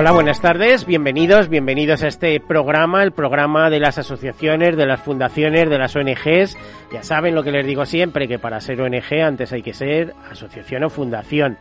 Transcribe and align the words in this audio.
Hola, 0.00 0.12
buenas 0.12 0.40
tardes, 0.40 0.86
bienvenidos, 0.86 1.48
bienvenidos 1.48 2.04
a 2.04 2.06
este 2.06 2.38
programa, 2.38 3.02
el 3.02 3.10
programa 3.10 3.68
de 3.68 3.80
las 3.80 3.98
asociaciones, 3.98 4.76
de 4.76 4.86
las 4.86 5.00
fundaciones, 5.00 5.68
de 5.68 5.76
las 5.76 5.96
ONGs. 5.96 6.56
Ya 6.92 7.02
saben 7.02 7.34
lo 7.34 7.42
que 7.42 7.50
les 7.50 7.66
digo 7.66 7.84
siempre, 7.84 8.28
que 8.28 8.38
para 8.38 8.60
ser 8.60 8.80
ONG 8.80 9.20
antes 9.20 9.52
hay 9.52 9.60
que 9.60 9.74
ser 9.74 10.14
asociación 10.30 10.84
o 10.84 10.88
fundación. 10.88 11.58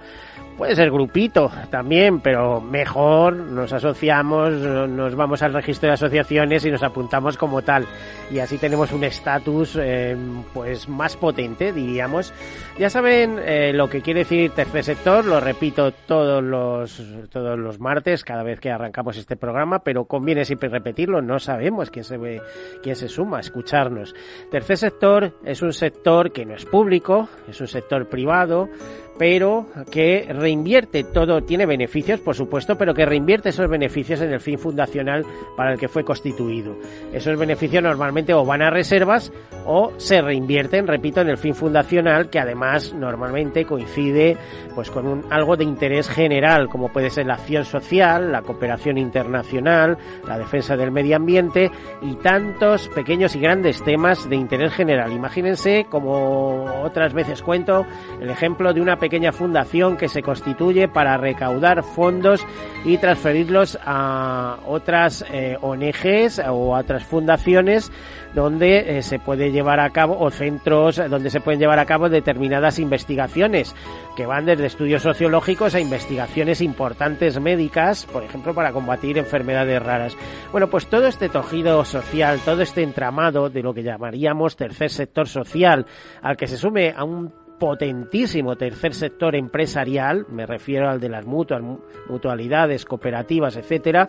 Puede 0.57 0.75
ser 0.75 0.89
grupito 0.89 1.51
también, 1.69 2.19
pero 2.19 2.59
mejor 2.59 3.35
nos 3.35 3.71
asociamos, 3.73 4.53
nos 4.53 5.13
vamos 5.13 5.43
al 5.43 5.53
registro 5.53 5.87
de 5.87 5.93
asociaciones 5.93 6.65
y 6.65 6.71
nos 6.71 6.81
apuntamos 6.81 7.37
como 7.37 7.61
tal. 7.61 7.85
Y 8.31 8.39
así 8.39 8.57
tenemos 8.57 8.91
un 8.91 9.03
estatus 9.03 9.77
eh, 9.79 10.17
pues 10.55 10.89
más 10.89 11.15
potente, 11.15 11.71
diríamos. 11.71 12.33
Ya 12.79 12.89
saben 12.89 13.37
eh, 13.39 13.71
lo 13.71 13.87
que 13.87 14.01
quiere 14.01 14.21
decir 14.21 14.49
tercer 14.49 14.83
sector, 14.83 15.25
lo 15.25 15.39
repito 15.39 15.91
todos 15.91 16.43
los, 16.43 17.03
todos 17.29 17.57
los 17.57 17.79
martes, 17.79 18.23
cada 18.23 18.41
vez 18.41 18.59
que 18.59 18.71
arrancamos 18.71 19.15
este 19.17 19.35
programa, 19.35 19.83
pero 19.83 20.05
conviene 20.05 20.43
siempre 20.43 20.69
repetirlo, 20.69 21.21
no 21.21 21.37
sabemos 21.37 21.91
quién 21.91 22.03
se, 22.03 22.17
ve, 22.17 22.41
quién 22.81 22.95
se 22.95 23.07
suma 23.07 23.37
a 23.37 23.41
escucharnos. 23.41 24.15
Tercer 24.49 24.77
sector 24.77 25.33
es 25.45 25.61
un 25.61 25.71
sector 25.71 26.31
que 26.31 26.45
no 26.47 26.55
es 26.55 26.65
público, 26.65 27.29
es 27.47 27.61
un 27.61 27.67
sector 27.67 28.07
privado, 28.07 28.69
pero 29.17 29.65
que 29.91 30.27
reinvierte 30.29 31.03
todo, 31.03 31.41
tiene 31.41 31.65
beneficios, 31.65 32.19
por 32.19 32.35
supuesto, 32.35 32.77
pero 32.77 32.93
que 32.93 33.05
reinvierte 33.05 33.49
esos 33.49 33.69
beneficios 33.69 34.21
en 34.21 34.31
el 34.31 34.39
fin 34.39 34.59
fundacional 34.59 35.25
para 35.55 35.73
el 35.73 35.79
que 35.79 35.87
fue 35.87 36.03
constituido. 36.03 36.75
Esos 37.13 37.37
beneficios 37.37 37.83
normalmente 37.83 38.33
o 38.33 38.45
van 38.45 38.61
a 38.61 38.69
reservas 38.69 39.31
o 39.65 39.93
se 39.97 40.21
reinvierten, 40.21 40.87
repito, 40.87 41.21
en 41.21 41.29
el 41.29 41.37
fin 41.37 41.55
fundacional, 41.55 42.29
que 42.29 42.39
además 42.39 42.93
normalmente 42.93 43.65
coincide 43.65 44.37
pues 44.75 44.91
con 44.91 45.25
algo 45.29 45.57
de 45.57 45.63
interés 45.63 46.07
general, 46.09 46.69
como 46.69 46.89
puede 46.89 47.09
ser 47.09 47.25
la 47.25 47.33
acción 47.33 47.65
social, 47.65 48.31
la 48.31 48.43
cooperación 48.43 48.97
internacional, 48.97 49.97
la 50.27 50.37
defensa 50.37 50.77
del 50.77 50.91
medio 50.91 51.15
ambiente 51.15 51.71
y 52.01 52.15
tantos 52.15 52.87
pequeños 52.89 53.35
y 53.35 53.39
grandes 53.39 53.83
temas 53.83 54.29
de 54.29 54.35
interés 54.35 54.73
general. 54.73 55.11
Imagínense, 55.11 55.87
como 55.89 56.65
otras 56.83 57.13
veces 57.13 57.41
cuento, 57.41 57.85
el 58.21 58.29
ejemplo 58.29 58.73
de 58.73 58.81
una 58.81 58.97
pequeña 58.97 59.06
fundación 59.31 59.97
que 59.97 60.09
se 60.09 60.21
constituye 60.21 60.87
para 60.87 61.17
recaudar 61.17 61.83
fondos 61.83 62.45
y 62.85 62.97
transferirlos 62.97 63.77
a 63.85 64.57
otras 64.65 65.25
eh, 65.31 65.57
ONGs 65.61 66.39
o 66.49 66.75
a 66.75 66.79
otras 66.79 67.03
fundaciones 67.03 67.91
donde 68.33 68.97
eh, 68.97 69.01
se 69.01 69.19
puede 69.19 69.51
llevar 69.51 69.79
a 69.79 69.89
cabo 69.89 70.17
o 70.19 70.29
centros 70.29 70.97
donde 71.09 71.29
se 71.29 71.41
pueden 71.41 71.59
llevar 71.59 71.79
a 71.79 71.85
cabo 71.85 72.09
determinadas 72.09 72.79
investigaciones 72.79 73.75
que 74.15 74.25
van 74.25 74.45
desde 74.45 74.65
estudios 74.65 75.01
sociológicos 75.01 75.75
a 75.75 75.79
investigaciones 75.79 76.61
importantes 76.61 77.39
médicas, 77.39 78.05
por 78.05 78.23
ejemplo, 78.23 78.53
para 78.53 78.71
combatir 78.71 79.17
enfermedades 79.17 79.81
raras. 79.81 80.17
Bueno, 80.51 80.67
pues 80.67 80.87
todo 80.87 81.07
este 81.07 81.29
tejido 81.29 81.83
social, 81.85 82.39
todo 82.43 82.61
este 82.61 82.83
entramado 82.83 83.49
de 83.49 83.63
lo 83.63 83.73
que 83.73 83.83
llamaríamos 83.83 84.55
tercer 84.55 84.89
sector 84.89 85.27
social, 85.27 85.85
al 86.21 86.37
que 86.37 86.47
se 86.47 86.57
sume 86.57 86.93
a 86.95 87.03
un 87.03 87.46
potentísimo 87.59 88.55
tercer 88.55 88.93
sector 88.93 89.35
empresarial, 89.35 90.25
me 90.29 90.45
refiero 90.45 90.89
al 90.89 90.99
de 90.99 91.09
las 91.09 91.25
mutuas, 91.25 91.61
mutualidades, 92.09 92.85
cooperativas, 92.85 93.55
etcétera, 93.57 94.07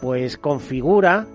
pues 0.00 0.36
configura 0.36 1.26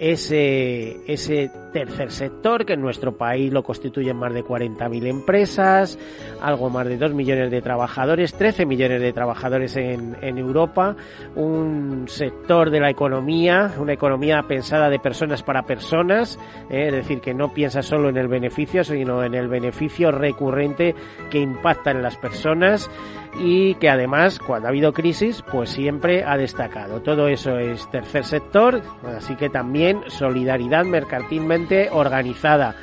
ese, 0.00 0.96
ese 1.06 1.50
tercer 1.74 2.10
sector, 2.10 2.64
que 2.64 2.72
en 2.72 2.80
nuestro 2.80 3.18
país 3.18 3.52
lo 3.52 3.62
constituyen 3.62 4.16
más 4.16 4.32
de 4.32 4.42
40.000 4.42 5.06
empresas, 5.06 5.98
algo 6.40 6.70
más 6.70 6.86
de 6.86 6.96
2 6.96 7.12
millones 7.12 7.50
de 7.50 7.60
trabajadores, 7.60 8.32
13 8.32 8.64
millones 8.64 9.02
de 9.02 9.12
trabajadores 9.12 9.76
en, 9.76 10.16
en 10.22 10.38
Europa, 10.38 10.96
un 11.36 12.06
sector 12.08 12.70
de 12.70 12.80
la 12.80 12.88
economía, 12.88 13.74
una 13.78 13.92
economía 13.92 14.42
pensada 14.48 14.88
de 14.88 14.98
personas 14.98 15.42
para 15.42 15.64
personas, 15.64 16.38
eh, 16.70 16.86
es 16.86 16.92
decir, 16.92 17.20
que 17.20 17.34
no 17.34 17.52
piensa 17.52 17.82
solo 17.82 18.08
en 18.08 18.16
el 18.16 18.28
beneficio, 18.28 18.82
sino 18.82 19.22
en 19.22 19.34
el 19.34 19.48
beneficio 19.48 20.10
recurrente 20.10 20.94
que 21.30 21.40
impacta 21.40 21.90
en 21.90 22.00
las 22.02 22.16
personas 22.16 22.90
y 23.38 23.74
que 23.74 23.88
además 23.88 24.38
cuando 24.38 24.68
ha 24.68 24.70
habido 24.70 24.92
crisis 24.92 25.42
pues 25.50 25.70
siempre 25.70 26.24
ha 26.24 26.36
destacado. 26.36 27.00
Todo 27.00 27.28
eso 27.28 27.58
es 27.58 27.88
tercer 27.90 28.24
sector, 28.24 28.82
así 29.16 29.36
que 29.36 29.48
también 29.48 30.02
solidaridad 30.08 30.84
mercantilmente 30.84 31.88
organizada, 31.90 32.74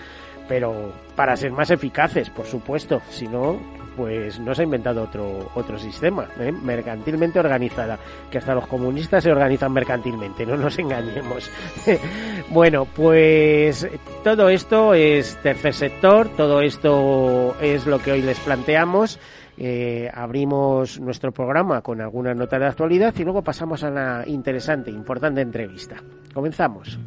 pero 0.47 0.91
para 1.15 1.35
ser 1.35 1.51
más 1.51 1.71
eficaces, 1.71 2.29
por 2.29 2.45
supuesto, 2.45 3.01
si 3.09 3.27
no 3.27 3.77
pues 3.97 4.39
no 4.39 4.53
se 4.53 4.61
ha 4.61 4.65
inventado 4.65 5.01
otro 5.01 5.49
otro 5.55 5.79
sistema, 5.79 6.27
¿eh? 6.39 6.51
mercantilmente 6.51 7.39
organizada, 7.39 7.97
que 8.29 8.37
hasta 8.37 8.53
los 8.53 8.67
comunistas 8.67 9.23
se 9.23 9.31
organizan 9.31 9.73
mercantilmente, 9.73 10.45
no 10.45 10.55
nos 10.55 10.77
engañemos. 10.77 11.49
bueno, 12.49 12.85
pues 12.85 13.87
todo 14.23 14.49
esto 14.49 14.93
es 14.93 15.35
tercer 15.41 15.73
sector, 15.73 16.29
todo 16.37 16.61
esto 16.61 17.57
es 17.59 17.87
lo 17.87 17.97
que 17.97 18.11
hoy 18.11 18.21
les 18.21 18.39
planteamos 18.39 19.19
eh, 19.57 20.09
abrimos 20.13 20.99
nuestro 20.99 21.31
programa 21.31 21.81
con 21.81 21.99
alguna 22.01 22.33
nota 22.33 22.59
de 22.59 22.67
actualidad 22.67 23.13
y 23.17 23.23
luego 23.23 23.41
pasamos 23.41 23.83
a 23.83 23.89
una 23.89 24.23
interesante, 24.27 24.91
importante 24.91 25.41
entrevista. 25.41 25.95
Comenzamos. 26.33 26.99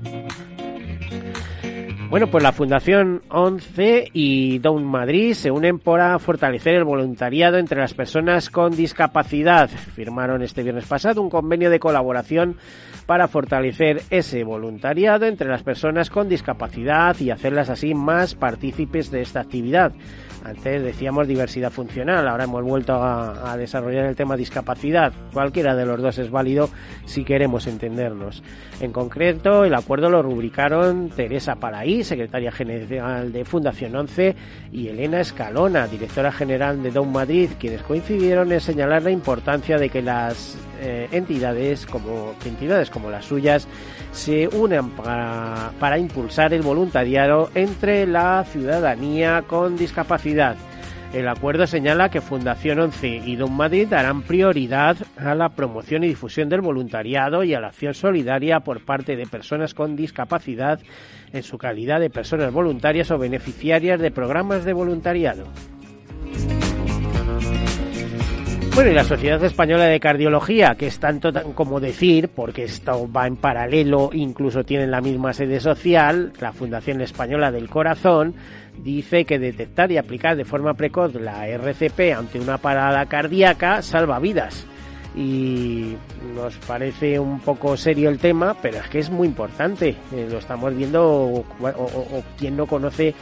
Bueno, 2.10 2.26
pues 2.26 2.42
la 2.42 2.50
Fundación 2.50 3.22
11 3.28 4.08
y 4.12 4.58
Down 4.58 4.84
Madrid 4.84 5.34
se 5.34 5.52
unen 5.52 5.78
para 5.78 6.18
fortalecer 6.18 6.74
el 6.74 6.82
voluntariado 6.82 7.56
entre 7.56 7.78
las 7.78 7.94
personas 7.94 8.50
con 8.50 8.74
discapacidad. 8.74 9.70
Firmaron 9.70 10.42
este 10.42 10.64
viernes 10.64 10.86
pasado 10.86 11.22
un 11.22 11.30
convenio 11.30 11.70
de 11.70 11.78
colaboración 11.78 12.56
para 13.06 13.28
fortalecer 13.28 14.02
ese 14.10 14.42
voluntariado 14.42 15.26
entre 15.26 15.48
las 15.48 15.62
personas 15.62 16.10
con 16.10 16.28
discapacidad 16.28 17.14
y 17.20 17.30
hacerlas 17.30 17.70
así 17.70 17.94
más 17.94 18.34
partícipes 18.34 19.12
de 19.12 19.22
esta 19.22 19.42
actividad. 19.42 19.92
Antes 20.44 20.82
decíamos 20.82 21.28
diversidad 21.28 21.70
funcional, 21.70 22.26
ahora 22.26 22.44
hemos 22.44 22.64
vuelto 22.64 22.94
a, 22.94 23.56
desarrollar 23.58 24.06
el 24.06 24.16
tema 24.16 24.36
discapacidad. 24.36 25.12
Cualquiera 25.32 25.74
de 25.74 25.84
los 25.84 26.00
dos 26.00 26.18
es 26.18 26.30
válido 26.30 26.70
si 27.04 27.24
queremos 27.24 27.66
entendernos. 27.66 28.42
En 28.80 28.92
concreto, 28.92 29.64
el 29.64 29.74
acuerdo 29.74 30.08
lo 30.08 30.22
rubricaron 30.22 31.10
Teresa 31.10 31.56
Paraí, 31.56 32.04
secretaria 32.04 32.50
general 32.50 33.32
de 33.32 33.44
Fundación 33.44 33.94
11, 33.94 34.34
y 34.72 34.88
Elena 34.88 35.20
Escalona, 35.20 35.86
directora 35.86 36.32
general 36.32 36.82
de 36.82 36.90
Down 36.90 37.12
Madrid, 37.12 37.50
quienes 37.58 37.82
coincidieron 37.82 38.50
en 38.52 38.60
señalar 38.60 39.02
la 39.02 39.10
importancia 39.10 39.76
de 39.76 39.90
que 39.90 40.00
las 40.00 40.56
eh, 40.80 41.08
entidades 41.12 41.84
como 41.84 42.34
entidades 42.44 42.88
como 42.88 43.10
las 43.10 43.26
suyas 43.26 43.68
se 44.12 44.48
unan 44.48 44.90
para 44.90 45.98
impulsar 45.98 46.54
el 46.54 46.62
voluntariado 46.62 47.50
entre 47.54 48.06
la 48.06 48.44
ciudadanía 48.44 49.42
con 49.46 49.76
discapacidad. 49.76 50.29
El 51.12 51.26
acuerdo 51.26 51.66
señala 51.66 52.08
que 52.08 52.20
Fundación 52.20 52.78
11 52.78 53.08
y 53.24 53.34
Don 53.34 53.52
Madrid 53.52 53.88
darán 53.88 54.22
prioridad 54.22 54.96
a 55.16 55.34
la 55.34 55.48
promoción 55.48 56.04
y 56.04 56.08
difusión 56.08 56.48
del 56.48 56.60
voluntariado 56.60 57.42
y 57.42 57.52
a 57.52 57.60
la 57.60 57.68
acción 57.68 57.94
solidaria 57.94 58.60
por 58.60 58.84
parte 58.84 59.16
de 59.16 59.26
personas 59.26 59.74
con 59.74 59.96
discapacidad 59.96 60.78
en 61.32 61.42
su 61.42 61.58
calidad 61.58 61.98
de 61.98 62.10
personas 62.10 62.52
voluntarias 62.52 63.10
o 63.10 63.18
beneficiarias 63.18 64.00
de 64.00 64.12
programas 64.12 64.64
de 64.64 64.72
voluntariado. 64.72 65.46
Bueno, 68.72 68.92
y 68.92 68.94
la 68.94 69.04
Sociedad 69.04 69.42
Española 69.44 69.86
de 69.86 69.98
Cardiología, 69.98 70.76
que 70.76 70.86
es 70.86 71.00
tanto 71.00 71.32
como 71.54 71.80
decir, 71.80 72.30
porque 72.34 72.64
esto 72.64 73.10
va 73.10 73.26
en 73.26 73.36
paralelo, 73.36 74.10
incluso 74.12 74.62
tienen 74.62 74.92
la 74.92 75.00
misma 75.00 75.32
sede 75.32 75.58
social, 75.58 76.32
la 76.40 76.52
Fundación 76.52 77.00
Española 77.00 77.50
del 77.50 77.68
Corazón, 77.68 78.34
dice 78.78 79.24
que 79.24 79.38
detectar 79.38 79.90
y 79.92 79.98
aplicar 79.98 80.36
de 80.36 80.44
forma 80.44 80.74
precoz 80.74 81.14
la 81.14 81.48
RCP 81.48 82.14
ante 82.16 82.40
una 82.40 82.58
parada 82.58 83.06
cardíaca 83.06 83.82
salva 83.82 84.18
vidas. 84.18 84.66
Y 85.14 85.96
nos 86.34 86.56
parece 86.58 87.18
un 87.18 87.40
poco 87.40 87.76
serio 87.76 88.10
el 88.10 88.18
tema, 88.18 88.56
pero 88.62 88.78
es 88.78 88.88
que 88.88 89.00
es 89.00 89.10
muy 89.10 89.26
importante. 89.26 89.96
Eh, 90.12 90.28
lo 90.30 90.38
estamos 90.38 90.74
viendo, 90.76 91.04
o, 91.04 91.44
quien 92.38 92.56
no 92.56 92.66
conoce 92.66 93.14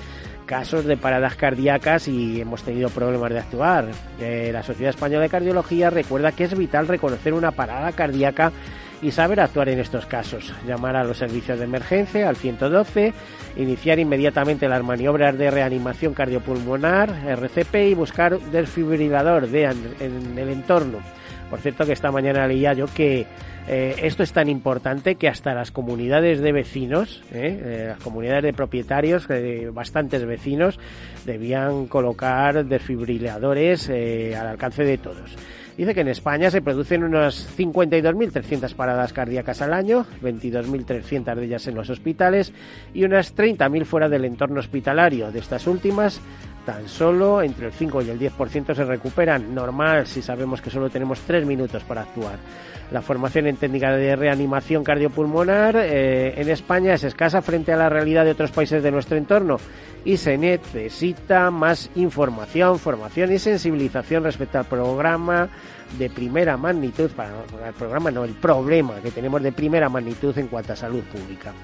casos 0.45 0.85
de 0.85 0.97
paradas 0.97 1.37
cardíacas 1.37 2.09
y 2.09 2.41
hemos 2.41 2.63
tenido 2.63 2.91
problemas 2.91 3.31
de 3.31 3.39
actuar. 3.39 3.87
Eh, 4.21 4.51
la 4.53 4.63
Sociedad 4.63 4.91
Española 4.91 5.23
de 5.23 5.29
Cardiología 5.29 5.91
recuerda 5.91 6.33
que 6.33 6.45
es 6.45 6.57
vital 6.57 6.89
reconocer 6.89 7.33
una 7.33 7.53
parada 7.53 7.93
cardíaca 7.93 8.53
y 9.03 9.11
saber 9.11 9.41
actuar 9.41 9.69
en 9.69 9.79
estos 9.79 10.07
casos. 10.07 10.53
Llamar 10.67 10.97
a 10.97 11.05
los 11.05 11.19
servicios 11.19 11.59
de 11.59 11.65
emergencia, 11.65 12.29
al 12.29 12.37
112, 12.37 13.13
iniciar 13.57 13.99
inmediatamente 13.99 14.69
las 14.69 14.83
maniobras 14.83 15.37
de 15.37 15.51
reanimación 15.51 16.15
cardiopulmonar, 16.15 17.11
RCP 17.27 17.75
y 17.91 17.95
buscar 17.95 18.39
desfibrilador 18.39 19.49
de, 19.49 19.65
en 19.65 20.39
el 20.39 20.49
entorno. 20.49 20.99
Por 21.51 21.61
cierto 21.61 21.87
que 21.87 21.93
esta 21.93 22.11
mañana 22.11 22.47
leía 22.47 22.75
yo 22.75 22.87
que 22.87 23.27
eh, 23.69 23.97
esto 24.03 24.23
es 24.23 24.33
tan 24.33 24.49
importante 24.49 25.17
que 25.17 25.29
hasta 25.29 25.55
las 25.55 25.71
comunidades 25.71 26.41
de 26.41 26.53
vecinos, 26.53 27.23
eh, 27.33 27.61
eh, 27.63 27.85
las 27.89 27.99
comunidades 27.99 28.45
de 28.45 28.53
propietarios, 28.55 29.27
bastantes 29.73 30.25
vecinos, 30.25 30.79
debían 31.25 31.87
colocar 31.87 32.65
desfibriladores 32.65 33.91
al 33.91 34.47
alcance 34.47 34.85
de 34.85 34.99
todos. 34.99 35.37
Dice 35.79 35.95
que 35.95 36.01
en 36.01 36.09
España 36.09 36.51
se 36.51 36.61
producen 36.61 37.05
unas 37.05 37.57
52.300 37.57 38.75
paradas 38.75 39.13
cardíacas 39.13 39.63
al 39.63 39.73
año, 39.73 40.07
22.300 40.21 41.37
de 41.37 41.45
ellas 41.45 41.69
en 41.69 41.77
los 41.77 41.89
hospitales 41.89 42.53
y 42.93 43.05
unas 43.05 43.37
30.000 43.37 43.85
fuera 43.85 44.09
del 44.09 44.25
entorno 44.25 44.59
hospitalario. 44.59 45.31
De 45.31 45.39
estas 45.39 45.69
últimas, 45.69 46.21
tan 46.69 46.87
solo 46.87 47.41
entre 47.41 47.69
el 47.69 47.73
5 47.73 48.03
y 48.03 48.11
el 48.11 48.21
10% 48.21 48.75
se 48.75 48.85
recuperan. 48.85 49.55
Normal 49.55 50.07
si 50.07 50.21
sabemos 50.21 50.61
que 50.61 50.69
solo 50.69 50.91
tenemos 50.91 51.19
3 51.21 51.47
minutos 51.47 51.83
para 51.83 52.03
actuar. 52.03 52.37
La 52.91 53.01
formación 53.01 53.47
en 53.47 53.57
técnica 53.57 53.97
de 53.97 54.15
reanimación 54.15 54.85
cardiopulmonar 54.85 55.77
eh, 55.77 56.39
en 56.39 56.51
España 56.51 56.93
es 56.93 57.05
escasa 57.05 57.41
frente 57.41 57.73
a 57.73 57.77
la 57.79 57.89
realidad 57.89 58.27
de 58.27 58.33
otros 58.33 58.51
países 58.51 58.83
de 58.83 58.91
nuestro 58.91 59.17
entorno 59.17 59.57
y 60.05 60.19
se 60.19 60.37
necesita 60.37 61.51
más 61.51 61.89
información, 61.95 62.79
formación 62.79 63.33
y 63.33 63.39
sensibilización 63.39 64.25
respecto 64.25 64.59
al 64.59 64.67
programa 64.67 65.49
de 65.99 66.11
primera 66.11 66.59
magnitud, 66.59 67.11
para 67.13 67.31
el 67.67 67.75
programa 67.79 68.11
no, 68.11 68.25
el 68.25 68.35
problema 68.35 69.01
que 69.03 69.11
tenemos 69.11 69.43
de 69.43 69.53
primera 69.53 69.89
magnitud 69.89 70.37
en 70.37 70.49
cuanto 70.49 70.75
a 70.75 70.77
salud 70.77 71.03
pública. 71.05 71.55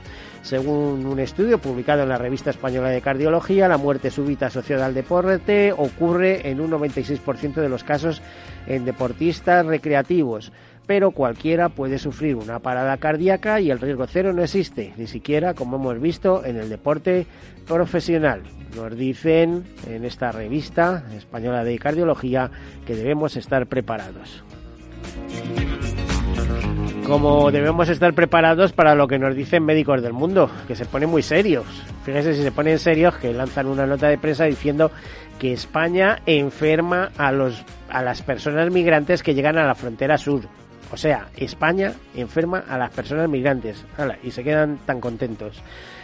Según 0.45 1.07
un 1.07 1.19
estudio 1.21 1.59
publicado 1.59 2.03
en 2.03 2.11
la 2.11 2.19
revista 2.19 2.51
española 2.51 2.91
de 2.91 3.01
cardiología, 3.01 3.67
la 3.67 3.79
muerte 3.79 4.11
súbita 4.11 4.47
asociada 4.47 4.85
al 4.85 4.93
deporte 4.93 5.73
ocurre 5.73 6.51
en 6.51 6.61
un 6.61 6.71
96% 6.71 7.55
de 7.55 7.69
los 7.71 7.83
casos 7.83 8.21
en 8.67 8.85
deportistas 8.85 9.65
recreativos 9.65 10.53
pero 10.87 11.13
cualquiera 11.13 11.71
puede 11.71 11.99
sufrir 11.99 12.37
una 12.37 12.59
parada 12.59 12.97
cardíaca 12.99 13.61
y 13.61 13.71
el 13.71 13.81
riesgo 13.81 14.07
cero 14.07 14.33
no 14.33 14.43
existe, 14.43 14.93
ni 14.97 15.07
siquiera 15.07 15.55
como 15.55 15.77
hemos 15.77 16.01
visto 16.01 16.45
en 16.45 16.57
el 16.57 16.69
deporte 16.69 17.27
profesional. 17.67 18.43
Nos 18.77 18.97
dicen 18.97 19.65
en 19.89 20.05
esta 20.05 20.31
revista 20.31 21.05
española 21.17 21.65
de 21.65 21.79
cardiología 21.79 22.51
que 22.87 22.97
debemos 22.97 23.37
estar 23.37 23.67
preparados. 23.67 24.45
Como 27.07 27.51
debemos 27.51 27.91
estar 27.91 28.15
preparados 28.15 28.73
para 28.73 28.95
lo 28.95 29.07
que 29.07 29.19
nos 29.19 29.37
dicen 29.37 29.65
médicos 29.65 30.03
del 30.03 30.15
mundo, 30.15 30.51
que 30.67 30.75
se 30.75 30.87
ponen 30.87 31.11
muy 31.11 31.23
serios. 31.23 31.67
Fíjense 32.03 32.35
si 32.35 32.43
se 32.43 32.51
ponen 32.51 32.79
serios 32.79 33.17
que 33.17 33.35
lanzan 33.35 33.67
una 33.67 33.87
nota 33.87 34.09
de 34.09 34.17
prensa 34.17 34.45
diciendo 34.45 34.91
que 35.39 35.53
España 35.53 36.21
enferma 36.25 37.11
a 37.19 37.31
los 37.31 37.63
a 37.91 38.03
las 38.03 38.23
personas 38.23 38.71
migrantes 38.71 39.23
que 39.23 39.35
llegan 39.35 39.59
a 39.59 39.67
la 39.67 39.75
frontera 39.75 40.17
sur 40.17 40.49
o 40.95 40.97
sea, 40.97 41.27
España 41.37 41.93
enferma 42.15 42.63
a 42.69 42.79
las 42.79 42.91
personas 42.91 43.29
migrantes 43.29 43.85
y 44.23 44.31
se 44.31 44.45
quedan 44.45 44.79
tan 44.87 45.01
contentos. 45.01 45.61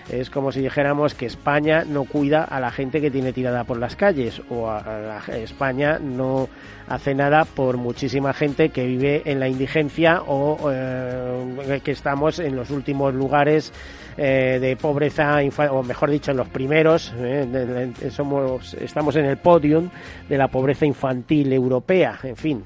Es 0.08 0.30
como 0.30 0.50
si 0.50 0.60
dijéramos 0.60 1.14
que 1.14 1.26
España 1.26 1.84
no 1.84 2.02
cuida 2.02 2.42
a 2.42 2.58
la 2.58 2.72
gente 2.72 3.00
que 3.00 3.08
tiene 3.08 3.32
tirada 3.32 3.62
por 3.62 3.78
las 3.78 3.94
calles 3.94 4.42
o 4.50 4.68
a 4.68 5.22
España 5.28 6.00
no 6.00 6.48
hace 6.88 7.14
nada 7.14 7.44
por 7.44 7.76
muchísima 7.76 8.32
gente 8.32 8.70
que 8.70 8.84
vive 8.84 9.22
en 9.26 9.38
la 9.38 9.46
indigencia 9.46 10.22
o 10.26 10.68
eh, 10.72 11.80
que 11.84 11.92
estamos 11.92 12.40
en 12.40 12.56
los 12.56 12.70
últimos 12.70 13.14
lugares 13.14 13.72
eh, 14.16 14.58
de 14.60 14.74
pobreza, 14.74 15.38
o 15.70 15.84
mejor 15.84 16.10
dicho, 16.10 16.32
en 16.32 16.38
los 16.38 16.48
primeros, 16.48 17.14
eh, 17.16 17.92
somos, 18.10 18.74
estamos 18.74 19.14
en 19.14 19.26
el 19.26 19.36
podium 19.36 19.88
de 20.28 20.36
la 20.36 20.48
pobreza 20.48 20.84
infantil 20.84 21.52
europea, 21.52 22.18
en 22.24 22.36
fin 22.36 22.64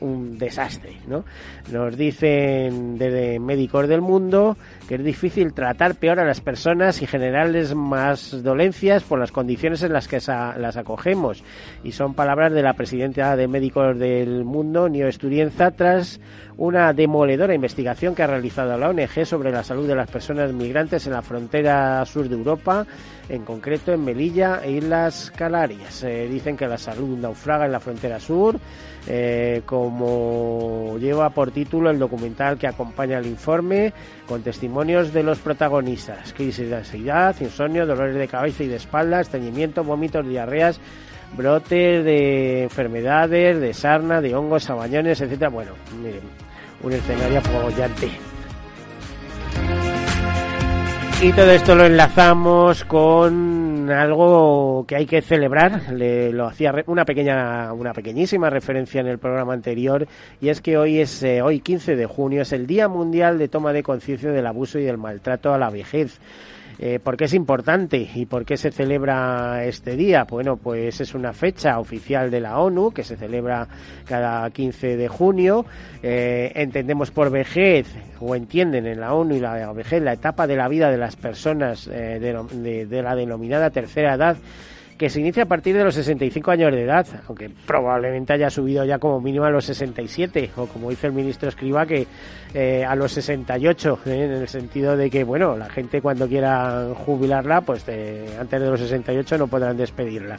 un 0.00 0.38
desastre, 0.38 0.96
¿no? 1.06 1.24
Nos 1.70 1.96
dicen 1.96 2.98
desde 2.98 3.38
médicos 3.38 3.88
del 3.88 4.00
mundo 4.00 4.56
que 4.88 4.94
es 4.94 5.04
difícil 5.04 5.52
tratar 5.52 5.96
peor 5.96 6.18
a 6.18 6.24
las 6.24 6.40
personas 6.40 7.02
y 7.02 7.06
generarles 7.06 7.74
más 7.74 8.42
dolencias 8.42 9.02
por 9.02 9.18
las 9.18 9.32
condiciones 9.32 9.82
en 9.82 9.92
las 9.92 10.08
que 10.08 10.18
las 10.18 10.76
acogemos. 10.76 11.44
Y 11.84 11.92
son 11.92 12.14
palabras 12.14 12.52
de 12.52 12.62
la 12.62 12.72
presidenta 12.72 13.36
de 13.36 13.48
Médicos 13.48 13.98
del 13.98 14.44
Mundo, 14.44 14.88
Nio 14.88 15.08
Esturienza, 15.08 15.70
tras 15.72 16.20
una 16.56 16.92
demoledora 16.92 17.54
investigación 17.54 18.14
que 18.14 18.22
ha 18.22 18.26
realizado 18.26 18.76
la 18.76 18.88
ONG 18.88 19.24
sobre 19.24 19.52
la 19.52 19.62
salud 19.62 19.86
de 19.86 19.94
las 19.94 20.10
personas 20.10 20.52
migrantes 20.52 21.06
en 21.06 21.12
la 21.12 21.22
frontera 21.22 22.04
sur 22.04 22.28
de 22.28 22.34
Europa, 22.34 22.86
en 23.28 23.44
concreto 23.44 23.92
en 23.92 24.04
Melilla 24.04 24.60
e 24.64 24.72
Islas 24.72 25.32
Canarias. 25.36 26.04
dicen 26.28 26.56
que 26.56 26.66
la 26.66 26.78
salud 26.78 27.16
naufraga 27.18 27.66
en 27.66 27.72
la 27.72 27.80
frontera 27.80 28.18
sur, 28.18 28.58
eh, 29.10 29.62
como 29.64 30.98
lleva 31.00 31.30
por 31.30 31.50
título 31.50 31.88
el 31.88 31.98
documental 31.98 32.58
que 32.58 32.66
acompaña 32.66 33.16
el 33.18 33.26
informe, 33.26 33.94
con 34.26 34.42
testimonios 34.42 35.14
de 35.14 35.22
los 35.22 35.38
protagonistas, 35.38 36.34
crisis 36.34 36.68
de 36.68 36.76
ansiedad, 36.76 37.34
insomnio, 37.40 37.86
dolores 37.86 38.16
de 38.16 38.28
cabeza 38.28 38.64
y 38.64 38.66
de 38.66 38.76
espalda, 38.76 39.22
estreñimiento, 39.22 39.82
vómitos, 39.82 40.28
diarreas, 40.28 40.78
brotes 41.34 42.04
de 42.04 42.64
enfermedades, 42.64 43.58
de 43.58 43.72
sarna, 43.72 44.20
de 44.20 44.34
hongos, 44.34 44.64
sabañones, 44.64 45.22
etcétera. 45.22 45.48
Bueno, 45.48 45.72
miren, 46.02 46.20
un 46.82 46.92
escenario 46.92 47.38
apoyante. 47.38 48.10
Y 51.22 51.32
todo 51.32 51.50
esto 51.50 51.74
lo 51.74 51.86
enlazamos 51.86 52.84
con 52.84 53.67
algo 53.92 54.84
que 54.86 54.96
hay 54.96 55.06
que 55.06 55.22
celebrar. 55.22 55.92
Le, 55.92 56.32
lo 56.32 56.46
hacía 56.46 56.72
una 56.86 57.04
pequeña, 57.04 57.72
una 57.72 57.92
pequeñísima 57.92 58.50
referencia 58.50 59.00
en 59.00 59.06
el 59.06 59.18
programa 59.18 59.52
anterior 59.52 60.06
y 60.40 60.48
es 60.48 60.60
que 60.60 60.78
hoy 60.78 61.00
es 61.00 61.22
eh, 61.22 61.42
hoy 61.42 61.60
15 61.60 61.96
de 61.96 62.06
junio 62.06 62.42
es 62.42 62.52
el 62.52 62.66
Día 62.66 62.88
Mundial 62.88 63.38
de 63.38 63.48
Toma 63.48 63.72
de 63.72 63.82
Conciencia 63.82 64.30
del 64.30 64.46
Abuso 64.46 64.78
y 64.78 64.84
del 64.84 64.98
Maltrato 64.98 65.52
a 65.52 65.58
la 65.58 65.70
Vejez. 65.70 66.20
Eh, 66.78 67.00
¿Por 67.00 67.16
qué 67.16 67.24
es 67.24 67.34
importante 67.34 68.08
y 68.14 68.26
por 68.26 68.44
qué 68.44 68.56
se 68.56 68.70
celebra 68.70 69.64
este 69.64 69.96
día? 69.96 70.24
Bueno, 70.24 70.56
pues 70.56 71.00
es 71.00 71.14
una 71.14 71.32
fecha 71.32 71.78
oficial 71.80 72.30
de 72.30 72.40
la 72.40 72.58
ONU 72.58 72.92
que 72.92 73.02
se 73.02 73.16
celebra 73.16 73.66
cada 74.06 74.48
15 74.50 74.96
de 74.96 75.08
junio. 75.08 75.66
Eh, 76.02 76.52
entendemos 76.54 77.10
por 77.10 77.30
vejez, 77.30 77.86
o 78.20 78.36
entienden 78.36 78.86
en 78.86 79.00
la 79.00 79.14
ONU 79.14 79.34
y 79.34 79.40
la 79.40 79.72
vejez, 79.72 80.02
la 80.02 80.12
etapa 80.12 80.46
de 80.46 80.56
la 80.56 80.68
vida 80.68 80.90
de 80.90 80.98
las 80.98 81.16
personas 81.16 81.88
eh, 81.88 82.20
de 82.20 83.02
la 83.02 83.14
denominada 83.16 83.70
tercera 83.70 84.14
edad 84.14 84.36
que 84.98 85.08
se 85.08 85.20
inicia 85.20 85.44
a 85.44 85.46
partir 85.46 85.76
de 85.76 85.84
los 85.84 85.94
65 85.94 86.50
años 86.50 86.72
de 86.72 86.82
edad, 86.82 87.06
aunque 87.28 87.48
probablemente 87.48 88.32
haya 88.32 88.50
subido 88.50 88.84
ya 88.84 88.98
como 88.98 89.20
mínimo 89.20 89.44
a 89.44 89.50
los 89.50 89.64
67, 89.64 90.50
o 90.56 90.66
como 90.66 90.90
dice 90.90 91.06
el 91.06 91.12
ministro 91.12 91.48
Escriba, 91.48 91.86
que 91.86 92.06
eh, 92.52 92.84
a 92.84 92.96
los 92.96 93.12
68, 93.12 94.00
eh, 94.06 94.24
en 94.24 94.32
el 94.32 94.48
sentido 94.48 94.96
de 94.96 95.08
que, 95.08 95.22
bueno, 95.22 95.56
la 95.56 95.70
gente 95.70 96.02
cuando 96.02 96.26
quiera 96.26 96.88
jubilarla, 97.06 97.60
pues 97.60 97.84
eh, 97.86 98.36
antes 98.40 98.60
de 98.60 98.68
los 98.68 98.80
68 98.80 99.38
no 99.38 99.46
podrán 99.46 99.76
despedirla. 99.76 100.36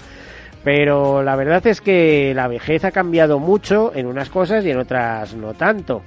Pero 0.63 1.23
la 1.23 1.35
verdad 1.35 1.65
es 1.67 1.79
que 1.79 2.33
la 2.35 2.47
vejez 2.47 2.83
ha 2.83 2.91
cambiado 2.91 3.39
mucho 3.39 3.93
en 3.95 4.07
unas 4.07 4.29
cosas 4.29 4.65
y 4.65 4.71
en 4.71 4.79
otras 4.79 5.33
no 5.35 5.53
tanto. 5.53 6.01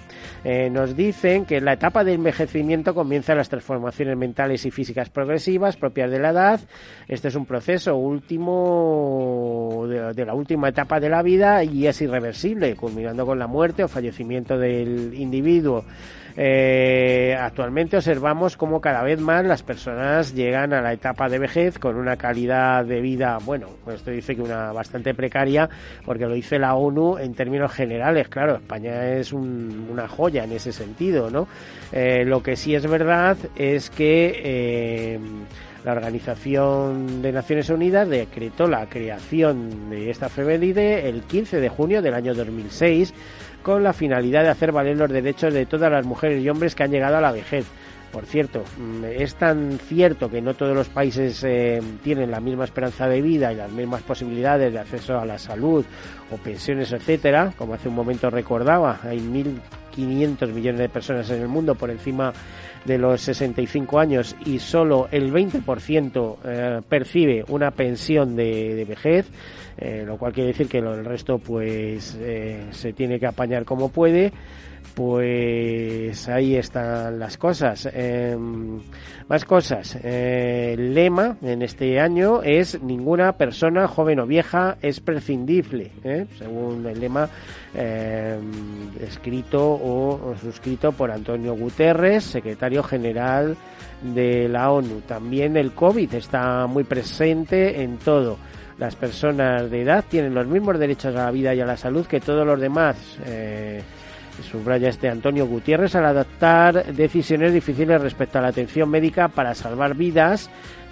Eh, 0.44 0.68
nos 0.70 0.96
dicen 0.96 1.46
que 1.46 1.58
en 1.58 1.64
la 1.64 1.74
etapa 1.74 2.02
de 2.04 2.14
envejecimiento 2.14 2.94
comienzan 2.94 3.38
las 3.38 3.48
transformaciones 3.48 4.16
mentales 4.16 4.66
y 4.66 4.70
físicas 4.70 5.08
progresivas 5.08 5.76
propias 5.76 6.10
de 6.10 6.18
la 6.18 6.30
edad. 6.30 6.60
Este 7.08 7.28
es 7.28 7.34
un 7.34 7.46
proceso 7.46 7.96
último 7.96 9.86
de, 9.88 10.24
la 10.24 10.34
última 10.34 10.68
etapa 10.68 11.00
de 11.00 11.08
la 11.08 11.22
vida 11.22 11.62
y 11.64 11.86
es 11.86 12.02
irreversible, 12.02 12.74
culminando 12.74 13.24
con 13.24 13.38
la 13.38 13.46
muerte 13.46 13.84
o 13.84 13.88
fallecimiento 13.88 14.58
del 14.58 15.14
individuo. 15.14 15.84
Eh, 16.36 17.36
actualmente 17.38 17.96
observamos 17.96 18.56
cómo 18.56 18.80
cada 18.80 19.02
vez 19.02 19.20
más 19.20 19.44
las 19.44 19.62
personas 19.62 20.34
llegan 20.34 20.72
a 20.72 20.80
la 20.80 20.92
etapa 20.92 21.28
de 21.28 21.38
vejez 21.38 21.78
con 21.78 21.96
una 21.96 22.16
calidad 22.16 22.84
de 22.84 23.00
vida, 23.00 23.38
bueno, 23.44 23.68
pues 23.84 23.96
esto 23.96 24.10
dice 24.10 24.34
que 24.34 24.42
una 24.42 24.72
bastante 24.72 25.14
precaria, 25.14 25.68
porque 26.04 26.26
lo 26.26 26.34
dice 26.34 26.58
la 26.58 26.74
ONU 26.74 27.18
en 27.18 27.34
términos 27.34 27.72
generales. 27.72 28.28
Claro, 28.28 28.56
España 28.56 29.12
es 29.16 29.32
una 29.32 30.08
joya 30.08 30.44
en 30.44 30.52
ese 30.52 30.72
sentido, 30.72 31.30
¿no? 31.30 31.48
Eh, 31.92 32.24
lo 32.24 32.42
que 32.42 32.56
sí 32.56 32.74
es 32.74 32.86
verdad 32.86 33.36
es 33.56 33.90
que 33.90 34.40
eh, 34.44 35.20
la 35.84 35.92
Organización 35.92 37.22
de 37.22 37.32
Naciones 37.32 37.68
Unidas 37.68 38.08
decretó 38.08 38.68
la 38.68 38.86
creación 38.88 39.90
de 39.90 40.10
esta 40.10 40.26
efeméride 40.26 41.08
el 41.08 41.22
15 41.22 41.60
de 41.60 41.68
junio 41.68 42.02
del 42.02 42.14
año 42.14 42.34
2006 42.34 43.12
con 43.62 43.82
la 43.82 43.92
finalidad 43.92 44.42
de 44.42 44.50
hacer 44.50 44.72
valer 44.72 44.96
los 44.96 45.10
derechos 45.10 45.54
de 45.54 45.66
todas 45.66 45.90
las 45.90 46.04
mujeres 46.04 46.42
y 46.42 46.48
hombres 46.48 46.74
que 46.74 46.82
han 46.82 46.90
llegado 46.90 47.16
a 47.16 47.20
la 47.20 47.32
vejez. 47.32 47.66
Por 48.12 48.26
cierto, 48.26 48.62
mm, 48.76 49.04
es 49.04 49.34
tan 49.36 49.78
cierto 49.78 50.30
que 50.30 50.42
no 50.42 50.52
todos 50.52 50.76
los 50.76 50.90
países 50.90 51.42
eh, 51.44 51.80
tienen 52.02 52.30
la 52.30 52.40
misma 52.40 52.64
esperanza 52.64 53.08
de 53.08 53.22
vida 53.22 53.50
y 53.52 53.56
las 53.56 53.72
mismas 53.72 54.02
posibilidades 54.02 54.70
de 54.72 54.78
acceso 54.78 55.18
a 55.18 55.24
la 55.24 55.38
salud 55.38 55.84
o 56.32 56.36
pensiones, 56.36 56.92
etcétera, 56.92 57.52
como 57.56 57.74
hace 57.74 57.88
un 57.88 57.94
momento 57.94 58.30
recordaba, 58.30 59.00
hay 59.02 59.18
1.500 59.18 60.52
millones 60.52 60.80
de 60.80 60.88
personas 60.88 61.30
en 61.30 61.42
el 61.42 61.48
mundo 61.48 61.74
por 61.74 61.90
encima 61.90 62.32
de 62.84 62.98
los 62.98 63.20
65 63.20 63.98
años 63.98 64.36
y 64.44 64.58
solo 64.58 65.08
el 65.10 65.32
20% 65.32 66.36
eh, 66.44 66.80
percibe 66.88 67.44
una 67.48 67.70
pensión 67.70 68.34
de, 68.34 68.84
vejez, 68.88 69.28
eh, 69.78 70.02
lo 70.06 70.16
cual 70.16 70.32
quiere 70.32 70.48
decir 70.48 70.68
que 70.68 70.78
el 70.78 71.04
resto 71.04 71.38
pues 71.38 72.16
eh, 72.20 72.66
se 72.70 72.92
tiene 72.92 73.20
que 73.20 73.26
apañar 73.26 73.64
como 73.64 73.90
puede 73.90 74.32
pues 74.94 76.28
ahí 76.28 76.56
están 76.56 77.18
las 77.18 77.38
cosas. 77.38 77.88
Em, 77.94 78.80
más 79.28 79.44
cosas. 79.46 79.96
el 80.02 80.92
lema 80.92 81.38
en 81.40 81.62
este 81.62 81.98
año 81.98 82.42
es 82.42 82.82
ninguna 82.82 83.32
persona 83.32 83.88
joven 83.88 84.20
o 84.20 84.26
vieja 84.26 84.76
es 84.82 85.00
prescindible, 85.00 85.92
según 86.38 86.86
el 86.86 87.00
lema 87.00 87.28
em, 87.74 88.90
escrito 89.00 89.62
o, 89.62 90.34
suscrito 90.40 90.92
por 90.92 91.10
Antonio 91.10 91.54
Guterres, 91.54 92.24
secretario 92.24 92.82
general 92.82 93.56
de 94.02 94.48
la 94.48 94.70
ONU. 94.70 95.02
También 95.06 95.56
el 95.56 95.72
COVID 95.72 96.14
está 96.14 96.66
muy 96.66 96.84
presente 96.84 97.82
en 97.82 97.98
todo. 97.98 98.38
Las 98.78 98.96
personas 98.96 99.70
de 99.70 99.82
edad 99.82 100.04
tienen 100.08 100.34
los 100.34 100.46
mismos 100.46 100.78
derechos 100.78 101.14
a 101.14 101.24
la 101.24 101.30
vida 101.30 101.54
y 101.54 101.60
a 101.60 101.66
la 101.66 101.76
salud 101.76 102.06
que 102.06 102.20
todos 102.20 102.46
los 102.46 102.60
demás. 102.60 102.96
Eh, 103.26 103.82
subraya 104.50 104.88
este 104.88 105.08
Antonio 105.08 105.46
Gutiérrez 105.46 105.94
al 105.94 106.06
adaptar 106.06 106.92
decisiones 106.94 107.52
difíciles 107.52 108.00
respecto 108.00 108.38
a 108.38 108.42
la 108.42 108.48
atención 108.48 108.88
médica 108.88 109.28
para 109.28 109.54
salvar 109.54 109.94
vidas. 109.94 110.50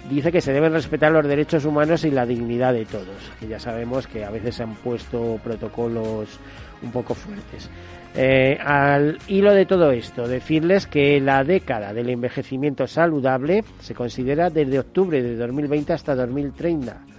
Dice 0.09 0.31
que 0.31 0.41
se 0.41 0.51
deben 0.51 0.73
respetar 0.73 1.11
los 1.11 1.27
derechos 1.27 1.63
humanos 1.65 2.03
y 2.03 2.11
la 2.11 2.25
dignidad 2.25 2.73
de 2.73 2.85
todos. 2.85 3.31
Que 3.39 3.47
ya 3.47 3.59
sabemos 3.59 4.07
que 4.07 4.25
a 4.25 4.31
veces 4.31 4.55
se 4.55 4.63
han 4.63 4.75
puesto 4.75 5.39
protocolos 5.43 6.39
un 6.81 6.91
poco 6.91 7.13
fuertes. 7.13 7.69
Eh, 8.15 8.57
al 8.59 9.19
hilo 9.27 9.53
de 9.53 9.65
todo 9.65 9.91
esto, 9.91 10.27
decirles 10.27 10.85
que 10.85 11.21
la 11.21 11.43
década 11.43 11.93
del 11.93 12.09
envejecimiento 12.09 12.87
saludable 12.87 13.63
se 13.79 13.93
considera 13.93 14.49
desde 14.49 14.79
octubre 14.79 15.21
de 15.21 15.37
2020 15.37 15.93
hasta 15.93 16.15
2030 16.15 17.10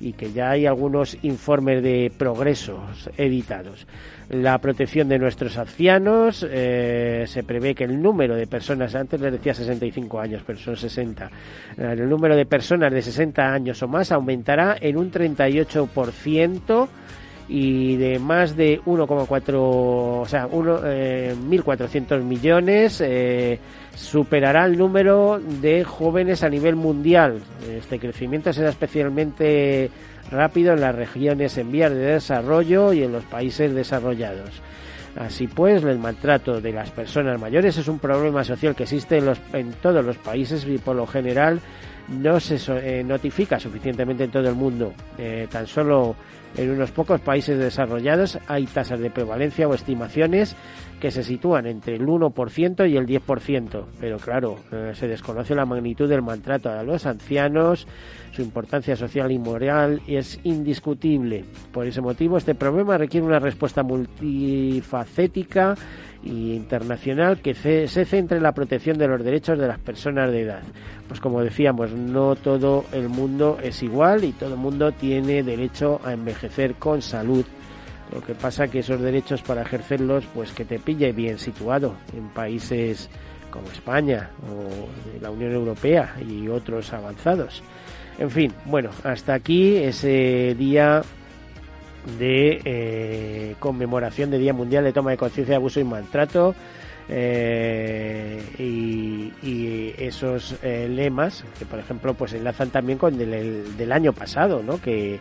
y 0.00 0.12
que 0.12 0.32
ya 0.32 0.50
hay 0.50 0.66
algunos 0.66 1.16
informes 1.22 1.82
de 1.82 2.12
progresos 2.16 3.10
editados. 3.16 3.86
La 4.30 4.58
protección 4.58 5.08
de 5.08 5.18
nuestros 5.18 5.56
ancianos, 5.56 6.46
eh, 6.48 7.24
se 7.26 7.42
prevé 7.42 7.74
que 7.74 7.84
el 7.84 8.00
número 8.00 8.36
de 8.36 8.46
personas, 8.46 8.94
antes 8.94 9.20
les 9.20 9.32
decía 9.32 9.54
65 9.54 10.20
años, 10.20 10.42
pero 10.46 10.58
son 10.58 10.76
60, 10.76 11.30
el 11.78 12.08
número 12.08 12.36
de 12.36 12.44
personas 12.44 12.92
de 12.92 13.00
60 13.00 13.42
años 13.42 13.82
o 13.82 13.88
más 13.88 14.12
aumentará 14.12 14.76
en 14.80 14.98
un 14.98 15.10
38% 15.10 16.88
y 17.48 17.96
de 17.96 18.18
más 18.18 18.54
de 18.54 18.80
1,4, 18.82 19.54
o 19.56 20.26
sea, 20.26 20.46
1.400 20.46 22.20
eh, 22.20 22.22
millones, 22.22 23.00
eh, 23.00 23.58
superará 23.98 24.64
el 24.64 24.78
número 24.78 25.40
de 25.60 25.84
jóvenes 25.84 26.42
a 26.44 26.48
nivel 26.48 26.76
mundial. 26.76 27.40
Este 27.68 27.98
crecimiento 27.98 28.52
será 28.52 28.70
especialmente 28.70 29.90
rápido 30.30 30.72
en 30.72 30.80
las 30.80 30.94
regiones 30.94 31.58
en 31.58 31.72
vías 31.72 31.90
de 31.90 31.98
desarrollo 31.98 32.92
y 32.92 33.02
en 33.02 33.12
los 33.12 33.24
países 33.24 33.74
desarrollados. 33.74 34.62
Así 35.16 35.48
pues, 35.48 35.82
el 35.82 35.98
maltrato 35.98 36.60
de 36.60 36.72
las 36.72 36.90
personas 36.90 37.40
mayores 37.40 37.76
es 37.76 37.88
un 37.88 37.98
problema 37.98 38.44
social 38.44 38.76
que 38.76 38.84
existe 38.84 39.18
en, 39.18 39.26
los, 39.26 39.40
en 39.52 39.72
todos 39.72 40.04
los 40.04 40.16
países 40.16 40.64
y 40.66 40.78
por 40.78 40.94
lo 40.94 41.06
general 41.06 41.60
no 42.08 42.40
se 42.40 42.58
eh, 42.68 43.04
notifica 43.04 43.58
suficientemente 43.58 44.24
en 44.24 44.30
todo 44.30 44.48
el 44.48 44.54
mundo. 44.54 44.92
tan 45.50 45.66
solo 45.66 46.16
en 46.56 46.70
unos 46.70 46.90
pocos 46.90 47.20
países 47.20 47.58
desarrollados 47.58 48.38
hay 48.48 48.66
tasas 48.66 49.00
de 49.00 49.10
prevalencia 49.10 49.68
o 49.68 49.74
estimaciones 49.74 50.56
que 50.98 51.10
se 51.10 51.22
sitúan 51.22 51.66
entre 51.66 51.94
el 51.96 52.06
1% 52.06 52.90
y 52.90 52.96
el 52.96 53.06
10%, 53.06 53.84
pero 54.00 54.18
claro, 54.18 54.56
eh, 54.72 54.92
se 54.94 55.06
desconoce 55.06 55.54
la 55.54 55.64
magnitud 55.64 56.08
del 56.08 56.22
maltrato 56.22 56.70
a 56.70 56.82
los 56.82 57.06
ancianos, 57.06 57.86
su 58.32 58.42
importancia 58.42 58.96
social 58.96 59.30
y 59.30 59.38
moral 59.38 60.02
es 60.08 60.40
indiscutible. 60.42 61.44
Por 61.72 61.86
ese 61.86 62.00
motivo, 62.00 62.36
este 62.36 62.56
problema 62.56 62.98
requiere 62.98 63.26
una 63.26 63.38
respuesta 63.38 63.84
multifacética 63.84 65.76
internacional 66.24 67.40
que 67.40 67.54
se, 67.54 67.86
centre 68.04 68.36
en 68.36 68.42
la 68.42 68.52
protección 68.52 68.98
de 68.98 69.08
los 69.08 69.22
derechos 69.22 69.58
de 69.58 69.68
las 69.68 69.78
personas 69.78 70.30
de 70.30 70.42
edad. 70.42 70.62
Pues 71.06 71.20
como 71.20 71.42
decíamos, 71.42 71.92
no 71.92 72.36
todo 72.36 72.84
el 72.92 73.08
mundo 73.08 73.58
es 73.62 73.82
igual 73.82 74.24
y 74.24 74.32
todo 74.32 74.54
el 74.54 74.60
mundo 74.60 74.92
tiene 74.92 75.42
derecho 75.42 76.00
a 76.04 76.12
envejecer 76.12 76.74
con 76.74 77.02
salud. 77.02 77.44
Lo 78.12 78.22
que 78.22 78.34
pasa 78.34 78.68
que 78.68 78.80
esos 78.80 79.00
derechos 79.00 79.42
para 79.42 79.62
ejercerlos, 79.62 80.24
pues 80.34 80.52
que 80.52 80.64
te 80.64 80.78
pille 80.78 81.12
bien 81.12 81.38
situado 81.38 81.94
en 82.16 82.28
países 82.28 83.10
como 83.50 83.68
España 83.70 84.30
o 84.50 85.20
la 85.20 85.30
Unión 85.30 85.52
Europea 85.52 86.16
y 86.26 86.48
otros 86.48 86.92
avanzados. 86.92 87.62
En 88.18 88.30
fin, 88.30 88.52
bueno, 88.64 88.90
hasta 89.04 89.34
aquí 89.34 89.76
ese 89.76 90.54
día 90.58 91.02
de 92.18 92.60
eh, 92.64 93.54
conmemoración 93.58 94.30
de 94.30 94.38
Día 94.38 94.52
Mundial 94.52 94.84
de 94.84 94.92
Toma 94.92 95.10
de 95.10 95.16
Conciencia 95.16 95.52
de 95.52 95.56
Abuso 95.56 95.80
y 95.80 95.84
Maltrato. 95.84 96.54
Eh, 97.10 98.42
y, 98.58 99.94
esos 99.98 100.56
eh, 100.62 100.88
lemas 100.88 101.44
que 101.58 101.64
por 101.64 101.78
ejemplo 101.78 102.14
pues 102.14 102.34
enlazan 102.34 102.70
también 102.70 102.98
con 102.98 103.18
el 103.20 103.76
del 103.76 103.92
año 103.92 104.12
pasado 104.12 104.62
¿no? 104.62 104.80
que, 104.80 105.18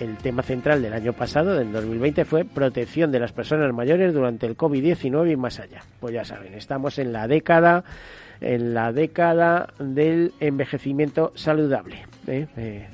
el, 0.00 0.16
tema 0.16 0.42
central 0.42 0.82
del 0.82 0.92
año 0.92 1.12
pasado 1.12 1.54
del 1.54 1.72
2020 1.72 2.24
fue 2.24 2.44
protección 2.44 3.10
de 3.12 3.20
las 3.20 3.32
personas 3.32 3.72
mayores 3.72 4.12
durante 4.12 4.46
el 4.46 4.56
COVID-19 4.56 5.32
y 5.32 5.36
más 5.36 5.58
allá 5.60 5.82
pues 6.00 6.14
ya 6.14 6.24
saben 6.24 6.54
estamos 6.54 6.98
en 6.98 7.12
la 7.12 7.26
década 7.28 7.84
en 8.40 8.74
la 8.74 8.92
década 8.92 9.72
del 9.78 10.32
envejecimiento 10.40 11.32
saludable 11.34 12.06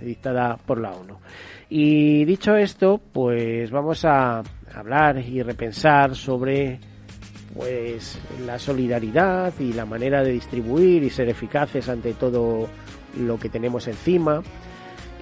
dictada 0.01 0.59
por 0.59 0.81
la 0.81 0.93
ONU 0.93 1.19
y 1.77 2.25
dicho 2.25 2.55
esto, 2.55 3.01
pues 3.13 3.69
vamos 3.73 4.05
a 4.05 4.45
hablar 4.73 5.19
y 5.19 5.43
repensar 5.43 6.15
sobre 6.15 6.79
pues 7.53 8.17
la 8.47 8.61
solidaridad 8.61 9.53
y 9.59 9.73
la 9.73 9.85
manera 9.85 10.23
de 10.23 10.31
distribuir 10.31 11.03
y 11.03 11.11
ser 11.11 11.29
eficaces 11.29 11.89
ante 11.89 12.15
todo 12.15 12.69
lo 13.19 13.41
que 13.41 13.49
tenemos 13.49 13.89
encima 13.89 14.41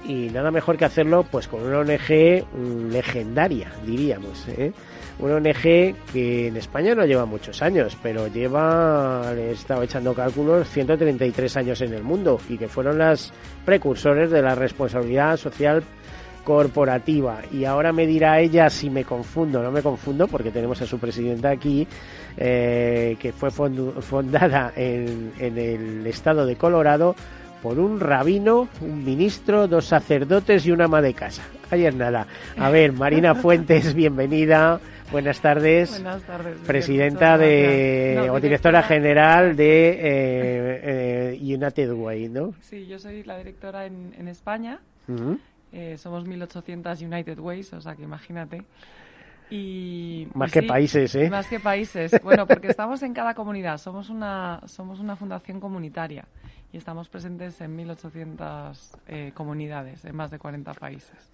y 0.07 0.29
nada 0.29 0.51
mejor 0.51 0.77
que 0.77 0.85
hacerlo 0.85 1.25
pues 1.31 1.49
con 1.49 1.63
una 1.63 1.79
ONG 1.79 2.45
legendaria 2.91 3.73
diríamos 3.87 4.47
¿eh? 4.49 4.73
una 5.21 5.37
ONG 5.37 5.63
que 6.13 6.49
en 6.49 6.57
España 6.59 6.95
no 6.95 7.07
lleva 7.07 7.25
muchos 7.25 7.63
años 7.63 7.97
pero 8.03 8.29
lleva 8.29 9.33
he 9.35 9.53
estado 9.53 9.83
echando 9.85 10.13
cálculos 10.13 10.69
133 10.69 11.57
años 11.57 11.81
en 11.81 11.95
el 11.95 12.03
mundo 12.03 12.39
y 12.51 12.59
que 12.59 12.69
fueron 12.69 12.99
las 12.99 13.33
precursores 13.65 14.31
de 14.31 14.43
la 14.43 14.55
responsabilidad 14.55 15.39
social 15.39 15.83
corporativa. 16.45 17.41
Y 17.53 17.65
ahora 17.65 17.93
me 17.93 18.07
dirá 18.07 18.41
ella 18.41 18.71
si 18.71 18.91
me 18.91 19.05
confundo, 19.05 19.63
no 19.63 19.71
me 19.71 19.83
confundo 19.83 20.27
porque 20.29 20.51
tenemos 20.51 20.81
a 20.83 20.87
su 20.87 20.99
presidenta 20.99 21.51
aquí, 21.51 21.87
eh, 22.37 23.17
que 23.21 23.33
fue 23.33 23.51
fundada 23.51 24.73
en, 24.77 25.33
en 25.39 25.59
el 25.59 26.07
estado 26.07 26.47
de 26.47 26.57
Colorado 26.57 27.15
por 27.63 27.79
un 27.79 28.01
rabino, 28.01 28.69
un 28.81 29.05
ministro, 29.05 29.69
dos 29.69 29.87
sacerdotes 29.87 30.67
y 30.67 30.73
una 30.73 30.87
ama 30.87 31.01
de 31.01 31.15
casa. 31.15 31.43
Es 31.71 31.95
nada. 31.95 32.27
A 32.59 32.69
ver, 32.71 32.93
Marina 32.93 33.35
Fuentes, 33.37 33.95
bienvenida. 33.95 34.81
Buenas 35.11 35.41
tardes. 35.41 35.91
Buenas 35.91 36.23
tardes. 36.23 36.59
Presidenta 36.67 37.39
de, 37.39 38.29
o 38.31 38.41
directora 38.41 38.83
general 38.83 39.57
de 39.57 39.91
eh, 39.91 40.01
eh, 40.03 41.39
United 41.41 41.93
Way, 41.93 42.29
¿no? 42.29 42.55
Sí, 42.61 42.87
yo 42.87 42.99
soy 42.99 43.23
la 43.23 43.39
directora 43.39 43.87
en, 43.87 44.13
en 44.19 44.29
España. 44.29 44.81
Eh, 45.73 45.97
somos 45.97 46.25
1.800 46.27 47.03
United 47.05 47.39
Ways, 47.39 47.73
o 47.73 47.81
sea 47.81 47.97
que 47.97 48.03
imagínate. 48.03 48.63
Y, 49.51 50.29
más 50.35 50.51
que 50.51 50.63
países, 50.63 51.15
¿eh? 51.15 51.29
Más 51.29 51.47
que 51.47 51.61
países. 51.61 52.13
Bueno, 52.23 52.47
porque 52.47 52.69
estamos 52.69 53.03
en 53.03 53.13
cada 53.13 53.35
comunidad. 53.35 53.77
Somos 53.77 54.09
una, 54.09 54.61
somos 54.67 54.99
una 54.99 55.15
fundación 55.15 55.61
comunitaria 55.61 56.25
y 56.73 56.79
estamos 56.79 57.09
presentes 57.11 57.61
en 57.61 57.77
1.800 57.77 58.97
eh, 59.09 59.33
comunidades 59.35 60.05
en 60.07 60.17
más 60.17 60.31
de 60.31 60.39
40 60.39 60.73
países. 60.75 61.31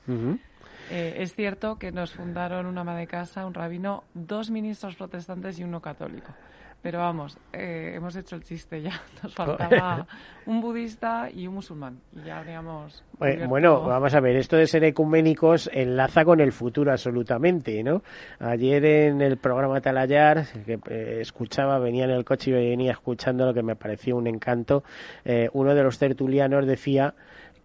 Eh, 0.90 1.16
es 1.18 1.34
cierto 1.34 1.78
que 1.78 1.92
nos 1.92 2.12
fundaron 2.12 2.66
una 2.66 2.80
ama 2.80 2.96
de 2.96 3.06
casa, 3.06 3.46
un 3.46 3.54
rabino, 3.54 4.02
dos 4.14 4.50
ministros 4.50 4.96
protestantes 4.96 5.58
y 5.60 5.64
uno 5.64 5.80
católico. 5.80 6.32
Pero 6.80 7.00
vamos, 7.00 7.36
eh, 7.52 7.94
hemos 7.96 8.14
hecho 8.14 8.36
el 8.36 8.44
chiste 8.44 8.80
ya. 8.80 8.92
Nos 9.22 9.34
faltaba 9.34 10.06
un 10.46 10.60
budista 10.60 11.28
y 11.28 11.46
un 11.48 11.54
musulmán. 11.54 11.98
Y 12.14 12.24
ya 12.26 12.38
habríamos. 12.38 13.04
Bueno, 13.48 13.82
vamos 13.82 14.14
a 14.14 14.20
ver, 14.20 14.36
esto 14.36 14.56
de 14.56 14.66
ser 14.66 14.84
ecuménicos 14.84 15.68
enlaza 15.72 16.24
con 16.24 16.40
el 16.40 16.52
futuro 16.52 16.92
absolutamente, 16.92 17.82
¿no? 17.82 18.02
Ayer 18.38 18.84
en 18.84 19.20
el 19.20 19.38
programa 19.38 19.80
Talayar, 19.80 20.46
que 20.64 20.78
eh, 20.88 21.18
escuchaba, 21.20 21.80
venía 21.80 22.04
en 22.04 22.10
el 22.10 22.24
coche 22.24 22.52
y 22.52 22.54
venía 22.54 22.92
escuchando 22.92 23.44
lo 23.44 23.52
que 23.52 23.62
me 23.62 23.74
pareció 23.74 24.16
un 24.16 24.28
encanto, 24.28 24.84
eh, 25.24 25.48
uno 25.52 25.74
de 25.74 25.82
los 25.82 25.98
tertulianos 25.98 26.64
decía 26.64 27.14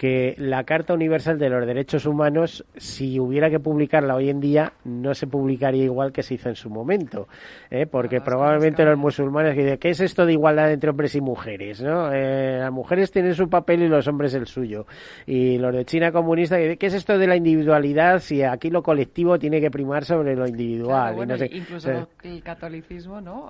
que 0.04 0.36
la 0.38 0.66
Carta 0.66 0.94
Universal 0.94 1.40
de 1.40 1.48
los 1.48 1.66
Derechos 1.66 2.06
Humanos, 2.06 2.66
si 2.76 3.22
hubiera 3.22 3.50
que 3.50 3.62
publicarla 3.62 4.16
hoy 4.16 4.30
en 4.30 4.42
día, 4.42 4.74
no 4.84 5.14
se 5.14 5.28
publicaría 5.28 5.86
igual 5.86 6.12
que 6.12 6.24
se 6.24 6.34
hizo 6.34 6.50
en 6.50 6.56
su 6.56 6.70
momento, 6.70 7.30
¿eh? 7.72 7.86
porque 7.86 8.20
probablemente 8.20 8.84
los 8.84 8.98
musulmanes 8.98 9.56
dicen, 9.56 9.78
¿qué 9.78 9.92
es 9.92 10.02
esto 10.02 10.26
de 10.26 10.34
igualdad 10.34 10.74
entre 10.74 10.90
hombres 10.90 11.16
y 11.16 11.22
mujeres? 11.22 11.82
¿no? 11.82 12.12
Eh, 12.12 12.58
las 12.60 12.72
mujeres 12.74 13.12
tienen 13.12 13.34
su 13.34 13.48
papel 13.48 13.84
y 13.84 13.88
los 13.88 14.06
hombres 14.10 14.34
el 14.34 14.46
suyo. 14.46 14.86
Y 15.26 15.58
los 15.58 15.74
de 15.74 15.86
China 15.86 16.12
comunista, 16.12 16.58
¿qué 16.58 16.86
es 16.86 16.94
esto 16.94 17.18
de 17.18 17.26
la 17.26 17.38
individualidad 17.38 18.20
si 18.20 18.44
aquí 18.44 18.70
lo 18.70 18.84
colectivo 18.84 19.40
tiene 19.40 19.62
que 19.62 19.72
primar 19.72 20.04
sobre 20.04 20.36
lo 20.36 20.46
individual? 20.46 21.16
incluso 21.50 22.10
el 22.24 22.44
catolicismo, 22.44 23.22
¿no? 23.22 23.50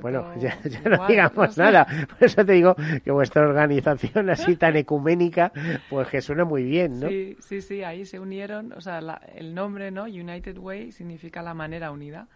bueno, 0.00 0.34
ya, 0.40 0.58
no 0.84 1.06
digamos 1.06 1.56
nada. 1.56 1.86
Por 2.18 2.26
eso 2.26 2.44
te 2.44 2.54
digo 2.54 2.74
que 3.04 3.12
vuestra 3.12 3.42
organización 3.42 4.30
así 4.30 4.56
tan 4.56 4.74
ecuménica 4.74 5.52
pues 5.88 6.08
que 6.08 6.20
suena 6.20 6.44
muy 6.44 6.64
bien, 6.64 7.00
¿no? 7.00 7.08
Sí, 7.08 7.36
sí, 7.40 7.60
sí, 7.60 7.82
ahí 7.82 8.04
se 8.04 8.18
unieron, 8.20 8.72
o 8.72 8.80
sea, 8.80 9.00
el 9.34 9.54
nombre, 9.54 9.90
¿no? 9.90 10.04
United 10.04 10.58
Way 10.58 10.92
significa 10.92 11.42
la 11.42 11.54
manera 11.54 11.90
unida. 11.90 12.28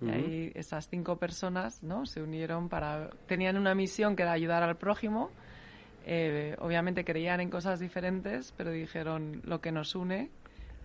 Y 0.00 0.10
ahí 0.10 0.52
esas 0.54 0.88
cinco 0.88 1.16
personas, 1.16 1.82
¿no? 1.82 2.04
Se 2.04 2.20
unieron 2.20 2.68
para... 2.68 3.10
Tenían 3.26 3.56
una 3.56 3.74
misión 3.74 4.16
que 4.16 4.22
era 4.22 4.32
ayudar 4.32 4.62
al 4.62 4.76
prójimo. 4.76 5.30
Eh, 6.04 6.56
obviamente 6.58 7.04
creían 7.04 7.40
en 7.40 7.48
cosas 7.48 7.80
diferentes, 7.80 8.52
pero 8.56 8.70
dijeron 8.70 9.40
lo 9.44 9.60
que 9.60 9.72
nos 9.72 9.94
une 9.94 10.30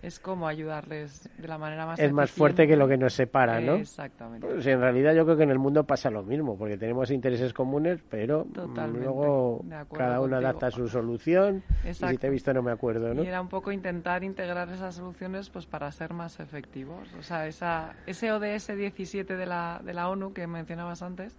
es 0.02 0.18
como 0.18 0.48
ayudarles 0.48 1.28
de 1.36 1.48
la 1.48 1.58
manera 1.58 1.86
más 1.86 1.98
es 1.98 2.12
más 2.12 2.30
fuerte 2.30 2.66
que 2.66 2.76
lo 2.76 2.88
que 2.88 2.96
nos 2.96 3.12
separa, 3.12 3.60
¿no? 3.60 3.74
Exactamente. 3.74 4.46
Pues 4.46 4.66
en 4.66 4.80
realidad 4.80 5.14
yo 5.14 5.24
creo 5.24 5.36
que 5.36 5.42
en 5.42 5.50
el 5.50 5.58
mundo 5.58 5.84
pasa 5.84 6.10
lo 6.10 6.22
mismo, 6.22 6.56
porque 6.56 6.76
tenemos 6.76 7.10
intereses 7.10 7.52
comunes, 7.52 8.00
pero 8.08 8.46
luego 8.92 9.64
cada 9.92 10.20
uno 10.20 10.36
adapta 10.36 10.70
su 10.70 10.88
solución. 10.88 11.62
Y 11.88 11.94
si 11.94 12.16
te 12.16 12.26
he 12.26 12.30
visto 12.30 12.52
no 12.52 12.62
me 12.62 12.72
acuerdo, 12.72 13.12
¿no? 13.14 13.22
Y 13.22 13.26
era 13.26 13.40
un 13.40 13.48
poco 13.48 13.72
intentar 13.72 14.24
integrar 14.24 14.70
esas 14.70 14.94
soluciones 14.94 15.50
pues 15.50 15.66
para 15.66 15.90
ser 15.92 16.14
más 16.14 16.40
efectivos. 16.40 17.12
O 17.18 17.22
sea, 17.22 17.46
esa, 17.46 17.94
ese 18.06 18.32
ODS 18.32 18.68
17 18.76 19.36
de 19.36 19.46
la, 19.46 19.80
de 19.84 19.94
la 19.94 20.08
ONU 20.08 20.32
que 20.32 20.46
mencionabas 20.46 21.02
antes, 21.02 21.36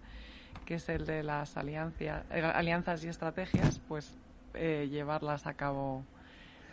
que 0.64 0.74
es 0.74 0.88
el 0.88 1.06
de 1.06 1.22
las 1.22 1.56
alianzas, 1.56 2.24
eh, 2.30 2.42
alianzas 2.42 3.04
y 3.04 3.08
estrategias, 3.08 3.80
pues 3.88 4.16
eh, 4.54 4.88
llevarlas 4.90 5.46
a 5.46 5.54
cabo 5.54 6.04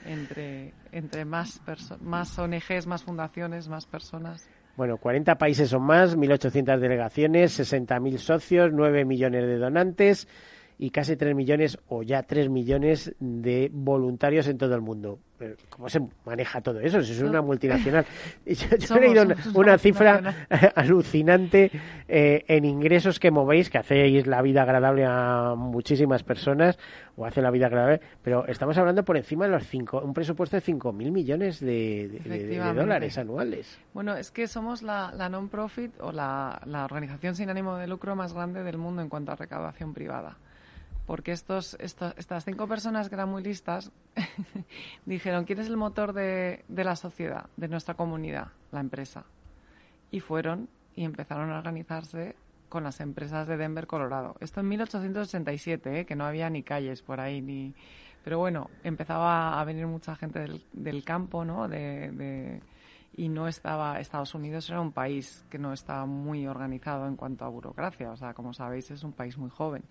entre, 0.06 0.74
entre 0.92 1.26
más, 1.26 1.62
más 2.02 2.38
ONGs, 2.38 2.88
más 2.88 3.04
fundaciones, 3.04 3.68
más 3.68 3.86
personas. 3.86 4.50
Bueno, 4.76 4.98
40 4.98 5.38
países 5.38 5.74
o 5.74 5.80
más, 5.80 6.16
1.800 6.16 6.80
delegaciones, 6.80 7.60
60.000 7.60 8.18
socios, 8.18 8.72
9 8.72 9.04
millones 9.06 9.46
de 9.46 9.58
donantes 9.58 10.28
y 10.82 10.92
casi 10.92 11.18
3 11.18 11.36
millones 11.36 11.78
o 11.90 12.04
ya 12.04 12.24
3 12.24 12.50
millones 12.50 13.14
de 13.20 13.70
voluntarios 13.72 14.48
en 14.48 14.58
todo 14.58 14.74
el 14.76 14.82
mundo. 14.82 15.20
¿Cómo 15.70 15.90
se 15.90 16.00
maneja 16.26 16.62
todo 16.62 16.80
eso? 16.80 17.02
Si 17.02 17.12
es 17.12 17.22
una 17.22 17.42
multinacional. 17.42 18.06
Yo, 18.46 18.96
he 18.96 19.00
leído 19.00 19.26
una, 19.56 19.78
cifra 19.78 20.48
alucinante 20.76 21.70
eh, 22.08 22.46
en 22.48 22.64
ingresos 22.64 23.20
que 23.20 23.30
movéis, 23.30 23.70
que 23.70 23.78
hacéis 23.78 24.26
la 24.26 24.42
vida 24.42 24.64
agradable 24.64 25.06
a 25.06 25.54
muchísimas 25.58 26.24
personas, 26.24 26.80
o 27.18 27.26
hace 27.26 27.42
la 27.42 27.52
vida 27.52 27.68
agradable, 27.68 28.00
pero 28.22 28.48
estamos 28.48 28.78
hablando 28.78 29.04
por 29.04 29.18
encima 29.18 29.46
de 29.46 29.52
los 29.52 29.68
cinco, 29.68 30.00
un 30.00 30.14
presupuesto 30.14 30.56
de 30.56 30.64
5.000 30.64 31.12
millones 31.12 31.60
de, 31.60 32.22
dólares 32.74 33.18
anuales. 33.18 33.80
Bueno, 33.94 34.16
es 34.16 34.32
que 34.32 34.48
somos 34.48 34.82
la, 34.82 35.12
non-profit 35.30 36.00
o 36.00 36.14
la 36.14 36.60
organización 36.86 37.36
sin 37.36 37.50
ánimo 37.50 37.76
de 37.76 37.88
lucro 37.88 38.16
más 38.16 38.34
grande 38.34 38.64
del 38.64 38.78
mundo 38.78 39.02
en 39.02 39.10
cuanto 39.10 39.34
a 39.34 39.36
recaudación 39.36 39.94
privada 39.94 40.38
porque 41.10 41.32
estos, 41.32 41.76
estas 41.80 42.46
cinco 42.46 42.68
personas 42.68 43.10
que 43.10 43.16
eran 43.16 43.30
muy 43.30 43.42
listas 43.42 43.92
dijeron, 45.08 45.44
¿quién 45.44 45.58
es 45.58 45.66
el 45.66 45.76
motor 45.76 46.14
de, 46.14 46.64
la 46.68 46.96
sociedad, 46.96 47.50
de 47.58 47.68
nuestra 47.68 47.96
comunidad? 47.96 48.50
La 48.72 48.80
empresa. 48.80 49.26
Y 50.12 50.20
fueron 50.20 50.70
y 50.96 51.06
empezaron 51.06 51.50
a 51.50 51.58
organizarse 51.58 52.36
con 52.70 52.84
las 52.84 53.00
empresas 53.00 53.48
de 53.48 53.58
Denver, 53.58 53.88
Colorado. 53.88 54.36
Esto 54.40 54.60
en 54.60 54.68
1887, 54.68 56.02
¿eh? 56.02 56.06
que 56.06 56.16
no 56.16 56.26
había 56.26 56.48
ni 56.52 56.62
calles 56.62 57.02
por 57.02 57.20
ahí, 57.20 57.42
ni... 57.42 57.74
Pero 58.24 58.38
bueno, 58.38 58.70
empezaba 58.84 59.60
a 59.60 59.64
venir 59.66 59.88
mucha 59.88 60.16
gente 60.16 60.46
del, 60.74 61.04
campo, 61.04 61.44
¿no? 61.44 61.68
Y 63.18 63.30
no 63.30 63.48
estaba... 63.48 64.00
Estados 64.00 64.36
Unidos 64.36 64.70
era 64.70 64.80
un 64.80 64.92
país 64.92 65.44
que 65.50 65.58
no 65.58 65.74
estaba 65.74 66.06
muy 66.06 66.46
organizado 66.46 67.08
en 67.08 67.16
cuanto 67.16 67.46
a 67.46 67.50
burocracia. 67.50 68.12
O 68.12 68.16
sea, 68.16 68.36
como 68.36 68.54
sabéis, 68.54 68.92
es 68.92 69.04
un 69.04 69.14
país 69.14 69.40
muy 69.40 69.50
joven. 69.50 69.82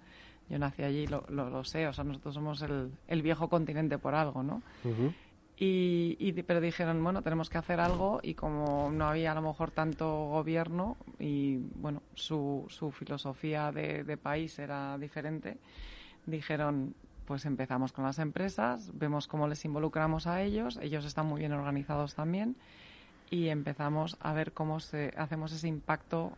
Yo 0.49 0.59
nací 0.59 0.83
allí, 0.83 1.07
lo, 1.07 1.25
lo, 1.29 1.65
sé, 1.65 1.87
o 1.87 1.93
sea, 1.93 2.05
nosotros 2.05 2.35
somos 2.35 2.63
el, 2.63 2.91
el 3.07 3.23
viejo 3.23 3.49
continente 3.49 3.99
por 3.99 4.15
algo, 4.15 4.43
¿no? 4.43 4.63
y, 5.61 6.17
y, 6.21 6.33
pero 6.43 6.61
dijeron, 6.61 7.03
bueno, 7.03 7.23
tenemos 7.23 7.51
que 7.51 7.59
hacer 7.59 7.81
algo 7.81 8.21
y 8.23 8.35
como 8.35 8.91
no 8.93 9.07
había 9.07 9.33
a 9.33 9.35
lo 9.35 9.43
mejor 9.43 9.73
tanto 9.73 10.27
gobierno 10.29 10.97
y, 11.19 11.57
bueno, 11.75 12.03
su, 12.15 12.65
su 12.69 12.93
filosofía 12.93 13.73
de, 13.73 14.05
de 14.05 14.17
país 14.17 14.59
era 14.59 14.97
diferente, 14.99 15.59
dijeron, 16.27 16.95
pues 17.27 17.45
empezamos 17.45 17.93
con 17.93 18.05
las 18.05 18.19
empresas, 18.21 18.91
vemos 18.95 19.27
cómo 19.27 19.49
les 19.49 19.65
involucramos 19.65 20.27
a 20.27 20.43
ellos, 20.43 20.79
ellos 20.81 21.05
están 21.05 21.27
muy 21.27 21.41
bien 21.41 21.53
organizados 21.53 22.15
también 22.15 22.57
y 23.31 23.49
empezamos 23.49 24.17
a 24.21 24.33
ver 24.33 24.53
cómo 24.53 24.81
se, 24.81 25.13
hacemos 25.17 25.53
ese 25.53 25.69
impacto 25.69 26.33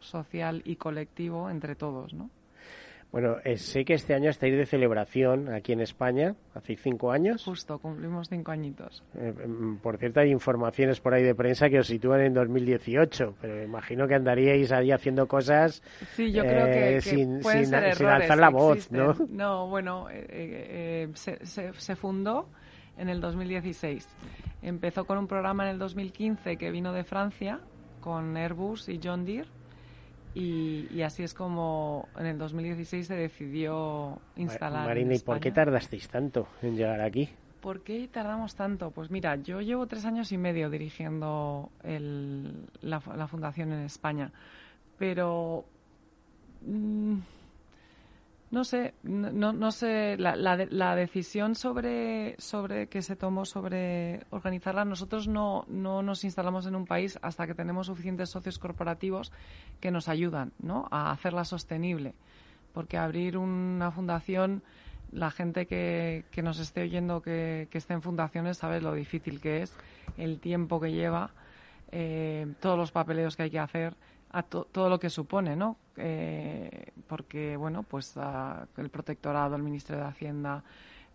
social 0.00 0.62
y 0.64 0.76
colectivo 0.76 1.48
entre 1.48 1.76
todos, 1.76 2.12
¿no? 2.12 2.28
Bueno, 3.14 3.36
eh, 3.44 3.58
sé 3.58 3.84
que 3.84 3.94
este 3.94 4.12
año 4.12 4.28
estáis 4.28 4.56
de 4.56 4.66
celebración 4.66 5.48
aquí 5.54 5.70
en 5.70 5.80
España, 5.80 6.34
hace 6.52 6.74
cinco 6.74 7.12
años. 7.12 7.44
Justo, 7.44 7.78
cumplimos 7.78 8.28
cinco 8.28 8.50
añitos. 8.50 9.04
Eh, 9.16 9.32
mm, 9.32 9.76
por 9.76 9.98
cierto, 9.98 10.18
hay 10.18 10.32
informaciones 10.32 10.98
por 10.98 11.14
ahí 11.14 11.22
de 11.22 11.32
prensa 11.32 11.68
que 11.70 11.78
os 11.78 11.86
sitúan 11.86 12.22
en 12.22 12.34
2018, 12.34 13.36
pero 13.40 13.62
imagino 13.62 14.08
que 14.08 14.16
andaríais 14.16 14.72
ahí 14.72 14.90
haciendo 14.90 15.28
cosas 15.28 15.80
sí, 16.16 16.32
yo 16.32 16.42
creo 16.42 16.66
que, 16.66 16.96
eh, 16.96 17.00
sin, 17.00 17.40
sin, 17.44 17.72
alzar 17.72 18.36
la 18.36 18.50
voz, 18.50 18.90
¿no? 18.90 19.14
No, 19.30 19.68
bueno, 19.68 20.08
se, 20.08 21.46
se, 21.46 21.72
se 21.72 21.94
fundó 21.94 22.48
en 22.98 23.08
el 23.08 23.20
2016. 23.20 24.08
Empezó 24.60 25.04
con 25.04 25.18
un 25.18 25.28
programa 25.28 25.62
en 25.62 25.70
el 25.70 25.78
2015 25.78 26.56
que 26.56 26.72
vino 26.72 26.92
de 26.92 27.04
Francia 27.04 27.60
con 28.00 28.36
Airbus 28.36 28.88
y 28.88 28.98
John 29.00 29.24
Deere 29.24 29.48
y, 30.34 31.00
así 31.02 31.22
es 31.22 31.32
como 31.32 32.08
en 32.18 32.26
el 32.26 32.38
2016 32.38 33.06
se 33.06 33.14
decidió 33.14 34.18
instalar. 34.36 34.86
Marina, 34.86 35.14
¿y 35.14 35.20
por 35.20 35.38
qué 35.38 35.52
tardasteis 35.52 36.08
tanto 36.08 36.48
en 36.62 36.76
llegar 36.76 37.00
aquí? 37.00 37.28
¿Por 37.60 37.82
qué 37.82 38.08
tardamos 38.08 38.56
tanto? 38.56 38.90
Pues 38.90 39.10
mira, 39.10 39.36
yo 39.36 39.60
llevo 39.60 39.86
tres 39.86 40.04
años 40.04 40.32
y 40.32 40.38
medio 40.38 40.68
dirigiendo 40.70 41.70
la, 42.82 43.00
fundación 43.28 43.72
en 43.72 43.84
España, 43.84 44.32
pero 44.98 45.64
mm, 46.66 47.18
no 48.54 48.62
sé, 48.62 48.94
no, 49.02 49.52
no 49.52 49.72
sé, 49.72 50.16
la, 50.16 50.36
la, 50.36 50.94
decisión 50.94 51.56
sobre, 51.56 52.36
sobre 52.38 52.86
que 52.86 53.02
se 53.02 53.16
tomó 53.16 53.44
sobre 53.44 54.20
organizarla, 54.30 54.84
nosotros 54.84 55.26
no, 55.26 55.64
no 55.66 56.02
nos 56.02 56.22
instalamos 56.22 56.64
en 56.66 56.76
un 56.76 56.86
país 56.86 57.18
hasta 57.20 57.48
que 57.48 57.54
tenemos 57.54 57.88
suficientes 57.88 58.30
socios 58.30 58.60
corporativos 58.60 59.32
que 59.80 59.90
nos 59.90 60.08
ayudan 60.08 60.52
¿no? 60.60 60.86
a 60.92 61.10
hacerla 61.10 61.44
sostenible. 61.44 62.14
Porque 62.72 62.96
abrir 62.96 63.38
una 63.38 63.90
fundación, 63.90 64.62
la 65.10 65.32
gente 65.32 65.66
que, 65.66 66.24
que 66.30 66.42
nos 66.42 66.60
esté 66.60 66.82
oyendo 66.82 67.22
que, 67.22 67.66
que 67.72 67.78
esté 67.78 67.94
en 67.94 68.02
fundaciones 68.02 68.58
sabe 68.58 68.80
lo 68.80 68.94
difícil 68.94 69.40
que 69.40 69.62
es, 69.62 69.76
el 70.16 70.38
tiempo 70.38 70.80
que 70.80 70.92
lleva, 70.92 71.32
eh, 71.90 72.46
todos 72.60 72.78
los 72.78 72.92
papeleos 72.92 73.34
que 73.34 73.42
hay 73.42 73.50
que 73.50 73.58
hacer 73.58 73.96
a 74.34 74.42
todo 74.42 74.88
lo 74.88 74.98
que 74.98 75.10
supone, 75.10 75.54
¿no? 75.54 75.76
Eh, 75.96 76.90
porque, 77.06 77.56
bueno, 77.56 77.84
pues 77.84 78.14
el 78.76 78.90
protectorado, 78.90 79.54
el 79.54 79.62
Ministerio 79.62 80.02
de 80.02 80.08
Hacienda, 80.08 80.64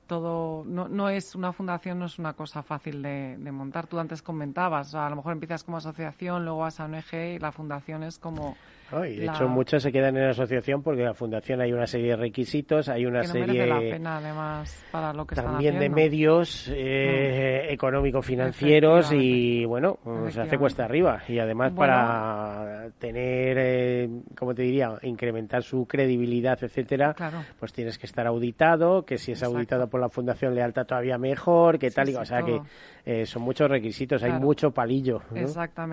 todo, 0.07 0.63
no, 0.65 0.87
no 0.87 1.09
es 1.09 1.35
una 1.35 1.51
fundación, 1.51 1.99
no 1.99 2.05
es 2.05 2.17
una 2.17 2.33
cosa 2.33 2.63
fácil 2.63 3.01
de, 3.01 3.37
montar. 3.51 3.87
Tú 3.87 3.99
antes 3.99 4.21
comentabas, 4.21 4.95
a 4.95 5.09
lo 5.09 5.17
mejor 5.17 5.33
empiezas 5.33 5.65
como 5.65 5.77
asociación, 5.77 6.45
luego 6.45 6.59
vas 6.59 6.79
a 6.79 6.85
ONG 6.85 7.13
y 7.35 7.39
la 7.39 7.51
fundación 7.51 8.03
es 8.03 8.17
como 8.17 8.55
y 9.07 9.17
de 9.17 9.25
hecho, 9.25 9.47
muchos 9.47 9.83
se 9.83 9.91
quedan 9.91 10.15
en 10.17 10.23
la 10.23 10.31
asociación 10.31 10.81
porque 10.81 11.03
la 11.03 11.13
fundación 11.13 11.61
hay 11.61 11.71
una 11.71 11.87
serie 11.87 12.11
de 12.11 12.15
requisitos, 12.15 12.89
hay 12.89 13.05
una 13.05 13.21
que 13.21 13.27
no 13.27 13.33
serie. 13.33 13.65
la 13.67 13.79
pena, 13.79 14.17
además, 14.17 14.85
para 14.91 15.13
lo 15.13 15.25
que 15.25 15.35
También 15.35 15.79
de 15.79 15.89
medios 15.89 16.69
eh, 16.73 17.67
mm. 17.67 17.73
económico-financieros 17.73 19.11
y, 19.13 19.65
bueno, 19.65 19.99
se 20.29 20.41
hace 20.41 20.57
cuesta 20.57 20.85
arriba. 20.85 21.21
Y 21.27 21.39
además, 21.39 21.73
para 21.73 22.87
tener, 22.97 23.57
eh, 23.59 24.09
como 24.37 24.53
te 24.53 24.63
diría, 24.63 24.97
incrementar 25.03 25.63
su 25.63 25.85
credibilidad, 25.85 26.57
etcétera, 26.61 27.15
pues 27.59 27.73
tienes 27.73 27.97
que 27.97 28.05
estar 28.05 28.25
auditado, 28.27 29.05
que 29.05 29.17
si 29.17 29.31
es 29.31 29.43
auditado 29.43 29.87
por 29.87 29.99
la 29.99 30.09
Fundación 30.09 30.55
Lealtad 30.55 30.85
todavía 30.85 31.17
mejor, 31.17 31.79
que 31.79 31.91
tal, 31.91 32.09
y, 32.09 32.15
o 32.15 32.25
sea 32.25 32.41
que 32.41 32.59
eh, 33.05 33.25
son 33.25 33.41
muchos 33.41 33.69
requisitos, 33.69 34.21
hay 34.23 34.33
mucho 34.33 34.71
palillo 34.71 35.21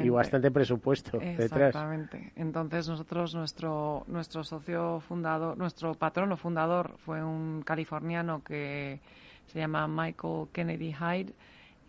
y 0.03 0.09
bastante 0.09 0.51
presupuesto 0.51 1.19
detrás. 1.19 1.69
Exactamente. 1.69 2.33
Entonces 2.37 2.86
nosotros, 2.89 3.35
nuestro, 3.35 4.05
nuestro 4.09 4.45
socio 4.45 5.01
fundador, 5.01 5.57
nuestro 5.57 5.95
patrono 5.95 6.37
fundador 6.37 6.97
fue 7.05 7.23
un 7.23 7.63
californiano 7.63 8.43
que 8.43 9.01
se 9.47 9.59
llama 9.59 9.87
Michael 9.87 10.49
Kennedy 10.53 10.93
Hyde. 10.93 11.33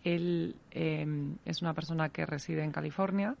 Él 0.04 0.54
em, 0.70 1.36
es 1.44 1.62
una 1.62 1.74
persona 1.74 2.08
que 2.08 2.24
reside 2.24 2.62
en 2.62 2.72
California 2.72 3.34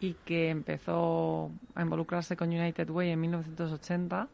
y 0.00 0.14
que 0.24 0.50
empezó 0.50 1.50
a 1.74 1.82
involucrarse 1.82 2.36
con 2.36 2.48
United 2.48 2.90
Way 2.90 3.10
en 3.10 3.20
1980 3.20 4.28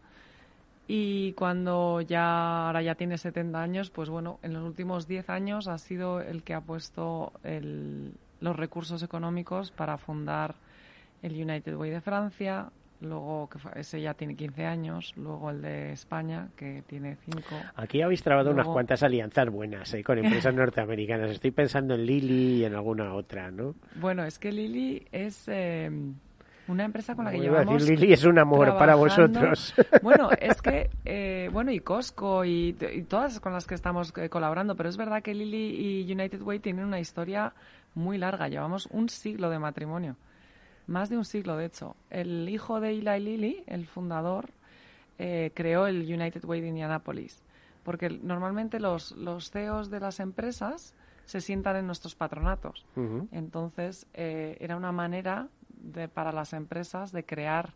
y 0.87 1.33
cuando 1.33 2.03
ya 2.03 2.67
ahora 2.67 2.83
ya 2.83 2.95
tiene 2.95 3.17
70 3.17 3.61
años, 3.61 3.91
pues 3.91 4.11
bueno, 4.11 4.39
en 4.43 4.53
los 4.53 4.63
últimos 4.63 5.09
10 5.09 5.31
años 5.31 5.67
ha 5.67 5.79
sido 5.79 6.21
el 6.21 6.43
que 6.43 6.53
ha 6.53 6.61
puesto 6.61 7.33
los 8.41 8.57
recursos 8.57 9.03
económicos 9.03 9.71
para 9.71 9.97
fundar 9.97 10.55
el 11.25 11.33
United 11.33 11.75
Way 11.75 11.91
de 11.91 12.01
Francia, 12.03 12.71
luego 13.01 13.49
que 13.49 13.59
ese 13.81 14.01
ya 14.01 14.15
tiene 14.15 14.37
15 14.37 14.67
años, 14.67 15.13
luego 15.17 15.51
el 15.51 15.63
de 15.63 15.93
España 15.93 16.49
que 16.55 16.83
tiene 16.87 17.17
5. 17.17 17.43
Aquí 17.77 18.03
habéis 18.03 18.23
trabado 18.23 18.51
unas 18.51 18.67
cuantas 18.67 19.03
alianzas 19.03 19.49
buenas 19.49 19.93
¿eh? 19.95 20.05
con 20.05 20.19
empresas 20.19 20.55
norteamericanas. 20.55 21.31
Estoy 21.31 21.51
pensando 21.51 21.95
en 21.95 22.05
Lili 22.05 22.61
y 22.61 22.65
en 22.65 22.75
alguna 22.75 23.15
otra, 23.15 23.51
¿no? 23.51 23.75
Bueno, 23.97 24.25
es 24.25 24.39
que 24.39 24.53
Lili 24.53 25.07
es 25.11 25.49
eh, 25.49 25.91
una 26.69 26.85
empresa 26.85 27.15
con 27.15 27.25
la 27.25 27.31
que 27.31 27.39
llevamos. 27.39 27.83
Decir, 27.83 27.99
Lili 27.99 28.13
es 28.13 28.25
un 28.25 28.39
amor 28.39 28.77
para 28.79 28.95
vosotros. 28.95 29.75
Bueno, 30.03 30.29
es 30.39 30.61
que, 30.61 30.91
eh, 31.05 31.49
bueno, 31.53 31.71
y 31.71 31.81
Costco 31.81 32.45
y, 32.45 32.75
todas 33.09 33.41
con 33.41 33.53
las 33.53 33.67
que 33.67 33.75
estamos 33.75 34.13
eh, 34.17 34.29
colaborando, 34.29 34.75
pero 34.77 34.89
es 34.89 34.97
verdad 34.97 35.23
que 35.23 35.33
Lili 35.33 36.03
y 36.05 36.13
United 36.13 36.43
Way 36.43 36.59
tienen 36.59 36.85
una 36.85 37.01
historia 37.01 37.55
muy 37.95 38.19
larga. 38.19 38.49
Llevamos 38.49 38.87
un 38.91 39.09
siglo 39.09 39.49
de 39.49 39.59
matrimonio. 39.59 40.17
Más 40.87 41.09
de 41.09 41.17
un 41.17 41.25
siglo, 41.25 41.57
de 41.57 41.67
hecho. 41.67 41.97
El 42.11 42.49
hijo 42.49 42.81
de 42.81 42.91
Eli 42.91 43.21
Lilly, 43.21 43.65
el 43.67 43.87
fundador, 43.87 44.51
eh, 45.19 45.53
creó 45.55 45.87
el 45.87 46.03
United 46.03 46.45
Way 46.45 46.61
de 46.61 46.69
Indianapolis. 46.69 47.43
Porque 47.83 48.09
normalmente 48.09 48.81
los, 48.81 49.13
los 49.13 49.51
CEOs 49.51 49.91
de 49.91 50.01
las 50.01 50.21
empresas 50.21 50.95
se 51.27 51.41
sientan 51.41 51.77
en 51.77 51.87
nuestros 51.87 52.15
patronatos. 52.15 52.87
Entonces, 53.31 54.07
era 54.13 54.77
una 54.77 54.93
manera 54.93 55.49
para 56.13 56.33
las 56.33 56.53
empresas 56.53 57.13
de 57.13 57.25
crear 57.25 57.75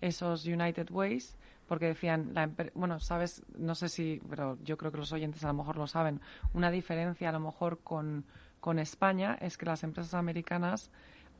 esos 0.00 0.46
United 0.46 0.90
Ways 0.90 1.36
porque 1.66 1.86
decían, 1.86 2.32
la 2.32 2.48
bueno, 2.74 3.00
sabes, 3.00 3.42
no 3.58 3.74
sé 3.74 3.88
si, 3.88 4.22
pero 4.28 4.58
yo 4.62 4.76
creo 4.76 4.92
que 4.92 4.98
los 4.98 5.12
oyentes 5.12 5.44
a 5.44 5.48
lo 5.48 5.54
mejor 5.54 5.76
lo 5.76 5.86
saben, 5.86 6.20
una 6.54 6.70
diferencia 6.70 7.28
a 7.28 7.32
lo 7.32 7.40
mejor 7.40 7.80
con, 7.80 8.24
con 8.60 8.78
España 8.78 9.36
es 9.40 9.58
que 9.58 9.66
las 9.66 9.82
empresas 9.82 10.14
americanas 10.14 10.90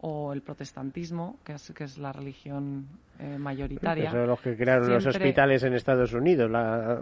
o 0.00 0.32
el 0.32 0.42
protestantismo, 0.42 1.38
que 1.44 1.54
es, 1.54 1.72
que 1.74 1.84
es 1.84 1.98
la 1.98 2.12
religión 2.12 2.86
eh, 3.18 3.38
mayoritaria. 3.38 4.10
son 4.10 4.26
los 4.26 4.40
que 4.40 4.56
crearon 4.56 4.90
los 4.90 5.06
hospitales 5.06 5.62
en 5.62 5.74
Estados 5.74 6.12
Unidos, 6.12 6.50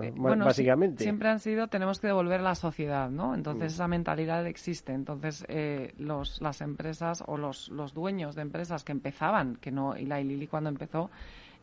eh, 0.03 0.13
básicamente. 0.17 1.03
siempre 1.03 1.29
han 1.29 1.41
sido, 1.41 1.67
tenemos 1.67 1.99
que 1.99 2.07
devolver 2.07 2.41
a 2.41 2.45
la 2.45 2.55
sociedad, 2.55 3.11
¿no? 3.11 3.35
Entonces 3.35 3.73
mm. 3.73 3.75
esa 3.75 3.89
mentalidad 3.89 4.47
existe. 4.47 4.93
Entonces 4.93 5.45
eh, 5.49 5.93
los, 5.99 6.41
las 6.41 6.61
empresas 6.61 7.25
o 7.27 7.37
los, 7.37 7.69
los 7.71 7.95
dueños 7.95 8.37
de 8.37 8.43
empresas 8.43 8.85
que 8.85 8.93
empezaban, 8.93 9.57
que 9.57 9.73
no, 9.73 9.97
y 9.97 10.07
la 10.07 10.21
Lili 10.21 10.47
cuando 10.47 10.71
empezó 10.71 11.11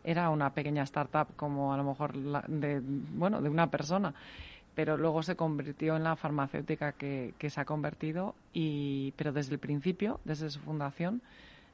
era 0.03 0.29
una 0.29 0.53
pequeña 0.53 0.83
startup 0.83 1.35
como 1.35 1.73
a 1.73 1.77
lo 1.77 1.83
mejor 1.83 2.13
de, 2.13 2.81
bueno, 2.83 3.41
de 3.41 3.49
una 3.49 3.69
persona 3.69 4.13
pero 4.75 4.97
luego 4.97 5.23
se 5.23 5.36
convirtió 5.36 5.95
en 5.95 6.03
la 6.03 6.15
farmacéutica 6.15 6.93
que, 6.93 7.34
que, 7.38 7.49
se 7.49 7.62
ha 7.62 7.65
convertido 7.65 8.36
y 8.53 9.13
pero 9.17 9.31
desde 9.31 9.53
el 9.53 9.60
principio 9.60 10.19
desde 10.23 10.49
su 10.49 10.60
fundación 10.60 11.21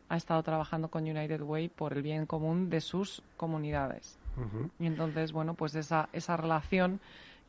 ha 0.09 0.17
estado 0.17 0.41
trabajando 0.43 0.89
con 0.89 1.03
United 1.03 1.41
Way 1.41 1.69
por 1.69 1.93
el 1.93 2.01
bien 2.01 2.25
común 2.25 2.69
de 2.69 2.81
sus 2.81 3.21
comunidades. 3.35 4.17
Y 4.79 4.85
entonces 4.85 5.31
bueno 5.31 5.55
pues 5.55 5.75
esa 5.75 6.09
esa 6.13 6.37
relación 6.37 6.99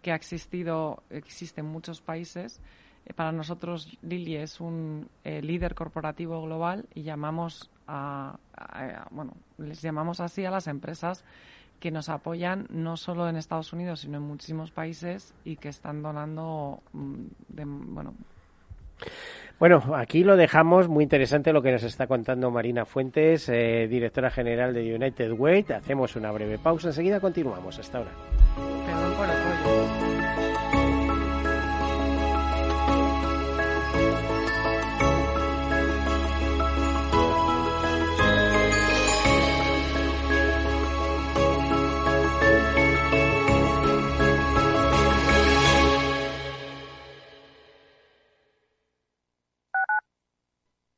que 0.03 0.13
ha 0.13 0.15
existido 0.15 1.03
existe 1.11 1.61
en 1.61 1.67
muchos 1.67 2.01
países. 2.01 2.61
Eh, 3.07 3.13
para 3.15 3.33
nosotros 3.33 3.99
Lili 4.03 4.37
es 4.37 4.61
un 4.61 5.09
eh, 5.25 5.43
líder 5.43 5.75
corporativo 5.75 6.43
global 6.43 6.87
y 6.95 7.03
llamamos 7.03 7.71
a, 7.87 8.39
bueno 9.11 9.35
les 9.57 9.81
llamamos 9.81 10.21
así 10.21 10.45
a 10.45 10.51
las 10.51 10.67
empresas 10.67 11.25
que 11.81 11.91
nos 11.91 12.09
apoyan 12.09 12.67
no 12.71 12.97
solo 12.97 13.29
en 13.29 13.37
Estados 13.37 13.73
Unidos, 13.73 14.01
sino 14.01 14.19
en 14.19 14.25
muchísimos 14.25 14.71
países 14.71 15.35
y 15.45 15.57
que 15.57 15.69
están 15.69 16.03
donando 16.03 16.83
mm, 16.93 17.25
de, 17.49 17.65
bueno. 17.65 18.15
Bueno, 19.59 19.83
aquí 19.97 20.23
lo 20.23 20.37
dejamos. 20.37 20.89
Muy 20.89 21.03
interesante 21.03 21.53
lo 21.53 21.63
que 21.63 21.73
nos 21.73 21.83
está 21.83 22.07
contando 22.07 22.51
Marina 22.51 22.85
Fuentes, 22.85 23.49
eh, 23.49 23.89
directora 23.89 24.31
general 24.31 24.73
de 24.73 24.95
United 24.95 25.33
Way. 25.33 25.67
Hacemos 25.75 26.15
una 26.15 26.31
breve 26.31 26.59
pausa. 26.59 26.89
Enseguida 26.89 27.21
continuamos. 27.21 27.79
Hasta 27.79 27.99
ahora. 27.99 28.11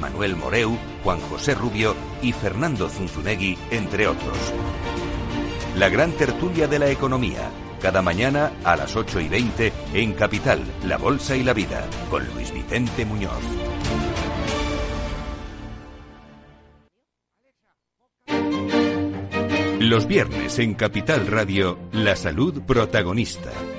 Manuel 0.00 0.36
Moreu, 0.36 0.76
Juan 1.04 1.20
José 1.20 1.54
Rubio 1.54 1.94
y 2.22 2.32
Fernando 2.32 2.88
Zunzunegui, 2.88 3.58
entre 3.70 4.08
otros. 4.08 4.36
La 5.76 5.88
gran 5.88 6.12
tertulia 6.12 6.66
de 6.66 6.78
la 6.78 6.90
economía, 6.90 7.50
cada 7.80 8.02
mañana 8.02 8.52
a 8.64 8.76
las 8.76 8.96
8 8.96 9.20
y 9.20 9.28
20 9.28 9.72
en 9.94 10.12
Capital, 10.12 10.62
La 10.84 10.98
Bolsa 10.98 11.36
y 11.36 11.42
la 11.42 11.52
Vida, 11.52 11.86
con 12.10 12.26
Luis 12.34 12.52
Vicente 12.52 13.04
Muñoz. 13.04 13.42
Los 19.80 20.06
viernes 20.06 20.58
en 20.58 20.74
Capital 20.74 21.26
Radio, 21.28 21.78
la 21.92 22.16
salud 22.16 22.62
protagonista 22.62 23.52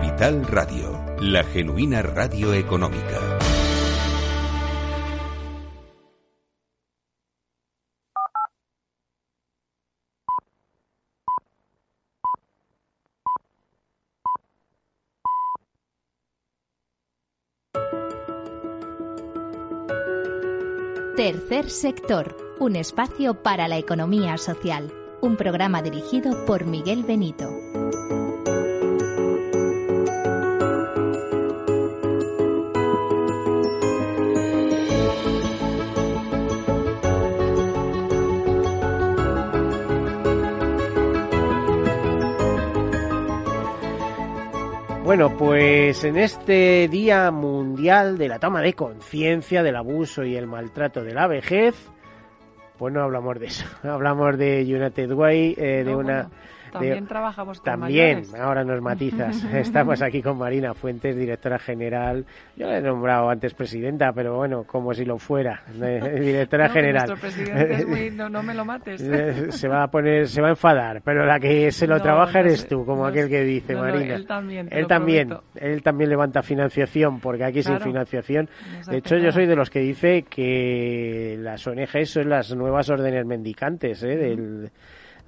Capital 0.00 0.46
Radio, 0.46 1.04
la 1.20 1.42
genuina 1.42 2.02
radio 2.02 2.54
económica. 2.54 3.18
Tercer 21.16 21.70
sector, 21.70 22.36
un 22.60 22.76
espacio 22.76 23.42
para 23.42 23.66
la 23.66 23.78
economía 23.78 24.38
social. 24.38 24.92
Un 25.20 25.36
programa 25.36 25.82
dirigido 25.82 26.44
por 26.44 26.66
Miguel 26.66 27.02
Benito. 27.02 27.50
Bueno, 45.08 45.34
pues 45.38 46.04
en 46.04 46.18
este 46.18 46.86
Día 46.86 47.30
Mundial 47.30 48.18
de 48.18 48.28
la 48.28 48.38
Toma 48.38 48.60
de 48.60 48.74
Conciencia 48.74 49.62
del 49.62 49.76
Abuso 49.76 50.22
y 50.22 50.36
el 50.36 50.46
Maltrato 50.46 51.02
de 51.02 51.14
la 51.14 51.26
Vejez, 51.26 51.74
pues 52.76 52.92
no 52.92 53.04
hablamos 53.04 53.40
de 53.40 53.46
eso. 53.46 53.64
Hablamos 53.88 54.36
de 54.36 54.60
United 54.64 55.10
Way, 55.10 55.54
eh, 55.56 55.82
de 55.82 55.92
No, 55.92 55.96
una... 55.96 56.14
bueno, 56.24 56.30
también 56.70 57.06
trabajamos 57.06 57.58
con 57.60 57.64
También, 57.64 58.18
mayores. 58.20 58.34
ahora 58.34 58.64
nos 58.64 58.80
matizas. 58.82 59.44
Estamos 59.54 60.02
aquí 60.02 60.22
con 60.22 60.38
Marina 60.38 60.74
Fuentes, 60.74 61.16
directora 61.16 61.58
general. 61.58 62.24
Yo 62.56 62.66
la 62.66 62.78
he 62.78 62.82
nombrado 62.82 63.28
antes 63.30 63.54
presidenta, 63.54 64.12
pero 64.12 64.36
bueno, 64.36 64.64
como 64.64 64.92
si 64.94 65.04
lo 65.04 65.18
fuera. 65.18 65.62
eh, 65.80 66.18
directora 66.20 66.68
No, 66.68 66.72
que 66.74 66.80
general. 66.80 67.18
Presidente 67.20 67.74
es 67.74 67.86
muy... 67.86 68.10
No, 68.18 68.28
no 68.28 68.42
me 68.42 68.54
lo 68.54 68.64
mates. 68.64 69.00
Eh, 69.02 69.52
se 69.52 69.68
va 69.68 69.84
a 69.84 69.88
poner, 69.88 70.26
se 70.26 70.40
va 70.40 70.48
a 70.48 70.50
enfadar, 70.50 71.02
pero 71.04 71.24
la 71.24 71.38
que 71.38 71.70
se 71.70 71.86
lo 71.86 71.96
No, 71.96 72.02
trabaja 72.02 72.40
eres 72.40 72.66
tú, 72.66 72.84
como 72.84 73.06
aquel 73.06 73.28
que 73.28 73.42
dice 73.42 73.74
Marina. 73.76 74.14
él 74.16 74.26
también, 74.26 74.68
él 74.72 74.86
también, 74.86 75.34
él 75.54 75.82
también 75.82 76.10
levanta 76.10 76.42
financiación, 76.42 77.20
porque 77.20 77.44
aquí 77.44 77.62
sin 77.62 77.78
financiación. 77.80 78.48
De 78.90 78.96
hecho, 78.98 79.16
yo 79.18 79.30
soy 79.30 79.46
de 79.46 79.54
los 79.56 79.70
que 79.70 79.80
dice 79.80 80.22
que 80.22 81.36
las 81.38 81.66
ONG 81.66 82.06
son 82.06 82.28
las 82.28 82.54
nuevas 82.54 82.88
órdenes 82.90 83.24
mendicantes 83.26 84.02
¿eh? 84.02 84.16
del, 84.16 84.70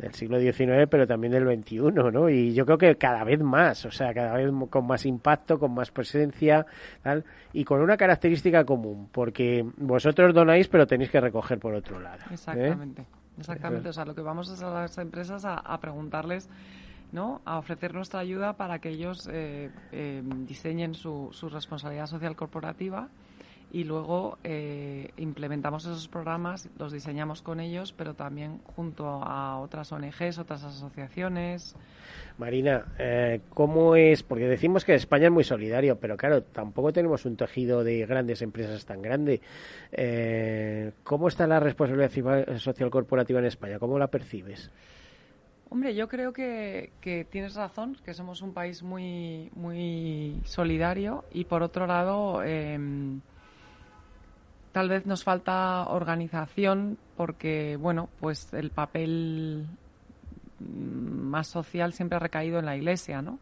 del 0.01 0.15
siglo 0.15 0.41
XIX, 0.41 0.89
pero 0.91 1.07
también 1.07 1.33
del 1.33 1.47
XXI, 1.47 1.79
¿no? 2.13 2.29
Y 2.29 2.55
yo 2.55 2.65
creo 2.65 2.79
que 2.79 2.97
cada 2.97 3.23
vez 3.25 3.41
más, 3.41 3.85
o 3.85 3.91
sea, 3.91 4.13
cada 4.15 4.35
vez 4.35 4.51
con 4.71 4.87
más 4.87 5.05
impacto, 5.07 5.59
con 5.59 5.75
más 5.75 5.91
presencia, 5.91 6.67
tal, 7.03 7.25
y 7.53 7.65
con 7.65 7.81
una 7.81 7.97
característica 7.97 8.65
común, 8.65 9.09
porque 9.13 9.65
vosotros 9.77 10.35
donáis, 10.35 10.69
pero 10.69 10.87
tenéis 10.87 11.11
que 11.11 11.21
recoger 11.21 11.59
por 11.59 11.75
otro 11.75 12.01
lado. 12.01 12.19
¿eh? 12.31 12.35
Exactamente, 12.35 13.05
exactamente. 13.39 13.89
O 13.91 13.93
sea, 13.93 14.05
lo 14.05 14.15
que 14.15 14.23
vamos 14.23 14.51
es 14.51 14.63
a 14.63 14.71
las 14.71 14.97
empresas 14.99 15.45
a, 15.45 15.55
a 15.55 15.79
preguntarles, 15.81 16.49
¿no? 17.13 17.43
A 17.45 17.59
ofrecer 17.59 17.95
nuestra 17.95 18.21
ayuda 18.21 18.55
para 18.55 18.79
que 18.79 18.91
ellos 18.91 19.29
eh, 19.31 19.71
eh, 19.93 20.23
diseñen 20.47 20.95
su, 20.95 21.29
su 21.33 21.49
responsabilidad 21.49 22.07
social 22.07 22.37
corporativa 22.37 23.09
y 23.73 23.85
luego 23.85 24.39
eh, 24.43 25.11
implementamos 25.17 25.85
esos 25.85 26.09
programas, 26.09 26.69
los 26.79 26.93
diseñamos 26.93 27.43
con 27.43 27.61
ellos, 27.61 27.93
pero 27.93 28.15
también 28.15 28.59
junto 28.77 29.07
a 29.07 29.59
otras 29.61 29.93
ONGs, 29.93 30.39
otras 30.39 30.65
asociaciones. 30.65 31.77
Marina, 32.39 32.87
eh, 32.99 33.41
¿cómo 33.51 33.97
es? 33.97 34.23
Porque 34.23 34.47
decimos 34.47 34.85
que 34.85 34.95
España 34.95 35.27
es 35.27 35.33
muy 35.33 35.45
solidario, 35.45 35.99
pero 35.99 36.17
claro, 36.17 36.43
tampoco 36.43 36.93
tenemos 36.93 37.25
un 37.27 37.37
tejido 37.37 37.85
de 37.85 38.07
grandes 38.07 38.43
empresas 38.43 38.85
tan 38.87 39.03
grande. 39.03 39.41
Eh, 39.93 40.93
¿Cómo 41.05 41.29
está 41.29 41.47
la 41.47 41.61
responsabilidad 41.61 42.57
social 42.59 42.91
corporativa 42.91 43.39
en 43.41 43.47
España? 43.47 43.79
¿Cómo 43.79 43.99
la 43.99 44.09
percibes? 44.09 44.71
Hombre, 45.73 45.95
yo 45.95 46.09
creo 46.09 46.33
que, 46.33 46.91
que 47.01 47.25
tienes 47.25 47.55
razón, 47.55 47.97
que 48.05 48.13
somos 48.13 48.43
un 48.43 48.53
país 48.53 48.83
muy, 48.83 49.51
muy 49.55 50.41
solidario 50.45 51.25
y 51.31 51.45
por 51.45 51.63
otro 51.63 51.87
lado, 51.87 52.43
em, 52.43 53.21
tal 54.73 54.89
vez 54.89 55.07
nos 55.07 55.25
falta 55.25 55.87
organización 55.89 56.97
porque, 57.17 57.77
bueno, 57.77 58.09
pues 58.21 58.53
el 58.55 58.71
papel 58.71 59.67
mm, 60.59 60.65
más 60.65 61.49
social 61.49 61.93
siempre 61.93 62.17
ha 62.17 62.21
recaído 62.21 62.59
en 62.59 62.67
la 62.67 62.77
Iglesia, 62.77 63.23
¿no? 63.23 63.39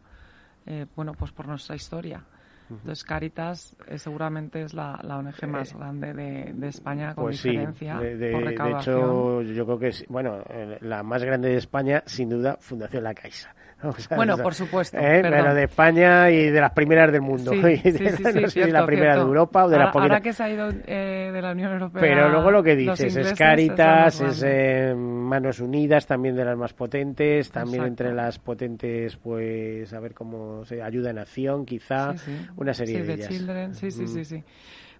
Eh, 0.65 0.85
bueno, 0.95 1.13
pues 1.13 1.31
por 1.31 1.47
nuestra 1.47 1.75
historia. 1.75 2.23
Entonces, 2.69 3.03
Caritas 3.03 3.75
eh, 3.87 3.97
seguramente 3.97 4.61
es 4.61 4.73
la, 4.75 4.99
la 5.03 5.17
ONG 5.17 5.47
más 5.47 5.73
grande 5.73 6.13
de, 6.13 6.53
de 6.53 6.67
España 6.67 7.15
con 7.15 7.25
Pues 7.25 7.39
sí, 7.39 7.49
diferencia 7.49 7.95
de, 7.97 8.15
de- 8.17 8.31
por 8.31 8.41
de 8.43 8.49
recaudación. 8.51 9.09
hecho, 9.41 9.41
yo 9.41 9.65
creo 9.65 9.79
que 9.79 9.87
es, 9.87 10.05
bueno, 10.07 10.43
eh, 10.49 10.77
la 10.81 11.01
más 11.01 11.23
grande 11.23 11.49
de 11.49 11.57
España, 11.57 12.03
sin 12.05 12.29
duda, 12.29 12.57
Fundación 12.59 13.03
La 13.03 13.15
Caixa. 13.15 13.55
O 13.83 13.93
sea, 13.93 14.17
Bueno, 14.17 14.37
por 14.37 14.53
supuesto, 14.53 14.97
¿eh? 14.97 15.19
pero 15.21 15.53
de 15.53 15.63
España 15.63 16.29
y 16.29 16.49
de 16.49 16.59
las 16.61 16.71
primeras 16.73 17.11
del 17.11 17.21
mundo. 17.21 17.51
Sí, 17.51 17.59
Y 17.63 17.77
sí, 17.77 17.91
de- 17.91 18.11
sí, 18.17 18.23
no 18.41 18.49
sé 18.49 18.65
si 18.65 18.71
la 18.71 18.85
primera 18.85 19.13
cierto. 19.13 19.21
de 19.23 19.27
Europa 19.27 19.65
o 19.65 19.69
de 19.69 19.75
ahora, 19.75 19.85
las 19.85 19.93
poquitas. 19.93 20.11
ahora 20.11 20.21
que 20.21 20.33
se 20.33 20.43
ha 20.43 20.49
ido 20.49 20.69
eh, 20.85 21.29
de 21.33 21.41
la 21.41 21.51
Unión 21.51 21.71
Europea. 21.73 22.01
Pero 22.01 22.29
luego 22.29 22.51
lo 22.51 22.61
que 22.63 22.75
dices, 22.75 23.15
es 23.15 23.33
Caritas, 23.33 24.19
es 24.19 24.43
eh, 24.45 24.93
Manos 24.95 25.59
Unidas, 25.59 26.05
también 26.05 26.35
de 26.35 26.43
las 26.45 26.57
más 26.57 26.73
potentes, 26.73 27.51
también 27.51 27.83
Exacto. 27.83 28.03
entre 28.03 28.13
las 28.15 28.37
potentes, 28.39 29.15
pues, 29.17 29.93
a 29.93 29.99
ver 29.99 30.13
cómo 30.13 30.65
se 30.65 30.81
ayuda 30.81 31.11
en 31.11 31.19
acción, 31.19 31.65
quizá, 31.65 32.13
una 32.57 32.73
serie 32.73 32.99
de 33.01 33.05
the 33.05 33.13
ellas. 33.13 33.29
Children, 33.29 33.75
sí, 33.75 33.91
sí, 33.91 34.07
sí, 34.07 34.25
sí. 34.25 34.43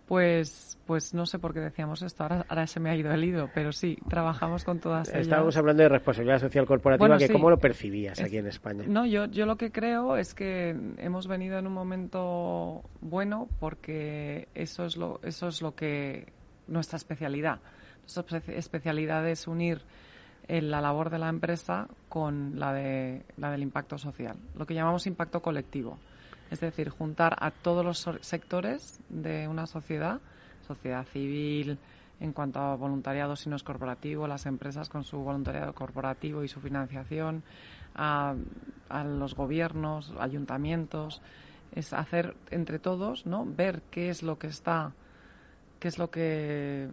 Pues, 0.09 0.79
pues 0.87 1.13
no 1.13 1.27
sé 1.27 1.37
por 1.37 1.53
qué 1.53 1.59
decíamos 1.59 2.01
esto, 2.01 2.23
ahora, 2.23 2.43
ahora 2.49 2.65
se 2.65 2.79
me 2.79 2.89
ha 2.89 2.95
ido 2.95 3.11
el 3.11 3.23
hilo, 3.23 3.47
pero 3.53 3.71
sí, 3.71 3.95
trabajamos 4.09 4.63
con 4.63 4.79
todas 4.79 5.07
ellas. 5.09 5.21
Estábamos 5.21 5.55
hablando 5.55 5.83
de 5.83 5.89
responsabilidad 5.89 6.39
social 6.39 6.65
corporativa, 6.65 7.07
Bueno, 7.07 7.19
que 7.19 7.27
sí. 7.27 7.33
cómo 7.33 7.51
lo 7.51 7.59
percibías 7.59 8.17
Es- 8.17 8.25
aquí 8.25 8.37
en 8.37 8.47
España. 8.47 8.85
No, 8.87 9.05
yo, 9.05 9.25
yo 9.27 9.45
lo 9.45 9.55
que 9.55 9.71
creo 9.71 10.17
es 10.17 10.33
que 10.33 10.75
hemos 10.97 11.27
venido 11.27 11.59
en 11.59 11.67
un 11.67 11.73
momento 11.73 12.81
bueno 13.01 13.47
porque 13.59 14.47
eso 14.55 14.83
es 14.83 14.97
lo, 14.97 15.19
eso 15.21 15.47
es 15.49 15.61
lo 15.61 15.75
que 15.75 16.33
nuestra 16.67 16.97
especialidad. 16.97 17.59
Nuestra 18.01 18.23
espe- 18.41 18.55
especialidad 18.57 19.27
es 19.29 19.47
unir 19.47 19.83
eh, 20.47 20.63
la 20.63 20.81
labor 20.81 21.11
de 21.11 21.19
la 21.19 21.29
empresa 21.29 21.87
con 22.09 22.59
la 22.59 22.73
de 22.73 23.21
la 23.37 23.51
del 23.51 23.61
impacto 23.61 23.99
social, 23.99 24.37
lo 24.57 24.65
que 24.65 24.73
llamamos 24.73 25.05
impacto 25.05 25.43
colectivo. 25.43 25.99
Es 26.51 26.59
decir, 26.59 26.89
juntar 26.89 27.35
a 27.39 27.51
todos 27.51 27.85
los 27.85 28.09
sectores 28.21 28.99
de 29.09 29.47
una 29.47 29.67
sociedad, 29.67 30.19
sociedad 30.67 31.05
civil, 31.05 31.77
en 32.19 32.33
cuanto 32.33 32.59
a 32.59 32.75
voluntariado 32.75 33.35
si 33.35 33.49
no 33.49 33.55
es 33.55 33.63
corporativo, 33.63 34.27
las 34.27 34.45
empresas 34.45 34.89
con 34.89 35.03
su 35.03 35.17
voluntariado 35.17 35.73
corporativo 35.73 36.43
y 36.43 36.47
su 36.47 36.59
financiación, 36.59 37.43
a, 37.95 38.35
a 38.89 39.03
los 39.03 39.35
gobiernos, 39.35 40.13
ayuntamientos, 40.19 41.21
es 41.75 41.93
hacer 41.93 42.35
entre 42.49 42.79
todos, 42.79 43.25
¿no? 43.25 43.45
Ver 43.45 43.81
qué 43.91 44.09
es 44.09 44.23
lo 44.23 44.39
que 44.39 44.47
está, 44.47 44.91
qué 45.79 45.87
es 45.87 45.97
lo 45.97 46.09
que 46.09 46.89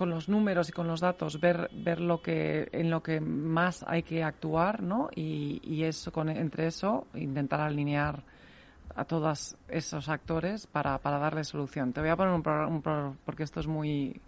con 0.00 0.08
los 0.08 0.30
números 0.30 0.70
y 0.70 0.72
con 0.72 0.86
los 0.88 1.00
datos 1.00 1.38
ver 1.40 1.68
ver 1.74 2.00
lo 2.00 2.22
que 2.22 2.70
en 2.72 2.88
lo 2.88 3.02
que 3.02 3.20
más 3.20 3.84
hay 3.86 4.02
que 4.02 4.24
actuar 4.24 4.82
no 4.82 5.10
y, 5.14 5.60
y 5.62 5.84
eso 5.84 6.10
con 6.10 6.30
entre 6.30 6.66
eso 6.68 7.06
intentar 7.14 7.60
alinear 7.60 8.22
a 8.96 9.04
todos 9.04 9.58
esos 9.68 10.08
actores 10.08 10.66
para, 10.66 10.96
para 10.98 11.18
darle 11.18 11.44
solución. 11.44 11.92
Te 11.92 12.00
voy 12.00 12.08
a 12.08 12.16
poner 12.16 12.32
un, 12.32 12.42
pro- 12.42 12.66
un 12.66 12.80
pro- 12.80 13.14
porque 13.26 13.42
esto 13.42 13.60
es 13.60 13.66
muy 13.66 14.22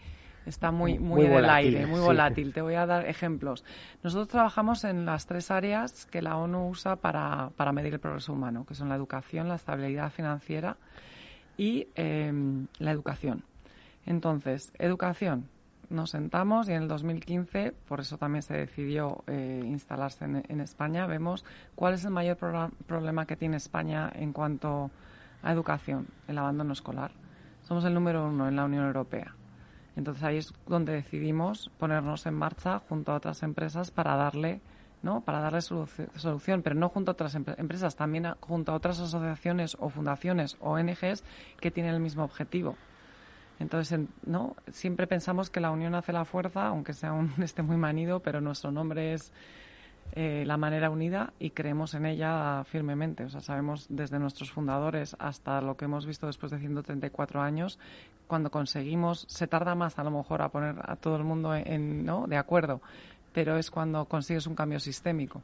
está 0.45 0.71
muy 0.71 0.99
muy, 0.99 1.21
Muy 1.21 1.27
en 1.27 1.33
el 1.33 1.35
volátil, 1.37 1.75
aire 1.77 1.87
muy 1.87 2.01
sí. 2.01 2.05
volátil. 2.05 2.53
Te 2.53 2.61
voy 2.61 2.75
a 2.75 2.85
dar 2.85 3.07
ejemplos. 3.09 3.65
Nosotros 4.03 4.29
trabajamos 4.29 4.85
en 4.85 5.07
las 5.07 5.25
tres 5.25 5.51
áreas 5.51 6.05
que 6.05 6.21
la 6.21 6.37
ONU 6.37 6.69
usa 6.69 6.97
para, 6.97 7.51
para 7.57 7.73
medir 7.73 7.95
el 7.95 8.01
progreso 8.01 8.35
humano 8.35 8.67
que 8.67 8.75
son 8.75 8.91
la 8.91 8.95
educación 8.97 9.49
la 9.49 9.55
estabilidad 9.55 10.11
financiera 10.13 10.77
y 11.57 11.89
em, 11.95 12.67
la 12.79 12.91
educación. 12.91 13.43
Entonces, 14.05 14.73
educación. 14.79 15.49
Nos 15.93 16.11
sentamos 16.11 16.69
y 16.69 16.73
en 16.73 16.83
el 16.83 16.89
2015, 16.89 17.73
por 17.87 18.01
eso 18.01 18.19
también 18.19 18.43
se 18.43 18.55
decidió 18.55 19.25
eh, 19.27 19.63
instalarse 19.65 20.25
en, 20.25 20.61
España, 20.61 21.07
vemos 21.07 21.45
cuál 21.75 21.95
es 21.95 22.05
el 22.05 22.11
mayor 22.11 22.37
problema 22.37 23.27
que 23.27 23.37
tiene 23.37 23.57
España 23.57 24.11
en 24.15 24.33
cuanto 24.33 24.91
a 25.43 25.53
educación, 25.53 26.09
el 26.29 26.39
abandono 26.39 26.73
escolar. 26.73 27.13
Somos 27.63 27.85
el 27.85 27.95
número 27.95 28.27
uno 28.27 28.49
en 28.49 28.57
la 28.57 28.65
Unión 28.65 28.87
Europea. 28.87 29.35
Entonces 29.97 30.25
ahí 30.25 30.39
es 30.39 30.53
donde 30.67 30.93
decidimos 30.93 31.71
ponernos 31.79 32.27
en 32.27 32.35
marcha 32.35 32.81
junto 32.89 33.13
a 33.13 33.17
otras 33.17 33.43
empresas 33.43 33.91
para 33.91 34.17
darle 34.17 34.61
¿no? 35.03 35.21
para 35.21 35.41
darle 35.41 35.61
solución, 35.61 36.63
pero 36.63 36.77
no 36.77 36.89
junto 36.89 37.11
a 37.11 37.15
otras 37.15 37.35
empresas, 37.35 37.97
también 37.97 38.27
junto 38.41 38.73
a 38.73 38.77
otras 38.77 39.01
asociaciones 39.01 39.77
o 39.81 39.89
fundaciones 39.89 40.57
o 40.61 40.73
ONGs 40.73 41.25
que 41.61 41.71
tienen 41.71 41.95
el 41.95 42.01
mismo 42.01 42.25
objetivo. 42.25 42.77
Entonces, 43.63 44.01
¿no? 44.27 44.57
Siempre 44.71 45.07
pensamos 45.07 45.49
que 45.49 45.61
la 45.61 45.71
unión 45.71 45.95
hace 45.95 46.13
la 46.13 46.25
fuerza, 46.25 46.67
aunque 46.67 46.93
sea 46.93 47.13
un 47.13 47.33
este 47.43 47.63
muy 47.63 47.77
manido, 47.77 48.21
pero 48.21 48.41
nuestro 48.41 48.73
nombre 48.73 49.15
es 49.15 49.33
eh, 50.15 50.43
la 50.47 50.57
manera 50.57 50.91
unida 50.91 51.33
y 51.39 51.51
creemos 51.51 51.95
en 51.95 52.07
ella 52.07 52.65
firmemente. 52.65 53.25
O 53.25 53.31
sea, 53.31 53.41
sabemos 53.41 53.87
desde 53.89 54.19
nuestros 54.19 54.51
fundadores 54.51 55.17
hasta 55.19 55.61
lo 55.61 55.77
que 55.77 55.85
hemos 55.85 56.07
visto 56.07 56.27
después 56.27 56.51
de 56.51 56.59
134 56.59 57.41
años, 57.41 57.79
cuando 58.27 58.51
conseguimos, 58.51 59.25
se 59.29 59.47
tarda 59.47 59.75
más 59.75 59.99
a 59.99 60.05
lo 60.05 60.11
mejor 60.11 60.43
a 60.43 60.49
poner 60.49 60.77
a 60.83 60.97
todo 60.97 61.17
el 61.17 61.25
mundo 61.25 61.55
en, 61.55 62.05
¿no? 62.05 62.27
de 62.27 62.37
acuerdo, 62.37 62.83
pero 63.33 63.57
es 63.57 63.71
cuando 63.71 64.05
consigues 64.07 64.47
un 64.47 64.55
cambio 64.55 64.81
sistémico. 64.81 65.41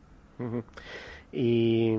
Y 1.33 1.93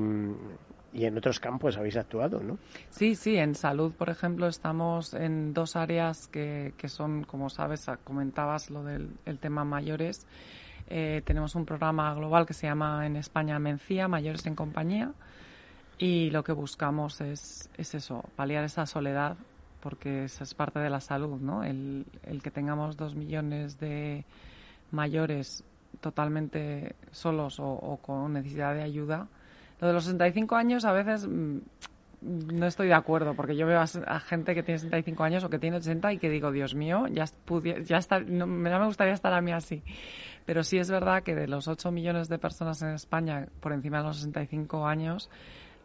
y 0.94 1.06
en 1.06 1.18
otros 1.18 1.40
campos 1.40 1.78
habéis 1.78 1.98
actuado, 1.98 2.42
¿no? 2.42 2.58
Sí, 2.90 3.16
sí, 3.16 3.38
en 3.38 3.56
salud, 3.56 3.94
por 3.94 4.10
ejemplo, 4.10 4.48
estamos 4.48 5.14
en 5.14 5.54
dos 5.54 5.76
áreas 5.76 6.28
que, 6.28 6.74
que 6.78 6.90
son, 6.90 7.24
como 7.24 7.50
sabes, 7.50 7.86
comentabas 8.04 8.70
lo 8.70 8.84
del 8.84 9.10
tema 9.40 9.64
mayores. 9.64 10.26
Eh, 10.88 11.22
tenemos 11.24 11.54
un 11.56 11.66
programa 11.66 12.14
global 12.16 12.46
que 12.46 12.54
se 12.54 12.66
llama 12.66 13.06
en 13.06 13.16
España 13.16 13.60
Mencía, 13.60 14.08
Mayores 14.08 14.46
en 14.48 14.56
Compañía, 14.56 15.14
y 16.00 16.32
lo 16.32 16.44
que 16.44 16.52
buscamos 16.52 17.22
es, 17.22 17.70
es 17.78 17.94
eso, 17.94 18.24
paliar 18.36 18.64
esa 18.64 18.86
soledad, 18.88 19.38
porque 19.82 20.26
esa 20.26 20.44
es 20.44 20.54
parte 20.56 20.80
de 20.80 20.90
la 20.90 21.00
salud, 21.00 21.40
¿no? 21.40 21.64
El, 21.64 22.06
el 22.24 22.42
que 22.42 22.50
tengamos 22.50 22.98
dos 22.98 23.16
millones 23.16 23.80
de 23.80 24.26
mayores 24.92 25.64
totalmente 26.02 26.96
solos 27.12 27.60
o, 27.60 27.68
o 27.68 27.98
con 27.98 28.34
necesidad 28.34 28.74
de 28.74 28.82
ayuda, 28.82 29.28
lo 29.80 29.88
de 29.88 29.94
los 29.94 30.04
65 30.04 30.56
años 30.56 30.86
a 30.86 30.92
veces 30.92 31.28
mm, 31.28 31.58
no 32.22 32.66
estoy 32.66 32.88
de 32.88 32.94
acuerdo, 32.94 33.34
porque 33.34 33.56
yo 33.56 33.66
veo 33.66 33.80
a, 33.80 34.20
gente 34.20 34.54
que 34.54 34.64
tiene 34.64 34.80
65 34.80 35.24
años 35.24 35.44
o 35.44 35.50
que 35.50 35.60
tiene 35.60 35.78
80 35.78 36.14
y 36.14 36.18
que 36.18 36.30
digo, 36.30 36.52
Dios 36.52 36.76
mío, 36.76 37.06
ya, 37.08 37.26
ya, 37.84 37.98
está, 37.98 38.20
no, 38.20 38.46
me 38.46 38.86
gustaría 38.86 39.14
estar 39.14 39.34
a 39.34 39.42
mí 39.42 39.52
así. 39.54 39.82
Pero 40.46 40.64
sí 40.64 40.78
es 40.78 40.90
verdad 40.90 41.24
que 41.24 41.36
de 41.36 41.48
los 41.48 41.68
8 41.68 41.92
millones 41.92 42.28
de 42.28 42.38
personas 42.38 42.82
en 42.82 42.90
España 42.90 43.48
por 43.60 43.72
encima 43.72 44.00
de 44.00 44.04
los 44.06 44.18
65 44.18 44.86
años, 44.86 45.30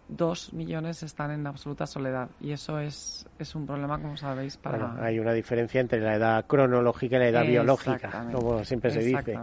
2 0.09 0.53
millones 0.55 1.03
están 1.03 1.31
en 1.31 1.47
absoluta 1.47 1.87
soledad. 1.87 2.29
Y 2.41 2.53
eso 2.53 2.79
es, 2.79 3.27
es 3.39 3.55
un 3.55 3.67
problema, 3.67 4.01
como 4.01 4.17
sabéis, 4.17 4.57
para... 4.57 5.03
hay 5.03 5.19
una 5.19 5.33
diferencia 5.33 5.81
entre 5.81 6.01
la 6.01 6.17
edad 6.17 6.47
cronológica 6.47 7.17
y 7.17 7.21
la 7.21 7.29
edad 7.29 7.45
biológica, 7.45 8.29
como 8.33 8.65
siempre 8.65 8.91
se 8.91 9.01
dice. 9.01 9.39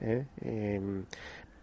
¿eh? 0.00 0.26
Em, 0.42 1.04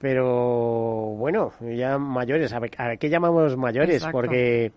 pero 0.02 1.16
bueno, 1.16 1.52
ya 1.62 1.98
mayores, 1.98 2.54
¿a 2.54 2.60
qué 2.98 3.10
llamamos 3.10 3.56
mayores? 3.56 4.06
Porque... 4.12 4.72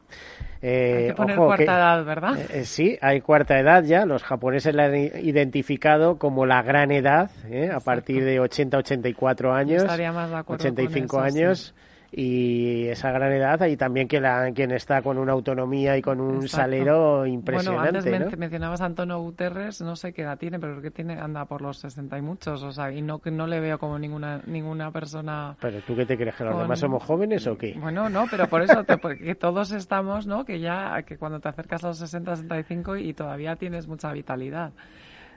Eh, 0.67 0.97
hay 0.97 1.07
que 1.09 1.15
poner 1.15 1.37
cuarta 1.37 1.77
edad, 1.77 2.05
¿verdad? 2.05 2.39
Eh, 2.39 2.47
eh, 2.61 2.65
sí, 2.65 2.99
hay 3.03 3.21
cuarta 3.21 3.59
edad 3.59 3.85
ya. 3.85 4.07
Los 4.07 4.23
japoneses 4.23 4.75
la 4.75 4.85
han 4.85 4.95
identificado 4.95 6.17
como 6.17 6.47
la 6.47 6.63
gran 6.63 6.91
edad, 6.91 7.31
¿eh? 7.51 7.71
a 7.71 7.81
partir 7.81 8.25
de 8.25 8.41
80-84 8.41 9.55
años. 9.55 9.83
estaría 9.83 10.11
más 10.13 10.31
de 10.31 10.37
acuerdo 10.37 10.65
85 10.65 11.21
años 11.21 11.75
y 12.17 12.87
esa 12.87 13.11
gran 13.11 13.33
edad 13.33 13.67
y 13.67 13.77
también 13.77 14.07
que 14.07 14.21
la, 14.21 14.53
quien 14.53 14.71
está 14.71 15.03
con 15.03 15.19
una 15.19 15.33
autonomía 15.33 15.97
y 15.97 16.03
con 16.03 16.21
un 16.21 16.49
salero 16.49 17.27
impresionante. 17.27 18.01
Bueno, 18.09 18.25
antes 18.25 18.39
mencionabas 18.39 18.81
a 18.83 18.85
Antonio 18.85 19.19
Guterres, 19.19 19.81
no 19.81 19.97
sé 19.97 20.13
qué 20.13 20.23
edad 20.23 20.39
tiene, 20.39 20.61
pero 20.61 20.81
que 20.81 20.93
tiene 20.93 21.15
anda 21.15 21.45
por 21.47 21.61
los 21.61 21.79
60 21.79 22.17
y 22.17 22.23
muchos, 22.23 22.63
o 22.63 22.71
sea, 22.71 22.93
y 22.93 23.03
no 23.03 23.21
no 23.25 23.47
le 23.49 23.59
veo 23.59 23.79
como 23.81 23.99
ninguna 23.99 24.41
ninguna 24.47 24.93
persona. 24.93 25.57
Pero 25.61 25.81
tú 25.81 25.97
qué 25.97 26.07
te 26.07 26.17
crees 26.17 26.37
que 26.37 26.45
los 26.45 26.57
demás 26.57 26.79
somos 26.79 27.03
jóvenes 27.03 27.47
o 27.49 27.59
qué? 27.59 27.75
Bueno, 27.77 28.09
no, 28.09 28.27
pero 28.31 28.47
por 28.49 28.63
eso 28.63 28.85
porque 29.03 29.35
todos 29.35 29.73
estamos, 29.73 30.29
¿no? 30.29 30.45
Que 30.45 30.61
ya 30.61 31.03
que 31.03 31.19
cuando 31.19 31.41
te 31.41 31.49
acercas 31.49 31.83
a 31.83 31.89
los 31.89 31.99
60, 31.99 32.37
65 32.37 32.97
y 32.97 33.13
todavía 33.15 33.57
tienes 33.57 33.89
mucha 33.89 34.13
vitalidad 34.13 34.73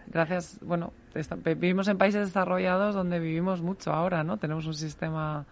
gracias, 0.10 0.58
bueno, 0.62 0.94
vivimos 1.44 1.90
en 1.90 1.98
países 1.98 2.28
desarrollados 2.28 2.96
donde 2.96 3.20
vivimos 3.20 3.62
mucho 3.62 3.92
ahora, 3.92 4.24
¿no? 4.24 4.38
Tenemos 4.38 4.66
un 4.66 4.74
sistema 4.74 5.46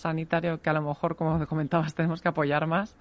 sanitario 0.00 0.60
que 0.60 0.70
a 0.70 0.72
lo 0.72 0.82
mejor, 0.82 1.16
como 1.16 1.46
comentabas, 1.46 1.94
tenemos 1.96 2.20
que 2.22 2.28
apoyar 2.28 2.66
más, 2.66 2.96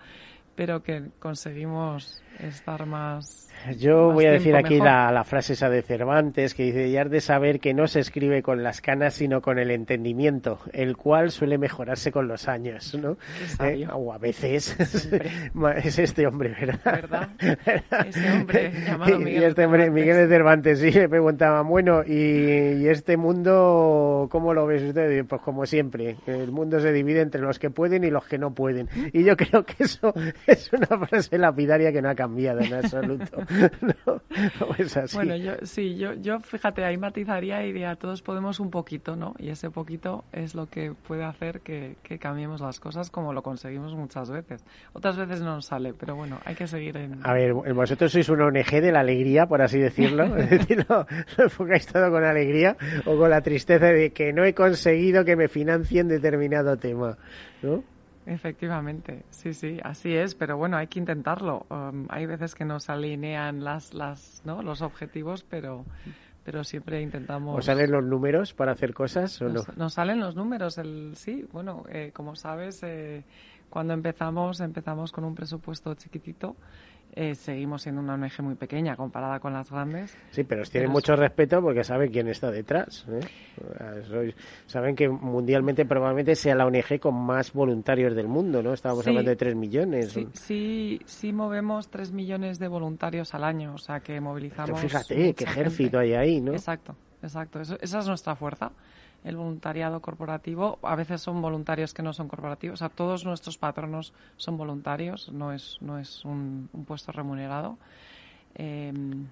pero 0.55 0.83
que 0.83 1.09
conseguimos 1.19 2.21
estar 2.39 2.85
más 2.85 3.49
yo 3.77 4.11
voy 4.11 4.25
a 4.25 4.31
decir 4.31 4.55
aquí 4.55 4.77
la, 4.79 5.23
frase 5.25 5.53
esa 5.53 5.69
de 5.69 5.81
Cervantes 5.81 6.53
que 6.53 6.63
dice, 6.63 6.89
ya 6.89 7.03
de 7.03 7.21
saber 7.21 7.59
que 7.59 7.73
no 7.73 7.87
se 7.87 7.99
escribe 7.99 8.41
con 8.41 8.63
las 8.63 8.81
canas 8.81 9.15
sino 9.15 9.41
con 9.41 9.59
el 9.59 9.69
entendimiento, 9.71 10.59
el 10.71 10.95
cual 10.95 11.31
suele 11.31 11.57
mejorarse 11.57 12.11
con 12.11 12.27
los 12.27 12.47
años, 12.47 12.95
¿no? 12.95 13.17
Eh, 13.63 13.85
o 13.91 14.13
a 14.13 14.17
veces 14.17 14.75
es 15.83 15.99
este 15.99 16.25
hombre, 16.25 16.55
¿verdad? 16.59 17.29
Ese 18.07 18.31
hombre 18.31 18.71
llamado 18.85 19.19
Miguel. 19.19 19.41
Y 19.41 19.45
este 19.45 19.65
hombre, 19.65 19.91
Miguel 19.91 20.17
de 20.17 20.27
Cervantes, 20.27 20.79
sí, 20.79 20.91
le 20.91 21.09
preguntaba, 21.09 21.61
bueno, 21.61 22.01
¿y, 22.05 22.87
este 22.87 23.17
mundo 23.17 24.27
cómo 24.31 24.53
lo 24.53 24.65
ves 24.65 24.83
usted? 24.83 25.25
Pues 25.25 25.41
como 25.41 25.65
siempre, 25.65 26.15
el 26.25 26.51
mundo 26.51 26.79
se 26.79 26.91
divide 26.91 27.21
entre 27.21 27.41
los 27.41 27.59
que 27.59 27.69
pueden 27.69 28.03
y 28.03 28.09
los 28.09 28.25
que 28.25 28.37
no 28.37 28.53
pueden. 28.53 28.89
Y 29.13 29.23
yo 29.23 29.35
creo 29.35 29.65
que 29.65 29.83
eso 29.83 30.13
es 30.47 30.71
una 30.73 31.05
frase 31.05 31.37
lapidaria 31.37 31.91
que 31.91 32.01
no 32.01 32.09
ha 32.09 32.15
cambiado 32.29 32.61
en 32.61 32.73
absoluto. 32.73 33.37
no, 33.81 34.75
es 34.77 34.95
así. 34.95 35.15
Bueno, 35.15 35.35
yo, 35.35 35.53
sí, 35.63 35.97
yo, 35.97 36.13
yo 36.13 36.39
fíjate, 36.39 36.83
ahí 36.83 36.97
matizaría 36.97 37.63
y 37.63 37.67
diría, 37.73 37.95
todos 37.95 38.21
podemos 38.21 38.59
un 38.59 38.69
poquito, 38.69 39.15
¿no? 39.15 39.33
Y 39.39 39.49
ese 39.49 39.69
poquito 39.69 40.23
es 40.31 40.55
lo 40.55 40.67
que 40.67 40.93
puede 41.07 41.23
hacer 41.23 41.61
que, 41.61 41.95
que 42.03 42.19
cambiemos 42.19 42.61
las 42.61 42.79
cosas 42.79 43.09
como 43.09 43.33
lo 43.33 43.41
conseguimos 43.41 43.95
muchas 43.95 44.29
veces. 44.29 44.63
Otras 44.93 45.17
veces 45.17 45.41
no 45.41 45.55
nos 45.55 45.65
sale, 45.65 45.93
pero 45.93 46.15
bueno, 46.15 46.39
hay 46.45 46.55
que 46.55 46.67
seguir 46.67 46.97
en... 46.97 47.19
A 47.23 47.33
ver, 47.33 47.53
vosotros 47.53 48.11
sois 48.11 48.29
una 48.29 48.45
ONG 48.45 48.81
de 48.81 48.91
la 48.91 48.99
alegría, 48.99 49.47
por 49.47 49.61
así 49.61 49.79
decirlo. 49.79 50.23
es 50.37 50.49
decir, 50.49 50.85
lo 50.87 51.05
enfocáis 51.37 51.87
todo 51.87 52.11
con 52.11 52.23
alegría 52.23 52.77
o 53.05 53.17
con 53.17 53.29
la 53.29 53.41
tristeza 53.41 53.87
de 53.87 54.11
que 54.11 54.33
no 54.33 54.45
he 54.45 54.53
conseguido 54.53 55.25
que 55.25 55.35
me 55.35 55.47
financien 55.47 56.07
determinado 56.07 56.77
tema, 56.77 57.17
¿no? 57.61 57.83
Efectivamente, 58.29 59.23
sí, 59.31 59.55
sí, 59.55 59.79
así 59.83 60.13
es, 60.15 60.35
pero 60.35 60.55
bueno, 60.55 60.77
hay 60.77 60.85
que 60.85 60.99
intentarlo. 60.99 61.65
Um, 61.71 62.05
hay 62.09 62.27
veces 62.27 62.53
que 62.53 62.63
nos 62.63 62.87
alinean 62.87 63.63
las, 63.63 63.95
las, 63.95 64.43
¿no? 64.45 64.61
los 64.61 64.83
objetivos, 64.83 65.43
pero, 65.49 65.83
pero 66.45 66.63
siempre 66.63 67.01
intentamos. 67.01 67.57
¿Os 67.57 67.65
salen 67.65 67.91
los 67.91 68.03
números 68.03 68.53
para 68.53 68.73
hacer 68.73 68.93
cosas 68.93 69.41
o 69.41 69.49
nos, 69.49 69.67
no? 69.69 69.73
Nos 69.77 69.93
salen 69.95 70.19
los 70.19 70.35
números, 70.35 70.77
el, 70.77 71.13
sí, 71.15 71.47
bueno, 71.51 71.85
eh, 71.89 72.11
como 72.13 72.35
sabes, 72.35 72.83
eh, 72.83 73.23
cuando 73.67 73.95
empezamos, 73.95 74.59
empezamos 74.59 75.11
con 75.11 75.23
un 75.23 75.33
presupuesto 75.33 75.95
chiquitito 75.95 76.55
eh, 77.13 77.35
seguimos 77.35 77.81
siendo 77.81 78.01
una 78.01 78.13
ONG 78.13 78.41
muy 78.41 78.55
pequeña 78.55 78.95
comparada 78.95 79.39
con 79.39 79.53
las 79.53 79.69
grandes. 79.71 80.17
Sí, 80.31 80.43
pero 80.43 80.63
tienen 80.63 80.91
mucho 80.91 81.15
respeto 81.15 81.61
porque 81.61 81.83
saben 81.83 82.11
quién 82.11 82.27
está 82.27 82.51
detrás. 82.51 83.05
¿eh? 83.09 84.33
saben 84.65 84.95
que 84.95 85.09
mundialmente 85.09 85.85
probablemente 85.85 86.35
sea 86.35 86.55
la 86.55 86.65
ONG 86.65 86.99
con 86.99 87.15
más 87.15 87.53
voluntarios 87.53 88.15
del 88.15 88.27
mundo, 88.27 88.61
¿no? 88.61 88.73
Estábamos 88.73 89.05
hablando 89.07 89.29
de 89.29 89.35
3 89.35 89.55
millones. 89.55 90.11
Sí, 90.11 90.27
sí, 90.33 91.01
sí, 91.05 91.33
movemos 91.33 91.89
3 91.89 92.11
millones 92.11 92.59
de 92.59 92.67
voluntarios 92.67 93.33
al 93.33 93.43
año, 93.43 93.73
o 93.73 93.77
sea 93.77 93.99
que 93.99 94.19
movilizamos. 94.21 94.79
fíjate, 94.79 95.33
qué 95.33 95.43
ejército 95.43 95.99
hay 95.99 96.13
ahí, 96.13 96.41
¿no? 96.41 96.53
Exacto, 96.53 96.95
exacto. 97.21 97.59
esa 97.59 97.99
es 97.99 98.07
nuestra 98.07 98.35
fuerza 98.35 98.71
el 99.23 99.35
voluntariado 99.35 100.01
corporativo. 100.01 100.79
A 100.81 100.95
veces 100.95 101.21
son 101.21 101.41
voluntarios 101.41 101.93
que 101.93 102.01
no 102.03 102.13
son 102.13 102.27
corporativos. 102.27 102.75
O 102.75 102.77
sea, 102.77 102.89
todos 102.89 103.25
nuestros 103.25 103.57
patronos 103.57 104.13
son 104.37 104.57
voluntarios, 104.57 105.31
no 105.31 105.51
es, 105.51 105.77
no 105.81 105.97
es 105.97 106.23
un, 106.25 106.69
puesto 106.87 107.11
remunerado. 107.11 107.77
Em, 108.55 109.27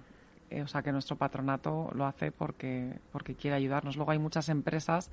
eh, 0.50 0.62
o 0.62 0.66
sea, 0.66 0.82
que 0.82 0.92
nuestro 0.92 1.16
patronato 1.16 1.90
lo 1.94 2.06
hace 2.06 2.32
porque, 2.32 2.98
porque 3.12 3.34
quiere 3.34 3.56
ayudarnos. 3.56 3.96
Luego 3.96 4.12
hay 4.12 4.18
muchas 4.18 4.48
empresas 4.48 5.10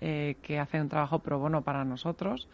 eh, 0.00 0.36
que 0.42 0.58
hacen 0.58 0.82
un 0.82 0.88
trabajo 0.88 1.18
pro 1.18 1.38
bono 1.38 1.62
para 1.62 1.84
nosotros. 1.84 2.48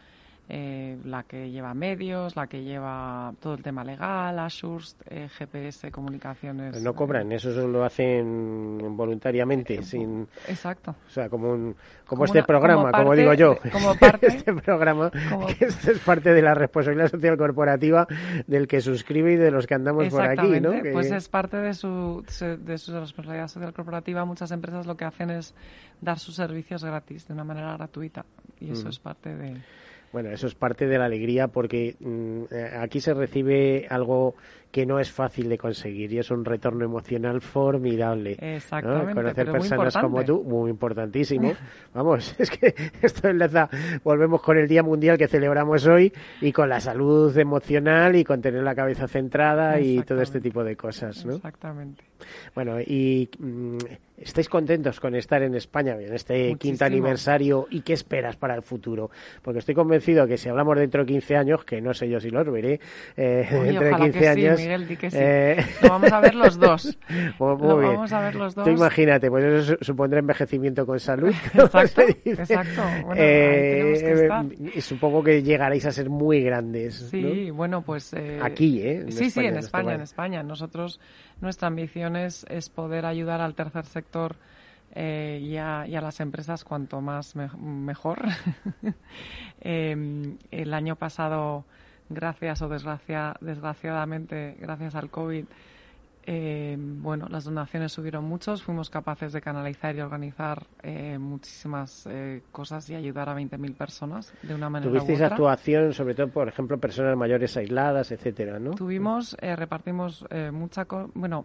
Eh, 0.46 0.98
la 1.04 1.22
que 1.22 1.50
lleva 1.50 1.72
medios, 1.72 2.37
la 2.37 2.46
que 2.46 2.62
lleva 2.62 3.33
todo 3.40 3.54
el 3.54 3.62
tema 3.62 3.83
legal, 3.83 4.38
Ashurs, 4.38 4.94
eh, 5.09 5.28
GPS, 5.38 5.90
comunicaciones. 5.90 6.83
No 6.83 6.92
cobran, 6.94 7.33
eso 7.33 7.50
lo 7.66 7.83
hacen 7.83 8.94
voluntariamente, 8.94 9.83
sin. 9.83 10.28
Exacto. 10.46 10.94
O 11.07 11.11
sea, 11.11 11.30
como 11.30 11.50
un, 11.50 11.74
como, 12.07 12.26
este 12.26 12.42
programa, 12.42 12.92
como, 12.92 13.14
digo 13.16 13.33
yo. 13.33 13.57
Como 13.72 13.94
parte. 13.94 14.26
este 14.26 14.52
programa, 14.52 15.11
que 15.59 15.64
es 15.64 15.98
parte 16.04 16.35
de 16.35 16.42
la 16.42 16.52
responsabilidad 16.52 17.11
social 17.11 17.38
corporativa 17.38 18.07
del 18.46 18.68
que 18.68 18.83
suscribe 18.83 19.33
y 19.33 19.37
de 19.37 19.50
los 19.50 19.66
que 19.66 19.74
andamos 19.74 20.09
por 20.11 20.22
aquí, 20.22 20.61
¿no? 20.61 20.72
Pues 20.92 21.11
es 21.11 21.26
parte 21.30 21.57
de 21.57 21.72
su, 21.72 22.22
de 22.59 22.76
su 22.76 22.92
responsabilidad 23.00 23.48
social 23.48 23.72
corporativa. 23.72 24.26
Muchas 24.26 24.50
empresas 24.50 24.87
lo 24.87 24.96
que 24.96 25.07
hacen 25.07 25.30
es 25.30 25.54
dar 26.02 26.18
sus 26.18 26.34
servicios 26.34 26.84
gratis, 26.84 27.26
de 27.26 27.32
una 27.32 27.45
manera 27.45 27.74
gratuita. 27.78 28.26
Y 28.61 28.72
eso 28.72 28.86
mm. 28.86 28.90
es 28.90 28.99
parte 28.99 29.34
de 29.34 29.62
bueno, 30.15 30.31
eso 30.31 30.47
es 30.47 30.55
parte 30.55 30.87
de 30.87 30.97
la 30.97 31.07
alegría 31.07 31.49
porque 31.49 31.97
mm, 31.99 32.45
eh, 32.53 32.71
aquí 32.79 33.01
se 33.01 33.15
recibe 33.15 33.89
algo 33.91 34.37
que 34.75 34.85
no 34.85 34.99
es 34.99 35.09
fácil 35.09 35.49
de 35.49 35.57
conseguir 35.57 36.12
y 36.12 36.18
es 36.18 36.33
un 36.33 36.45
retorno 36.45 36.85
emocional 36.85 37.41
formidable. 37.41 38.37
Exactamente. 38.41 39.14
Conocer 39.14 39.53
personas 39.53 39.97
como 39.97 40.25
tú, 40.25 40.43
muy 40.43 40.68
importantísimo. 40.68 41.53
Vamos, 41.95 42.35
es 42.41 42.51
que 42.51 42.75
esto 43.01 43.29
enlaza, 43.29 43.68
volvemos 44.03 44.43
con 44.43 44.59
el 44.59 44.66
Día 44.66 44.83
Mundial 44.83 45.16
que 45.16 45.29
celebramos 45.29 45.87
hoy 45.87 46.12
y 46.41 46.51
con 46.51 46.68
la 46.68 46.81
salud 46.81 47.39
emocional 47.39 48.16
y 48.16 48.25
con 48.25 48.43
tener 48.43 48.64
la 48.64 48.75
cabeza 48.75 49.07
centrada 49.07 49.79
y 49.79 50.03
todo 50.03 50.22
este 50.22 50.41
tipo 50.41 50.64
de 50.64 50.75
cosas, 50.75 51.25
¿no? 51.25 51.37
Exactamente. 51.37 52.03
Bueno, 52.55 52.81
y 52.81 53.29
mm, 53.39 53.79
¿estáis 54.18 54.49
contentos 54.49 55.01
con 55.01 55.14
estar 55.14 55.43
en 55.43 55.55
España 55.55 55.95
en 56.01 56.14
este 56.14 56.55
quinto 56.57 56.85
aniversario 56.85 57.66
y 57.70 57.83
qué 57.83 57.93
esperas 57.93 58.37
para 58.37 58.55
el 58.55 58.62
futuro? 58.62 59.11
Porque 59.43 59.59
estoy 59.59 59.75
convencido 59.75 60.27
que 60.27 60.37
si 60.37 60.49
hablamos 60.49 60.79
dentro 60.79 61.03
de 61.03 61.12
15 61.12 61.37
años, 61.37 61.64
que 61.64 61.81
no 61.81 61.93
sé 61.95 62.09
yo 62.09 62.20
si 62.20 62.31
los 62.31 62.51
veré, 62.51 62.81
eh, 63.16 63.47
dentro 63.51 63.87
de 63.87 63.97
15 63.97 64.29
años, 64.29 64.64
Miguel, 64.65 64.89
di 64.89 64.97
que 64.97 65.11
sí. 65.11 65.19
Eh... 65.21 65.57
Lo 65.83 65.91
vamos 65.91 66.12
a 66.12 66.21
ver 66.21 66.35
los 66.35 66.59
dos. 66.59 66.99
Pues 67.39 67.61
lo 67.61 67.77
vamos 67.77 68.12
a 68.12 68.21
ver 68.21 68.35
los 68.35 68.55
dos. 68.55 68.65
Tú 68.65 68.71
imagínate, 68.71 69.29
pues 69.29 69.45
eso 69.45 69.77
supondrá 69.81 70.21
envejecimiento 70.21 70.87
con 70.87 70.99
salud. 71.01 71.33
exacto, 71.55 72.03
exacto. 72.25 72.83
Bueno, 73.05 73.15
eh, 73.17 74.61
que 74.73 74.81
supongo 74.81 75.23
que 75.23 75.43
llegaréis 75.43 75.87
a 75.87 75.93
ser 75.93 76.11
muy 76.11 76.43
grandes. 76.43 77.09
Sí, 77.11 77.51
bueno, 77.51 77.83
pues... 77.83 78.12
Eh, 78.15 78.41
Aquí, 78.43 78.81
¿eh? 78.83 79.07
sí, 79.11 79.31
sí, 79.31 79.41
en 79.41 79.57
España, 79.57 79.95
en 79.95 80.01
España. 80.01 80.43
Nosotros, 80.43 81.01
nuestra 81.41 81.69
ambición 81.69 82.17
es, 82.17 82.47
es 82.49 82.69
poder 82.69 83.07
ayudar 83.07 83.41
al 83.41 83.55
tercer 83.55 83.87
sector 83.87 84.37
eh, 84.95 85.41
y, 85.43 85.57
a, 85.57 85.87
y, 85.87 85.97
a, 85.97 86.01
las 86.01 86.21
empresas 86.21 86.65
cuanto 86.65 87.01
más 87.01 87.35
mejor. 87.37 88.23
eh, 89.61 90.37
el 90.51 90.75
año 90.75 90.97
pasado 90.97 91.65
gracias 92.09 92.62
o 92.62 92.68
desgracia, 92.68 93.34
desgraciadamente, 93.40 94.57
gracias 94.61 94.94
al 94.94 95.11
COVID, 95.11 95.44
eh, 96.26 96.76
bueno, 96.78 97.26
las 97.28 97.44
donaciones 97.44 97.92
subieron 97.92 98.24
muchos, 98.24 98.62
fuimos 98.62 98.88
capaces 98.88 99.32
de 99.34 99.42
canalizar 99.42 99.94
y 99.94 100.00
organizar 100.00 100.62
eh, 100.82 101.18
muchísimas 101.18 102.07
eh, 102.11 102.42
cosas 102.50 102.88
y 102.88 102.94
ayudar 102.94 103.28
a 103.28 103.36
20.000 103.36 103.76
personas 103.76 104.32
de 104.42 104.55
una 104.55 104.70
manera 104.70 104.90
¿Tuvisteis 104.90 105.20
u 105.20 105.24
otra. 105.24 105.34
actuación, 105.34 105.92
sobre 105.92 106.14
todo, 106.14 106.28
por 106.28 106.48
ejemplo, 106.48 106.78
personas 106.78 107.14
mayores 107.16 107.55
aisladas, 107.59 108.11
etcétera, 108.11 108.59
no? 108.59 108.70
Tuvimos, 108.70 109.36
repartimos 109.38 110.24
mucha... 110.50 110.86
bueno, 111.14 111.44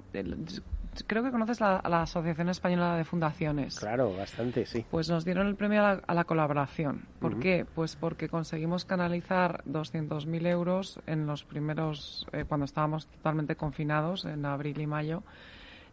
creo 1.05 1.23
que 1.23 1.31
conoces 1.31 1.59
la, 1.61 1.81
la, 1.87 2.03
Asociación 2.03 2.49
Española 2.49 2.95
de 2.95 3.05
Fundaciones. 3.05 3.79
Claro, 3.79 4.15
bastante, 4.15 4.65
sí. 4.65 4.85
Pues 4.89 5.09
nos 5.09 5.25
dieron 5.25 5.47
el 5.47 5.55
premio 5.55 5.85
a 5.85 6.13
la, 6.13 6.23
colaboración. 6.23 7.05
¿Por 7.19 7.39
qué? 7.39 7.65
Pues 7.75 7.95
porque 7.95 8.29
conseguimos 8.29 8.85
canalizar 8.85 9.63
200.000 9.65 10.47
euros 10.47 10.99
en 11.07 11.25
los 11.25 11.43
primeros, 11.43 12.27
eh, 12.31 12.45
cuando 12.47 12.65
estábamos 12.65 13.07
totalmente 13.07 13.55
confinados, 13.55 14.25
en 14.25 14.45
abril 14.45 14.79
y 14.79 14.87
mayo. 14.87 15.23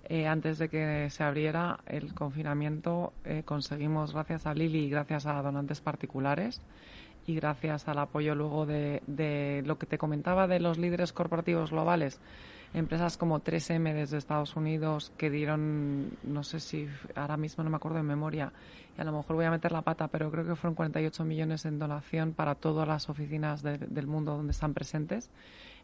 Eh, 0.08 0.28
antes 0.28 0.58
de 0.58 0.68
que 0.68 1.10
se 1.10 1.24
abriera 1.24 1.80
el 1.86 2.14
confinamiento, 2.14 3.12
eh, 3.24 3.42
conseguimos, 3.44 4.12
gracias 4.12 4.46
a 4.46 4.54
Lili 4.54 4.84
y 4.84 4.90
gracias 4.90 5.26
a 5.26 5.42
donantes 5.42 5.80
particulares, 5.80 6.62
y 7.26 7.34
gracias 7.34 7.88
al 7.88 7.98
apoyo 7.98 8.34
luego 8.36 8.66
de, 8.66 9.02
de 9.08 9.62
lo 9.66 9.78
que 9.78 9.86
te 9.86 9.98
comentaba 9.98 10.46
de 10.46 10.60
los 10.60 10.78
líderes 10.78 11.12
corporativos 11.12 11.72
globales, 11.72 12.20
empresas 12.76 13.16
como 13.16 13.40
3M 13.40 13.94
desde 13.94 14.18
Estados 14.18 14.54
Unidos 14.54 15.10
que 15.16 15.30
dieron, 15.30 16.10
no 16.22 16.44
sé 16.44 16.60
si 16.60 16.86
ahora 17.14 17.38
mismo 17.38 17.64
no 17.64 17.70
me 17.70 17.76
acuerdo 17.76 17.96
de 17.96 18.02
memoria, 18.02 18.52
y 18.96 19.00
a 19.00 19.04
lo 19.04 19.12
mejor 19.12 19.36
voy 19.36 19.46
a 19.46 19.50
meter 19.50 19.72
la 19.72 19.80
pata, 19.80 20.08
pero 20.08 20.30
creo 20.30 20.44
que 20.44 20.56
fueron 20.56 20.74
48 20.74 21.24
millones 21.24 21.64
en 21.64 21.78
donación 21.78 22.34
para 22.34 22.54
todas 22.54 22.86
las 22.86 23.08
oficinas 23.08 23.62
del 23.62 24.06
mundo 24.06 24.36
donde 24.36 24.52
están 24.52 24.74
presentes. 24.74 25.30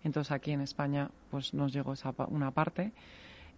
Entonces 0.05 0.33
aquí 0.33 0.53
en 0.53 0.61
España 0.61 1.11
pues 1.31 1.55
nos 1.55 1.73
llegó 1.73 1.95
esa 1.95 2.13
una 2.29 2.51
parte. 2.51 2.93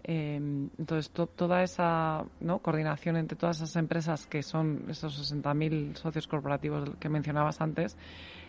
Em, 0.05 0.69
entonces, 0.79 1.11
toda 1.11 1.63
esa 1.63 2.25
¿no? 2.41 2.59
coordinación 2.59 3.17
entre 3.17 3.39
todas 3.39 3.57
esas 3.57 3.75
empresas 3.77 4.27
que 4.27 4.43
son 4.43 4.85
esos 4.89 5.33
60.000 5.33 5.97
socios 5.97 6.29
corporativos 6.29 6.91
que 7.01 7.09
mencionabas 7.09 7.63
antes, 7.63 7.97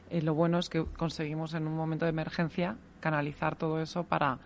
eh, 0.10 0.22
lo 0.22 0.34
bueno 0.34 0.60
es 0.60 0.70
que 0.70 0.84
conseguimos 0.84 1.54
en 1.54 1.66
un 1.66 1.76
momento 1.76 2.06
de 2.06 2.10
emergencia 2.10 2.76
canalizar 3.00 3.56
todo 3.56 3.82
eso 3.82 4.04
para 4.04 4.38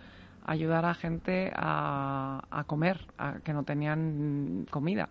ayudar 0.46 0.86
a 0.86 0.94
gente 0.94 1.52
a, 1.56 2.64
comer, 2.68 3.06
a 3.18 3.40
que 3.44 3.54
no 3.54 3.64
tenían 3.64 4.66
comida. 4.70 5.10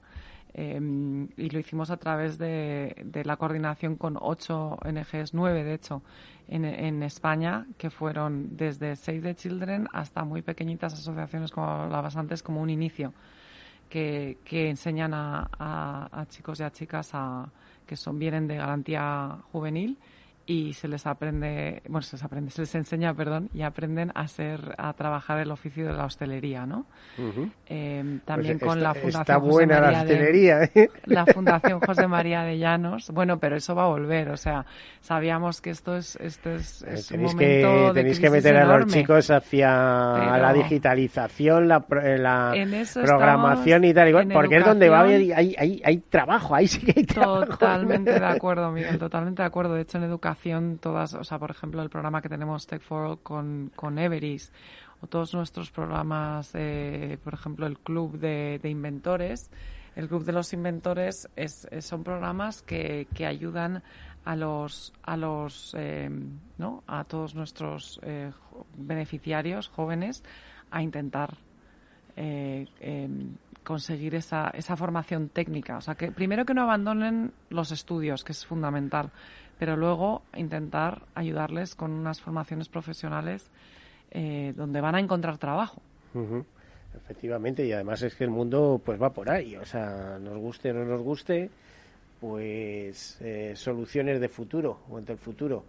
Em, 0.54 1.28
y 1.36 1.50
lo 1.50 1.58
hicimos 1.58 1.90
a 1.90 1.98
través 1.98 2.38
de, 2.38 3.22
la 3.24 3.36
coordinación 3.36 3.96
con 3.96 4.16
ocho 4.20 4.78
ONGs, 4.84 5.34
nueve 5.34 5.62
de 5.62 5.74
hecho, 5.74 6.02
en, 6.48 7.02
España, 7.02 7.66
que 7.76 7.90
fueron 7.90 8.56
desde 8.56 8.96
Save 8.96 9.20
the 9.20 9.34
Children 9.34 9.88
hasta 9.92 10.24
muy 10.24 10.42
pequeñitas 10.42 10.94
asociaciones, 10.94 11.50
como 11.50 11.68
hablabas 11.68 12.16
antes, 12.16 12.42
como 12.42 12.62
un 12.62 12.70
inicio, 12.70 13.12
que, 13.88 14.38
enseñan 14.50 15.12
a, 15.14 16.26
chicos 16.30 16.60
y 16.60 16.62
a 16.62 16.70
chicas 16.70 17.10
a, 17.12 17.50
que 17.86 17.96
son 17.96 18.18
vienen 18.18 18.48
de 18.48 18.56
garantía 18.56 19.38
juvenil 19.52 19.98
y 20.48 20.72
se 20.72 20.88
les 20.88 21.06
aprende, 21.06 21.82
bueno, 21.88 22.00
se 22.00 22.16
les 22.16 22.24
aprende, 22.24 22.50
se 22.50 22.62
les 22.62 22.74
enseña, 22.74 23.12
perdón, 23.12 23.50
y 23.52 23.60
aprenden 23.60 24.10
a 24.14 24.26
ser, 24.28 24.74
a 24.78 24.94
trabajar 24.94 25.38
el 25.40 25.50
oficio 25.50 25.86
de 25.86 25.92
la 25.92 26.06
hostelería, 26.06 26.64
¿no? 26.64 26.86
Eh, 27.66 28.20
también 28.24 28.58
pues 28.58 28.70
con 28.70 28.82
la 28.82 28.94
Fundación 28.94 29.20
está 29.20 29.36
buena 29.36 29.74
José 29.74 29.82
María 29.84 29.90
la 29.90 30.02
hostelería, 30.02 30.56
de, 30.56 30.70
¿eh? 30.74 30.90
la 31.04 31.26
Fundación 31.26 31.80
José 31.80 32.06
María 32.06 32.42
de 32.44 32.56
Llanos, 32.56 33.10
bueno, 33.10 33.38
pero 33.38 33.56
eso 33.56 33.74
va 33.74 33.84
a 33.84 33.88
volver, 33.88 34.30
o 34.30 34.38
sea, 34.38 34.64
sabíamos 35.02 35.60
que 35.60 35.68
esto 35.68 35.94
es, 35.94 36.16
esto 36.16 36.50
es, 36.50 36.82
eh, 36.82 37.14
un 37.14 37.24
momento 37.24 37.38
que, 37.38 37.82
de 37.88 37.92
tenéis 37.92 38.18
que 38.18 38.30
meter 38.30 38.56
a 38.56 38.78
los 38.78 38.86
chicos 38.90 39.30
hacia 39.30 39.68
la 39.68 40.52
digitalización, 40.54 41.68
la, 41.68 41.84
la 41.90 42.54
programación 42.94 43.84
y 43.84 43.92
tal, 43.92 44.08
igual, 44.08 44.28
porque 44.32 44.56
es 44.56 44.64
donde 44.64 44.88
va 44.88 45.00
a 45.00 45.02
haber, 45.02 45.34
hay, 45.34 45.54
hay, 45.58 45.82
hay 45.84 45.98
trabajo, 45.98 46.54
ahí 46.54 46.66
sí 46.66 46.80
que 46.86 46.94
hay 46.96 47.04
trabajo. 47.04 47.44
Totalmente 47.44 48.18
de 48.18 48.24
acuerdo, 48.24 48.72
Miguel, 48.72 48.98
totalmente 48.98 49.42
de 49.42 49.46
acuerdo. 49.46 49.74
De 49.74 49.82
hecho, 49.82 49.98
en 49.98 50.04
educación 50.04 50.37
todas, 50.80 51.14
o 51.14 51.24
sea, 51.24 51.38
por 51.38 51.50
ejemplo, 51.50 51.82
el 51.82 51.90
programa 51.90 52.22
que 52.22 52.28
tenemos 52.28 52.66
Tech 52.66 52.80
for 52.80 53.06
All 53.06 53.18
con, 53.18 53.70
con 53.74 53.98
Everis, 53.98 54.52
o 55.00 55.06
todos 55.06 55.34
nuestros 55.34 55.70
programas, 55.70 56.50
eh, 56.54 57.18
por 57.22 57.34
ejemplo, 57.34 57.66
el 57.66 57.78
Club 57.78 58.18
de, 58.18 58.60
Inventores. 58.64 59.50
El 59.94 60.08
Club 60.08 60.24
de 60.24 60.32
los 60.32 60.52
Inventores 60.52 61.28
es, 61.36 61.66
son 61.80 62.04
programas 62.04 62.62
que, 62.62 63.06
que, 63.14 63.26
ayudan 63.26 63.82
a 64.24 64.36
los, 64.36 64.92
a 65.02 65.16
los, 65.16 65.74
eh, 65.76 66.10
¿no? 66.58 66.84
A 66.86 67.04
todos 67.04 67.34
nuestros 67.34 68.00
eh, 68.02 68.30
beneficiarios 68.76 69.68
jóvenes 69.68 70.22
a 70.70 70.82
intentar 70.82 71.36
em, 72.16 73.36
conseguir 73.64 74.14
esa, 74.14 74.50
esa 74.50 74.76
formación 74.76 75.28
técnica. 75.28 75.76
O 75.76 75.80
sea, 75.80 75.94
que 75.94 76.10
primero 76.10 76.44
que 76.44 76.54
no 76.54 76.62
abandonen 76.62 77.32
los 77.50 77.70
estudios, 77.70 78.24
que 78.24 78.32
es 78.32 78.46
fundamental, 78.46 79.10
pero 79.58 79.76
luego 79.76 80.22
intentar 80.36 81.02
ayudarles 81.14 81.74
con 81.74 81.92
unas 81.92 82.20
formaciones 82.20 82.68
profesionales 82.68 83.50
eh, 84.10 84.52
donde 84.56 84.80
van 84.80 84.94
a 84.94 85.00
encontrar 85.00 85.38
trabajo. 85.38 85.82
Efectivamente, 86.96 87.66
y 87.66 87.72
además 87.72 88.02
es 88.02 88.14
que 88.14 88.24
el 88.24 88.30
mundo 88.30 88.80
pues 88.84 89.00
va 89.00 89.10
por 89.10 89.30
ahí, 89.30 89.56
o 89.56 89.64
sea, 89.64 90.18
nos 90.20 90.38
guste 90.38 90.70
o 90.70 90.74
no 90.74 90.84
nos 90.84 91.02
guste, 91.02 91.50
pues 92.20 93.18
eh, 93.20 93.52
soluciones 93.54 94.20
de 94.20 94.28
futuro 94.28 94.80
o 94.90 94.98
ante 94.98 95.12
el 95.12 95.18
futuro. 95.18 95.64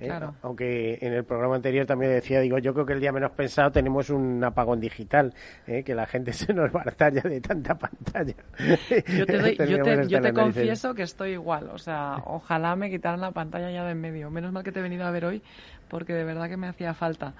¿Eh? 0.00 0.10
Aunque 0.42 0.98
en 1.00 1.12
el 1.12 1.24
programa 1.24 1.56
anterior 1.56 1.86
también 1.86 2.12
decía, 2.12 2.40
digo, 2.40 2.58
yo 2.58 2.72
creo 2.72 2.86
que 2.86 2.94
el 2.94 3.00
día 3.00 3.12
menos 3.12 3.32
pensado 3.32 3.70
tenemos 3.70 4.10
un 4.10 4.42
apagón 4.42 4.80
digital, 4.80 5.34
¿eh? 5.66 5.82
que 5.84 5.94
la 5.94 6.06
gente 6.06 6.32
se 6.32 6.52
nos 6.52 6.74
va 6.74 6.82
a 6.82 7.10
ya 7.10 7.22
de 7.22 7.40
tanta 7.40 7.78
pantalla. 7.78 8.34
Yo 8.58 9.26
te, 9.26 9.56
yo 9.66 9.82
te, 9.82 10.08
yo 10.08 10.20
te 10.20 10.32
confieso 10.32 10.94
que 10.94 11.02
estoy 11.02 11.32
igual, 11.32 11.70
o 11.70 11.78
sea, 11.78 12.16
ojalá 12.24 12.76
me 12.76 12.90
quitaran 12.90 13.20
la 13.20 13.32
pantalla 13.32 13.70
ya 13.70 13.84
de 13.84 13.90
en 13.90 14.00
medio. 14.00 14.30
Menos 14.30 14.52
mal 14.52 14.62
que 14.62 14.72
te 14.72 14.80
he 14.80 14.82
venido 14.82 15.04
a 15.04 15.10
ver 15.10 15.24
hoy, 15.24 15.42
porque 15.88 16.14
de 16.14 16.24
verdad 16.24 16.48
que 16.48 16.56
me 16.56 16.68
hacía 16.68 16.94
falta. 16.94 17.34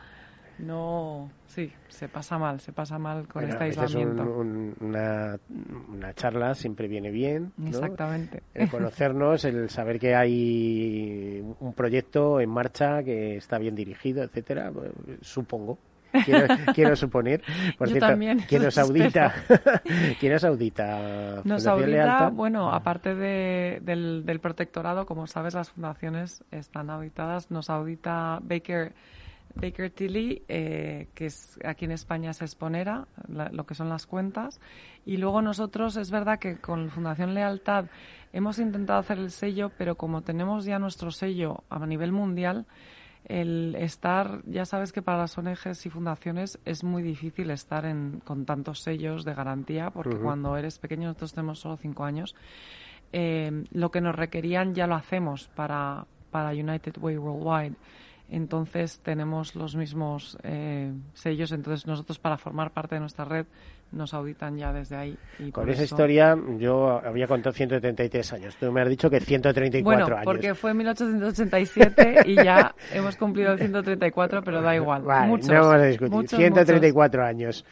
No, 0.60 1.30
sí, 1.46 1.72
se 1.88 2.08
pasa 2.08 2.38
mal, 2.38 2.60
se 2.60 2.72
pasa 2.72 2.98
mal 2.98 3.26
con 3.28 3.42
Bueno, 3.42 3.48
este 3.52 3.64
un- 3.64 3.84
aislamiento. 3.84 4.22
un- 4.22 4.76
una, 4.80 5.38
una 5.88 6.14
charla 6.14 6.54
siempre 6.54 6.88
viene 6.88 7.10
bien. 7.10 7.52
¿no? 7.56 7.68
Exactamente. 7.68 8.42
El 8.54 8.68
conocernos, 8.70 9.44
el 9.44 9.68
saber 9.70 9.98
que 9.98 10.14
hay 10.14 11.42
un 11.60 11.72
proyecto 11.74 12.40
en 12.40 12.50
marcha 12.50 13.02
que 13.02 13.36
está 13.36 13.58
bien 13.58 13.74
dirigido, 13.74 14.22
etcétera, 14.22 14.70
pues, 14.72 14.90
supongo. 15.22 15.78
Quiero, 16.24 16.46
quiero 16.74 16.96
suponer. 16.96 17.40
Por 17.78 17.86
Yo 17.86 17.92
cierto, 17.92 18.08
también, 18.08 18.40
¿quién 18.48 18.62
nos 18.64 18.76
audita? 18.78 19.32
¿Quién 20.18 20.32
nos 20.32 20.42
audita? 20.42 21.42
Nos 21.44 21.62
¿Fundación 21.62 21.68
audita, 21.84 22.28
bueno, 22.30 22.72
aparte 22.74 23.14
de- 23.14 23.78
del, 23.82 24.24
del 24.26 24.40
protectorado, 24.40 25.06
como 25.06 25.28
sabes, 25.28 25.54
las 25.54 25.70
fundaciones 25.70 26.42
están 26.50 26.90
auditadas. 26.90 27.52
Nos 27.52 27.70
audita 27.70 28.40
Baker, 28.42 28.92
Baker 29.54 29.90
Tilly, 29.90 30.42
eh, 30.48 31.08
que 31.14 31.26
es 31.26 31.58
aquí 31.64 31.84
en 31.84 31.90
España 31.92 32.30
es 32.30 32.40
exponera, 32.42 33.06
la- 33.28 33.48
lo 33.50 33.64
que 33.66 33.74
son 33.74 33.88
las 33.88 34.06
cuentas. 34.06 34.60
Y 35.04 35.16
luego 35.16 35.42
nosotros, 35.42 35.96
es 35.96 36.10
verdad 36.10 36.38
que 36.38 36.58
con 36.58 36.90
Fundación 36.90 37.34
Lealtad 37.34 37.86
hemos 38.32 38.58
intentado 38.58 39.00
hacer 39.00 39.18
el 39.18 39.30
sello, 39.30 39.70
pero 39.76 39.96
como 39.96 40.22
tenemos 40.22 40.64
ya 40.64 40.78
nuestro 40.78 41.10
sello 41.10 41.64
a 41.68 41.84
nivel 41.86 42.12
mundial, 42.12 42.66
el 43.26 43.74
estar, 43.78 44.40
ya 44.46 44.64
sabes 44.64 44.92
que 44.92 45.02
para 45.02 45.18
las 45.18 45.36
ONGs 45.36 45.84
y 45.84 45.90
fundaciones 45.90 46.58
es 46.64 46.82
muy 46.84 47.02
difícil 47.02 47.50
estar 47.50 47.84
en, 47.84 48.20
con 48.24 48.46
tantos 48.46 48.80
sellos 48.80 49.24
de 49.24 49.34
garantía, 49.34 49.90
porque 49.90 50.16
cuando 50.22 50.56
eres 50.56 50.78
pequeño, 50.78 51.08
nosotros 51.08 51.34
tenemos 51.34 51.58
solo 51.60 51.76
cinco 51.76 52.04
años, 52.04 52.34
eh, 53.12 53.64
lo 53.72 53.90
que 53.90 54.00
nos 54.00 54.14
requerían 54.14 54.74
ya 54.74 54.86
lo 54.86 54.94
hacemos 54.94 55.48
para, 55.54 56.06
para 56.30 56.50
United 56.50 56.96
Way 56.98 57.18
Worldwide. 57.18 57.74
Entonces 58.30 59.00
tenemos 59.00 59.56
los 59.56 59.74
mismos 59.74 60.38
eh, 60.44 60.92
sellos, 61.14 61.50
entonces 61.52 61.86
nosotros 61.86 62.18
para 62.20 62.38
formar 62.38 62.70
parte 62.70 62.94
de 62.94 63.00
nuestra 63.00 63.24
red 63.24 63.44
nos 63.90 64.14
auditan 64.14 64.56
ya 64.56 64.72
desde 64.72 64.94
ahí. 64.96 65.18
Y 65.40 65.50
Con 65.50 65.68
esa 65.68 65.82
eso- 65.82 65.94
historia 65.96 66.38
yo 66.58 67.00
había 67.04 67.26
contado 67.26 67.52
133 67.52 68.32
años. 68.34 68.54
Tú 68.56 68.70
me 68.70 68.82
has 68.82 68.88
dicho 68.88 69.10
que 69.10 69.18
134 69.18 69.82
Bueno, 69.82 70.14
años. 70.16 70.24
porque 70.24 70.54
fue 70.54 70.70
en 70.70 70.76
1887 70.76 72.20
y 72.26 72.36
ya 72.36 72.72
hemos 72.92 73.16
cumplido 73.16 73.52
el 73.52 73.58
134, 73.58 74.42
pero 74.44 74.62
da 74.62 74.76
igual. 74.76 75.02
Vale, 75.02 75.26
muchos, 75.26 75.48
no 75.48 75.54
vamos 75.54 75.74
a 75.74 75.84
discutir. 75.86 76.12
muchos, 76.14 76.38
134 76.38 77.24
años. 77.24 77.64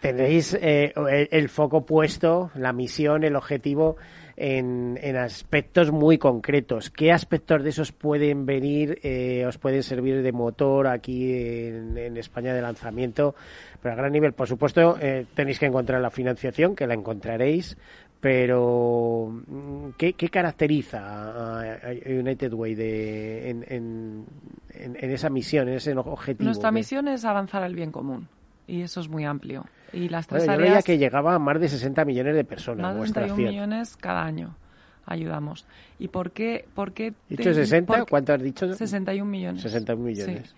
Tenéis 0.00 0.54
eh, 0.60 0.92
el, 0.96 1.28
el 1.30 1.48
foco 1.48 1.86
puesto, 1.86 2.50
la 2.56 2.72
misión, 2.72 3.22
el 3.22 3.36
objetivo 3.36 3.96
en, 4.36 4.98
en 5.02 5.16
aspectos 5.16 5.90
muy 5.92 6.18
concretos. 6.18 6.90
¿Qué 6.90 7.12
aspectos 7.12 7.62
de 7.62 7.70
esos 7.70 7.92
pueden 7.92 8.46
venir, 8.46 8.98
eh, 9.02 9.44
os 9.46 9.58
pueden 9.58 9.82
servir 9.82 10.22
de 10.22 10.32
motor 10.32 10.86
aquí 10.86 11.32
en, 11.34 11.96
en 11.98 12.16
España 12.16 12.54
de 12.54 12.62
lanzamiento? 12.62 13.34
Pero 13.82 13.92
a 13.94 13.96
gran 13.96 14.12
nivel, 14.12 14.32
por 14.32 14.46
supuesto, 14.48 14.96
eh, 15.00 15.26
tenéis 15.34 15.58
que 15.58 15.66
encontrar 15.66 16.00
la 16.00 16.10
financiación, 16.10 16.74
que 16.76 16.86
la 16.86 16.94
encontraréis, 16.94 17.76
pero 18.20 19.28
mm, 19.48 19.88
¿qué, 19.98 20.12
qué 20.14 20.28
caracteriza 20.28 21.00
a, 21.02 21.90
United 22.06 22.52
Way 22.52 22.74
de, 22.74 23.50
en, 23.50 23.64
en- 23.68 24.24
en- 24.70 24.96
en 24.98 25.10
esa 25.10 25.28
misión, 25.28 25.68
en 25.68 25.74
ese 25.74 25.92
objetivo? 25.96 26.44
Nuestra 26.44 26.70
misión 26.70 27.08
es 27.08 27.24
avanzar 27.24 27.64
el 27.64 27.74
bien 27.74 27.90
común 27.90 28.28
y 28.66 28.82
eso 28.82 29.00
es 29.00 29.08
muy 29.08 29.24
amplio. 29.24 29.64
Y 29.92 30.08
las 30.08 30.26
tres 30.26 30.40
Bueno, 30.42 30.54
yo 30.54 30.58
veía 30.60 30.70
áreas, 30.72 30.84
que 30.84 30.98
llegaba 30.98 31.34
a 31.34 31.38
más 31.38 31.60
de 31.60 31.68
60 31.68 32.04
millones 32.04 32.34
de 32.34 32.44
personas. 32.44 32.82
más 32.82 32.94
de 32.94 32.98
vuestra 32.98 33.22
61 33.22 33.48
acción. 33.48 33.68
millones 33.68 33.96
cada 33.96 34.24
año 34.24 34.56
ayudamos. 35.04 35.66
¿Y 35.98 36.08
por 36.08 36.30
qué? 36.30 36.66
Por 36.74 36.92
qué 36.92 37.12
¿Dicho 37.28 37.42
te- 37.42 37.54
60? 37.54 37.92
por- 37.98 38.08
¿Cuánto 38.08 38.32
has 38.32 38.42
dicho? 38.42 38.72
61 38.72 39.30
millones. 39.30 39.62
61 39.62 40.02
millones. 40.04 40.48
Sí. 40.48 40.54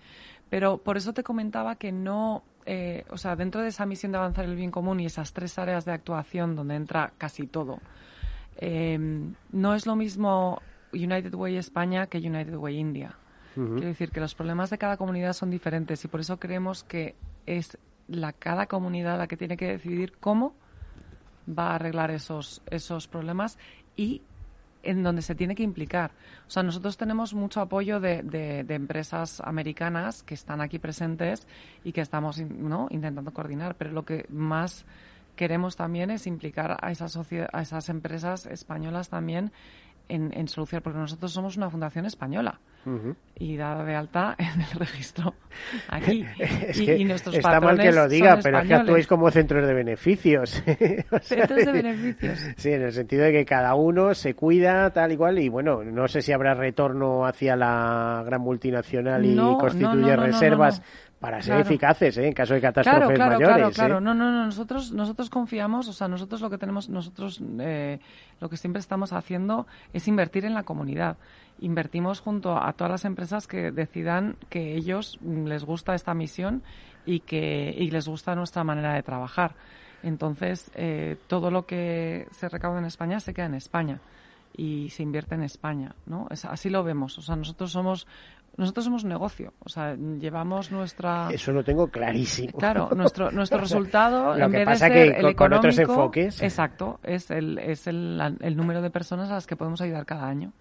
Pero 0.49 0.77
por 0.77 0.95
eso 0.97 1.13
te 1.13 1.23
comentaba 1.23 1.75
que 1.75 1.91
no, 1.91 2.43
eh, 2.65 3.03
o 3.09 3.17
sea, 3.17 3.35
dentro 3.35 3.61
de 3.61 3.69
esa 3.69 3.85
misión 3.85 4.11
de 4.11 4.19
avanzar 4.19 4.45
el 4.45 4.55
bien 4.55 4.71
común 4.71 4.99
y 4.99 5.05
esas 5.07 5.33
tres 5.33 5.57
áreas 5.59 5.83
de 5.85 5.91
actuación 5.91 6.55
donde 6.55 6.75
entra 6.75 7.11
casi 7.17 7.47
todo, 7.47 7.79
eh, 8.57 8.97
no 9.51 9.75
es 9.75 9.85
lo 9.85 9.95
mismo 9.95 10.61
United 10.93 11.33
Way 11.33 11.57
España 11.57 12.07
que 12.07 12.19
United 12.19 12.55
Way 12.55 12.77
India. 12.77 13.15
Ujú. 13.57 13.73
Quiero 13.73 13.87
decir 13.87 14.11
que 14.11 14.19
los 14.19 14.35
problemas 14.35 14.69
de 14.69 14.77
cada 14.77 14.97
comunidad 14.97 15.33
son 15.33 15.49
diferentes 15.49 16.03
y 16.05 16.07
por 16.07 16.19
eso 16.19 16.37
creemos 16.39 16.83
que 16.83 17.15
es 17.45 17.77
la 18.07 18.33
cada 18.33 18.67
comunidad 18.67 19.17
la 19.17 19.27
que 19.27 19.37
tiene 19.37 19.57
que 19.57 19.67
decidir 19.67 20.13
cómo 20.19 20.53
va 21.47 21.71
a 21.71 21.75
arreglar 21.75 22.11
esos, 22.11 22.61
esos 22.69 23.07
problemas 23.07 23.57
y 23.95 24.21
en 24.83 25.01
donde 25.01 25.23
se 25.23 25.33
tiene 25.33 25.55
que 25.55 25.63
implicar. 25.63 26.11
O 26.47 26.49
sea, 26.51 26.61
nosotros 26.61 26.95
tenemos 26.97 27.33
mucho 27.33 27.59
apoyo 27.59 27.99
de, 27.99 28.21
de- 28.21 28.75
empresas 28.75 29.41
americanas 29.41 30.21
que 30.21 30.35
están 30.35 30.61
aquí 30.61 30.77
presentes 30.77 31.47
y 31.83 31.91
que 31.91 32.01
estamos 32.01 32.39
¿no? 32.39 32.87
intentando 32.91 33.33
coordinar, 33.33 33.75
pero 33.75 33.91
lo 33.91 34.05
que 34.05 34.25
más 34.29 34.85
queremos 35.35 35.75
también 35.75 36.11
es 36.11 36.27
implicar 36.27 36.77
a 36.81 36.91
esas, 36.91 37.17
a 37.17 37.61
esas 37.61 37.89
empresas 37.89 38.45
españolas 38.45 39.09
también 39.09 39.51
en, 40.09 40.31
en 40.37 40.47
solucionar, 40.47 40.83
porque 40.83 40.99
nosotros 40.99 41.31
somos 41.31 41.57
una 41.57 41.69
fundación 41.69 42.05
española 42.05 42.59
y 43.37 43.57
dada 43.57 43.83
de 43.83 43.95
alta 43.95 44.35
en 44.37 44.61
el 44.61 44.79
registro 44.79 45.33
aquí. 45.89 46.23
Es 46.39 46.79
y, 46.79 46.85
que 46.85 46.97
y 46.97 47.05
nuestros 47.05 47.35
está 47.35 47.59
mal 47.59 47.77
que 47.77 47.91
lo 47.91 48.07
diga, 48.07 48.39
pero 48.41 48.59
es 48.59 48.67
que 48.67 48.73
actuáis 48.73 49.07
como 49.07 49.29
centros 49.31 49.65
de 49.65 49.73
beneficios. 49.73 50.63
O 51.11 51.19
sea, 51.19 51.47
Centros 51.47 51.65
de 51.65 51.71
beneficios. 51.71 52.39
Sí, 52.57 52.71
en 52.71 52.83
el 52.83 52.91
sentido 52.91 53.23
de 53.23 53.31
que 53.31 53.45
cada 53.45 53.75
uno 53.75 54.13
se 54.13 54.33
cuida 54.33 54.89
tal 54.91 55.11
y 55.11 55.17
cual 55.17 55.39
y 55.39 55.49
bueno, 55.49 55.83
no 55.83 56.07
sé 56.07 56.21
si 56.21 56.31
habrá 56.31 56.53
retorno 56.53 57.25
hacia 57.25 57.55
la 57.55 58.23
gran 58.25 58.41
multinacional 58.41 59.25
y 59.25 59.35
No, 59.35 59.57
constituye 59.57 60.01
no, 60.01 60.07
no, 60.07 60.17
no, 60.17 60.23
reservas. 60.25 60.81
Para 61.19 61.41
ser 61.41 61.53
Claro. 61.55 61.61
eficaces 61.61 62.17
¿eh? 62.17 62.27
en 62.27 62.33
caso 62.33 62.53
de 62.53 62.59
Claro, 62.59 62.73
catástrofes 62.75 63.15
claro, 63.15 63.31
mayores. 63.33 63.47
claro, 63.55 63.69
¿eh? 63.69 63.73
claro. 63.73 64.01
No, 64.01 64.13
no, 64.13 64.31
no. 64.31 64.45
Nosotros, 64.45 64.91
nosotros 64.91 65.29
confiamos, 65.29 65.87
o 65.87 65.93
sea, 65.93 66.07
nosotros 66.07 66.41
lo 66.41 66.49
que 66.49 66.57
tenemos, 66.57 66.89
nosotros 66.89 67.41
eh, 67.59 67.99
lo 68.39 68.49
que 68.49 68.57
siempre 68.57 68.79
estamos 68.79 69.13
haciendo 69.13 69.65
es 69.93 70.07
invertir 70.07 70.45
en 70.45 70.53
la 70.53 70.63
comunidad. 70.63 71.17
Invertimos 71.59 72.19
junto 72.19 72.57
a 72.61 72.73
todas 72.73 72.91
las 72.91 73.05
empresas 73.05 73.47
que 73.47 73.71
decidan 73.71 74.35
que 74.49 74.75
ellos 74.75 75.17
mm, 75.21 75.45
les 75.45 75.63
gusta 75.63 75.95
esta 75.95 76.13
misión 76.13 76.63
y 77.05 77.21
que 77.21 77.73
y 77.77 77.91
les 77.91 78.07
gusta 78.07 78.35
nuestra 78.35 78.63
manera 78.63 78.93
de 78.93 79.03
trabajar. 79.03 79.53
Entonces, 80.03 80.69
eh, 80.75 81.17
todo 81.27 81.49
lo 81.49 81.65
que 81.65 82.27
se 82.31 82.49
recauda 82.49 82.79
en 82.79 82.85
España 82.85 83.19
se 83.19 83.33
queda 83.33 83.45
en 83.47 83.55
España 83.55 83.99
y 84.57 84.89
se 84.89 85.03
invierte 85.03 85.35
en 85.35 85.43
España, 85.43 85.95
¿no? 86.05 86.27
Es, 86.29 86.45
así 86.45 86.69
lo 86.69 86.83
vemos. 86.83 87.17
O 87.17 87.21
sea, 87.21 87.35
nosotros 87.35 87.71
somos 87.71 88.05
nosotros 88.57 88.85
somos 88.85 89.03
negocio. 89.05 89.53
O 89.59 89.69
sea, 89.69 89.95
llevamos 89.95 90.71
nuestra 90.71 91.29
Eso 91.31 91.51
lo 91.51 91.63
tengo 91.63 91.87
clarísimo. 91.87 92.57
Claro, 92.57 92.89
nuestro, 92.95 93.31
nuestro 93.31 93.59
resultado, 93.61 94.35
Lo 94.37 94.45
en 94.45 94.51
que 94.51 94.57
vez 94.57 94.65
pasa 94.65 94.89
de 94.89 94.93
ser 94.93 95.13
que 95.13 95.27
el 95.27 95.35
con- 95.35 95.53
otros 95.53 95.77
económico, 95.77 95.93
enfoques. 96.03 96.41
Exacto, 96.41 96.99
es, 97.03 97.31
el, 97.31 97.57
es 97.59 97.87
el, 97.87 98.37
el 98.39 98.55
número 98.57 98.81
de 98.81 98.89
personas 98.89 99.29
a 99.29 99.33
las 99.35 99.47
que 99.47 99.55
podemos 99.55 99.81
ayudar 99.81 100.05
cada 100.05 100.27
año. 100.27 100.53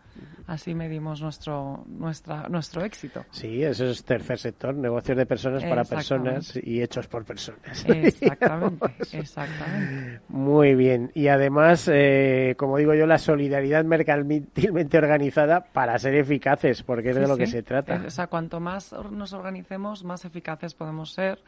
Así 0.46 0.74
medimos 0.74 1.22
nuestro, 1.22 1.84
nuestra, 1.86 2.48
nuestro 2.48 2.84
éxito. 2.84 3.24
Sí, 3.30 3.62
eso 3.62 3.86
es 3.86 4.04
tercer 4.04 4.38
sector, 4.38 4.74
negocios 4.74 5.16
de 5.16 5.24
personas 5.24 5.64
para 5.64 5.84
personas 5.84 6.54
y 6.62 6.82
hechos 6.82 7.06
por 7.06 7.24
personas. 7.24 7.84
Exactamente, 7.88 8.86
exactamente. 9.12 10.20
Muy 10.28 10.74
bien. 10.74 11.10
Y 11.14 11.28
además, 11.28 11.88
eh, 11.92 12.54
como 12.58 12.76
digo 12.76 12.94
yo, 12.94 13.06
la 13.06 13.18
solidaridad 13.18 13.84
mercantilmente 13.84 14.98
organizada 14.98 15.64
para 15.64 15.98
ser 15.98 16.14
eficaces, 16.14 16.82
porque 16.82 17.10
es 17.10 17.16
de 17.16 17.24
Sí, 17.24 17.28
lo 17.30 17.36
que 17.36 17.46
se 17.46 17.62
trata. 17.62 18.02
O 18.06 18.10
sea, 18.10 18.26
cuanto 18.26 18.60
más 18.60 18.94
nos 19.10 19.32
organicemos, 19.32 20.04
más 20.04 20.24
eficaces 20.24 20.74
podemos 20.74 21.12
ser, 21.12 21.38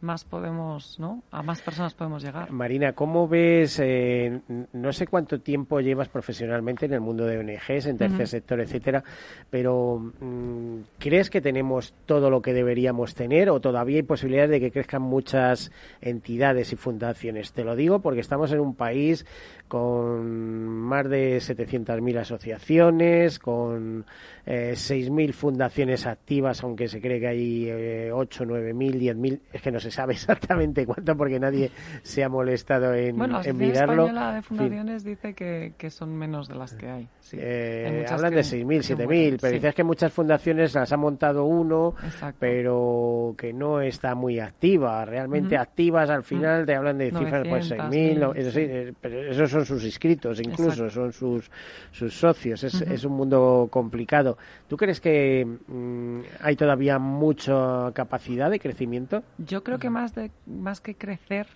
más 0.00 0.24
podemos, 0.24 0.98
¿no? 0.98 1.22
A 1.30 1.42
más 1.42 1.60
personas 1.60 1.94
podemos 1.94 2.22
llegar. 2.22 2.50
Marina, 2.50 2.92
¿cómo 2.92 3.26
ves? 3.26 3.78
eh, 3.80 4.40
no 4.72 4.92
sé 4.92 5.06
cuánto 5.06 5.40
tiempo 5.40 5.80
llevas 5.80 6.08
profesionalmente 6.08 6.86
en 6.86 6.92
el 6.92 7.00
mundo 7.00 7.24
de 7.24 7.38
ONGs, 7.38 7.86
en 7.86 7.98
tercer 7.98 8.28
sector, 8.28 8.60
etcétera, 8.60 9.02
pero 9.50 10.12
mm, 10.20 10.80
¿crees 10.98 11.30
que 11.30 11.40
tenemos 11.40 11.94
todo 12.06 12.30
lo 12.30 12.42
que 12.42 12.52
deberíamos 12.52 13.14
tener 13.14 13.50
o 13.50 13.60
todavía 13.60 13.96
hay 13.96 14.02
posibilidades 14.02 14.50
de 14.50 14.60
que 14.60 14.70
crezcan 14.70 15.02
muchas 15.02 15.72
entidades 16.00 16.72
y 16.72 16.76
fundaciones? 16.76 17.52
Te 17.52 17.64
lo 17.64 17.74
digo 17.76 18.00
porque 18.00 18.20
estamos 18.20 18.52
en 18.52 18.60
un 18.60 18.74
país 18.74 19.26
con 19.68 20.66
más 20.66 21.08
de 21.08 21.36
700.000 21.36 22.18
asociaciones, 22.18 23.38
con 23.38 24.04
eh, 24.46 24.72
6.000 24.72 25.32
fundaciones 25.32 26.06
activas, 26.06 26.64
aunque 26.64 26.88
se 26.88 27.00
cree 27.00 27.20
que 27.20 27.28
hay 27.28 27.68
eh, 27.68 28.10
8, 28.12 28.44
9.000, 28.44 29.14
10.000, 29.14 29.40
es 29.52 29.62
que 29.62 29.70
no 29.70 29.78
se 29.78 29.90
sabe 29.90 30.12
exactamente 30.14 30.86
cuánto 30.86 31.16
porque 31.16 31.38
nadie 31.38 31.70
se 32.02 32.24
ha 32.24 32.28
molestado 32.28 32.94
en, 32.94 33.16
bueno, 33.16 33.40
en 33.44 33.56
mirarlo. 33.56 34.04
Bueno, 34.04 34.20
la 34.20 34.34
de 34.34 34.42
fundaciones 34.42 35.04
dice 35.04 35.34
que, 35.34 35.74
que, 35.76 35.90
son 35.90 36.16
menos 36.16 36.48
de 36.48 36.54
las 36.54 36.74
que 36.74 36.88
hay. 36.88 37.08
Sí. 37.20 37.36
Eh, 37.38 38.06
hablan 38.08 38.34
de 38.34 38.40
6.000, 38.40 38.96
7.000, 38.96 39.38
pero 39.40 39.52
dices 39.52 39.74
que 39.74 39.84
muchas 39.84 40.12
fundaciones 40.12 40.74
las 40.74 40.90
ha 40.92 40.96
montado 40.96 41.44
uno, 41.44 41.94
pero 42.38 43.34
que 43.36 43.52
no 43.52 43.82
está 43.82 44.14
muy 44.14 44.40
activa. 44.40 45.04
Realmente 45.04 45.56
activas 45.58 46.08
al 46.08 46.24
final 46.24 46.64
te 46.64 46.74
hablan 46.74 46.98
de 46.98 47.10
cifras 47.10 47.46
pues 47.46 47.70
6.000, 47.70 48.32
eh, 48.36 48.92
esos 49.30 49.57
son 49.64 49.78
sus 49.78 49.84
inscritos 49.84 50.40
incluso, 50.40 50.90
son 50.90 51.12
sus, 51.12 51.50
sus 51.92 52.14
socios. 52.14 52.64
Es, 52.64 52.80
es 52.80 53.04
un 53.04 53.12
mundo 53.12 53.68
complicado. 53.70 54.38
¿Tú 54.68 54.76
crees 54.76 55.00
que 55.00 55.44
mm, 55.44 56.20
hay 56.40 56.56
todavía 56.56 56.98
mucha 56.98 57.92
capacidad 57.92 58.50
de 58.50 58.60
crecimiento? 58.60 59.22
Yo 59.38 59.62
creo 59.62 59.78
que 59.78 59.90
más, 59.90 60.14
de, 60.14 60.30
más 60.46 60.80
que 60.80 60.94
crecer, 60.94 61.46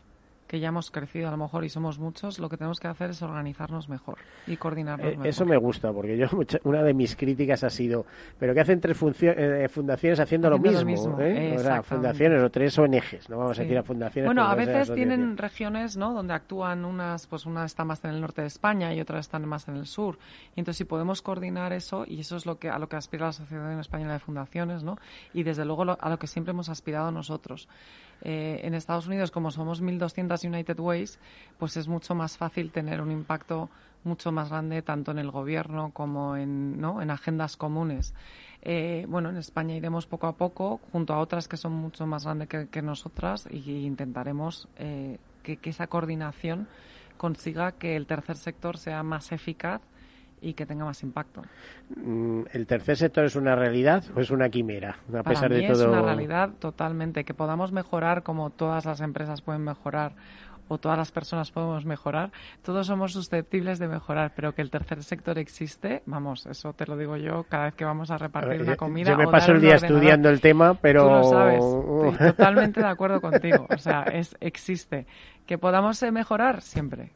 que 0.53 0.61
ya 0.61 0.69
hemos 0.69 0.91
crecido 0.91 1.29
a 1.29 1.31
lo 1.31 1.39
mejor 1.39 1.65
y 1.65 1.71
somos 1.71 1.99
muchos, 1.99 2.39
lo 2.39 2.51
que 2.51 2.59
tenemos 2.59 2.79
que 2.79 2.87
hacer 2.87 3.09
es 3.09 3.23
organizarnos 3.23 3.89
mejor 3.89 4.19
y 4.47 4.59
coordinarnos 4.59 5.15
eh, 5.15 5.19
Eso 5.25 5.47
me 5.47 5.57
gusta, 5.57 5.91
porque 5.95 6.19
yo 6.19 6.27
una 6.65 6.83
de 6.83 6.93
mis 6.93 7.17
críticas 7.17 7.65
ha 7.65 7.71
sido, 7.71 8.05
pero 8.39 8.53
¿qué 8.53 8.61
hacen 8.61 8.79
tres 8.79 8.99
eh, 9.23 9.67
fundaciones 9.71 10.21
haciendo, 10.21 10.51
lo 10.51 10.59
mismo? 10.59 11.17
¿eh? 11.19 11.59
fundaciones 11.83 12.43
o 12.43 12.51
tres 12.51 12.79
ONGs, 12.79 13.31
no 13.31 13.39
vamos 13.39 13.59
a 13.59 13.63
decir 13.63 13.79
a 13.79 13.83
fundaciones. 13.83 14.29
Bueno, 14.29 14.43
a 14.43 14.55
veces 14.55 14.93
tienen 14.93 15.39
regiones 15.39 15.97
¿no? 15.97 16.13
donde 16.13 16.35
actúan 16.35 16.85
unas, 16.85 17.27
pues 17.29 17.47
una 17.47 17.65
está 17.65 17.87
más 17.87 18.05
en 18.05 18.11
el 18.11 18.21
norte 18.21 18.43
de 18.43 18.49
España 18.49 18.93
y 18.93 19.01
otras 19.01 19.21
están 19.21 19.49
más 19.49 19.67
en 19.69 19.77
el 19.77 19.87
sur. 19.87 20.19
Y 20.55 20.61
entonces 20.61 20.77
si 20.77 20.85
podemos 20.85 21.23
coordinar 21.23 21.73
eso, 21.73 22.05
y 22.07 22.21
eso 22.21 22.37
es 22.37 22.45
lo 22.45 22.59
que 22.59 22.69
a 22.69 22.79
lo 22.79 22.91
que 22.91 22.97
aspira 22.97 23.23
la 23.25 23.31
Asociación 23.31 23.81
Española 23.81 24.13
de 24.13 24.19
Fundaciones, 24.19 24.83
¿no? 24.83 24.99
y 25.33 25.45
desde 25.45 25.65
luego 25.65 25.97
a 25.99 26.11
lo 26.11 26.19
que 26.19 26.27
siempre 26.27 26.51
hemos 26.51 26.69
aspirado 26.69 27.11
nosotros. 27.11 27.71
Eh, 28.25 28.61
en 28.65 28.75
Estados 28.75 29.07
Unidos, 29.07 29.31
como 29.31 29.51
somos 29.51 29.83
1.200 29.83 30.47
United 30.47 30.79
Ways, 30.79 31.19
pues 31.59 31.77
es 31.77 31.89
mucho 31.89 32.15
más 32.15 32.37
fácil 32.37 32.71
tener 32.71 33.01
un 33.01 33.11
impacto 33.11 33.69
mucho 34.05 34.33
más 34.33 34.51
grande 34.51 34.83
tanto 34.83 35.11
en 35.11 35.19
el 35.19 35.31
gobierno 35.31 35.91
como 35.93 36.37
en, 36.37 36.81
¿no? 36.81 37.03
en 37.03 37.11
agendas 37.11 37.57
comunes. 37.57 38.15
Eh, 38.63 39.07
bueno, 39.09 39.31
en 39.31 39.37
España 39.37 39.75
iremos 39.75 40.07
poco 40.07 40.29
a 40.29 40.37
poco 40.37 40.81
junto 40.93 41.15
a 41.15 41.19
otras 41.19 41.49
que 41.49 41.57
son 41.57 41.73
mucho 41.73 42.07
más 42.07 42.25
grandes 42.25 42.49
que, 42.49 42.83
nosotras 42.83 43.49
y 43.51 43.85
intentaremos 43.85 44.69
eh, 44.79 45.19
que 45.43 45.59
esa 45.65 45.89
coordinación 45.89 46.69
consiga 47.17 47.73
que 47.73 47.97
el 47.97 48.07
tercer 48.07 48.37
sector 48.37 48.79
sea 48.79 49.03
más 49.03 49.33
eficaz 49.33 49.81
y 50.43 50.55
que 50.55 50.67
tenga 50.67 50.85
más 50.85 51.03
impacto. 51.03 51.43
Mm, 51.97 52.43
¿El 52.53 52.67
tercer 52.67 52.97
sector 52.97 53.25
es 53.25 53.37
una 53.37 53.55
realidad 53.55 54.05
o 54.15 54.21
es 54.21 54.31
una 54.31 54.49
quimera? 54.51 54.99
A 55.15 55.23
pesar 55.23 55.53
de 55.53 55.63
todo. 55.69 55.83
Es 55.83 55.89
una 55.89 56.03
realidad 56.03 56.51
totalmente. 56.59 57.25
Que 57.25 57.33
podamos 57.33 57.73
mejorar 57.73 58.23
como 58.23 58.51
todas 58.51 58.85
las 58.85 59.01
empresas 59.01 59.41
pueden 59.41 59.63
mejorar 59.63 60.15
o 60.69 60.79
todas 60.79 60.97
las 60.97 61.13
personas 61.13 61.51
podemos 61.51 61.85
mejorar, 61.85 62.31
todos 62.63 62.87
somos 62.87 63.13
susceptibles 63.13 63.79
de 63.79 63.89
mejorar, 63.89 64.33
pero 64.35 64.55
que 64.55 64.63
el 64.63 64.71
tercer 64.71 65.03
sector 65.03 65.39
existe, 65.39 66.03
vamos, 66.07 66.47
eso 66.47 66.73
te 66.73 66.87
lo 66.87 66.97
digo 66.97 67.17
yo 67.17 67.45
cada 67.45 67.65
vez 67.65 67.75
que 67.75 67.85
vamos 67.85 68.11
a 68.11 68.19
repartir 68.19 68.63
una 68.63 68.77
comida. 68.77 69.11
Yo 69.11 69.19
me 69.19 69.29
paso 69.29 69.53
el 69.53 69.61
día 69.61 69.75
estudiando 69.75 70.29
el 70.29 70.41
tema, 70.41 70.75
pero. 70.75 71.05
Tú 71.05 71.11
lo 71.11 71.25
sabes, 71.25 71.65
estoy 71.65 72.29
totalmente 72.29 72.81
de 72.81 72.89
acuerdo 72.89 73.21
contigo. 73.21 73.67
O 73.69 73.79
sea, 73.79 74.03
es, 74.03 74.37
existe. 74.41 75.07
Que 75.47 75.59
podamos 75.59 76.03
mejorar 76.11 76.63
siempre, 76.63 77.13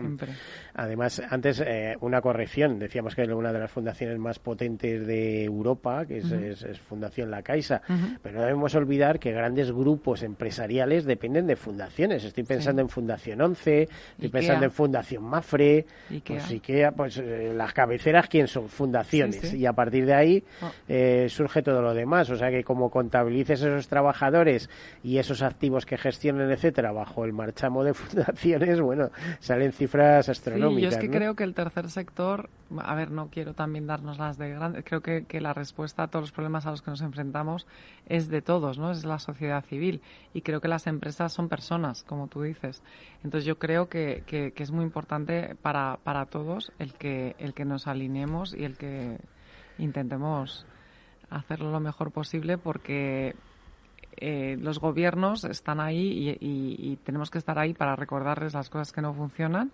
siempre. 0.00 0.32
Además, 0.74 1.22
antes 1.28 1.60
eh, 1.60 1.96
una 2.00 2.20
corrección, 2.20 2.78
decíamos 2.78 3.14
que 3.14 3.22
es 3.22 3.28
una 3.28 3.52
de 3.52 3.58
las 3.58 3.70
fundaciones 3.70 4.18
más 4.18 4.38
potentes 4.38 5.06
de 5.06 5.44
Europa, 5.44 6.06
que 6.06 6.18
es, 6.18 6.78
Fundación 6.88 7.30
La 7.30 7.42
Caixa, 7.42 7.82
pero 8.22 8.38
no 8.38 8.42
debemos 8.42 8.74
olvidar 8.74 9.18
que 9.18 9.32
grandes 9.32 9.72
grupos 9.72 10.22
empresariales 10.22 11.04
dependen 11.04 11.46
de 11.46 11.56
fundaciones. 11.56 12.24
Estoy 12.24 12.44
pensando 12.44 12.82
en 12.82 12.88
Fundación 12.88 13.40
11, 13.40 13.88
estoy 14.12 14.28
pensando 14.28 14.64
en 14.64 14.70
Fundación 14.70 15.24
Mafre, 15.24 15.86
Ikea. 16.10 16.36
pues 16.38 16.50
Ikea, 16.50 16.92
pues 16.92 17.18
eh, 17.18 17.52
las 17.54 17.72
cabeceras, 17.72 18.28
¿quién 18.28 18.46
son? 18.46 18.68
Fundaciones. 18.68 19.54
y 19.54 19.66
a 19.66 19.72
partir 19.72 20.06
de 20.06 20.14
ahí 20.14 20.44
oh. 20.62 20.70
eh, 20.88 21.26
surge 21.28 21.62
todo 21.62 21.82
lo 21.82 21.94
demás. 21.94 22.30
O 22.30 22.36
sea 22.36 22.50
que 22.50 22.64
como 22.64 22.90
contabilices 22.90 23.60
esos 23.60 23.88
trabajadores 23.88 24.68
y 25.02 25.18
esos 25.18 25.42
activos 25.42 25.86
que 25.86 25.96
gestionen, 25.98 26.50
etcétera, 26.50 26.92
bajo 26.92 27.24
el 27.24 27.32
marchamo 27.32 27.84
de 27.84 27.94
fundaciones, 27.94 28.80
bueno, 28.80 29.10
salen 29.40 29.72
cifras 29.72 29.87
astronómicas 30.28 30.82
yo 30.82 30.88
es 30.88 30.96
que 30.98 31.10
creo 31.10 31.34
que 31.34 31.44
el 31.44 31.54
tercer 31.54 31.90
sector, 31.90 32.50
a 32.78 32.94
ver, 32.94 33.10
no 33.10 33.28
quiero 33.28 33.54
también 33.54 33.86
darnos 33.86 34.18
las 34.18 34.38
de 34.38 34.50
grandes, 34.50 34.84
creo 34.84 35.00
que, 35.00 35.24
que, 35.24 35.40
la 35.40 35.54
respuesta 35.54 36.04
a 36.04 36.08
todos 36.08 36.24
los 36.24 36.32
problemas 36.32 36.66
a 36.66 36.70
los 36.70 36.82
que 36.82 36.90
nos 36.90 37.00
enfrentamos 37.00 37.66
es 38.06 38.28
de 38.28 38.42
todos, 38.42 38.78
¿no? 38.78 38.90
Es 38.90 39.04
la 39.04 39.18
sociedad 39.18 39.64
civil. 39.64 40.00
Y 40.34 40.42
creo 40.42 40.60
que 40.60 40.68
las 40.68 40.86
empresas 40.86 41.32
son 41.32 41.48
personas, 41.48 42.04
como 42.04 42.28
tú 42.28 42.42
dices. 42.42 42.82
Entonces 43.24 43.44
yo 43.44 43.58
creo 43.58 43.88
que, 43.88 44.22
que, 44.26 44.52
es 44.56 44.70
muy 44.70 44.84
importante 44.84 45.56
para, 45.62 45.98
para 46.04 46.26
todos 46.26 46.72
el 46.78 46.94
que, 46.94 47.36
el 47.38 47.54
que 47.54 47.64
nos 47.64 47.86
alineemos 47.86 48.54
y 48.54 48.64
el 48.64 48.76
que 48.76 49.18
intentemos 49.78 50.66
hacerlo 51.30 51.70
lo 51.70 51.80
mejor 51.80 52.10
posible 52.10 52.58
porque 52.58 53.34
eh, 54.20 54.56
los 54.60 54.78
gobiernos 54.78 55.44
están 55.44 55.80
ahí 55.80 56.36
y, 56.40 56.92
y, 56.92 56.96
tenemos 56.96 57.30
que 57.30 57.38
estar 57.38 57.58
ahí 57.58 57.74
para 57.74 57.96
recordarles 57.96 58.54
las 58.54 58.68
cosas 58.70 58.92
que 58.92 59.00
no 59.00 59.14
funcionan 59.14 59.72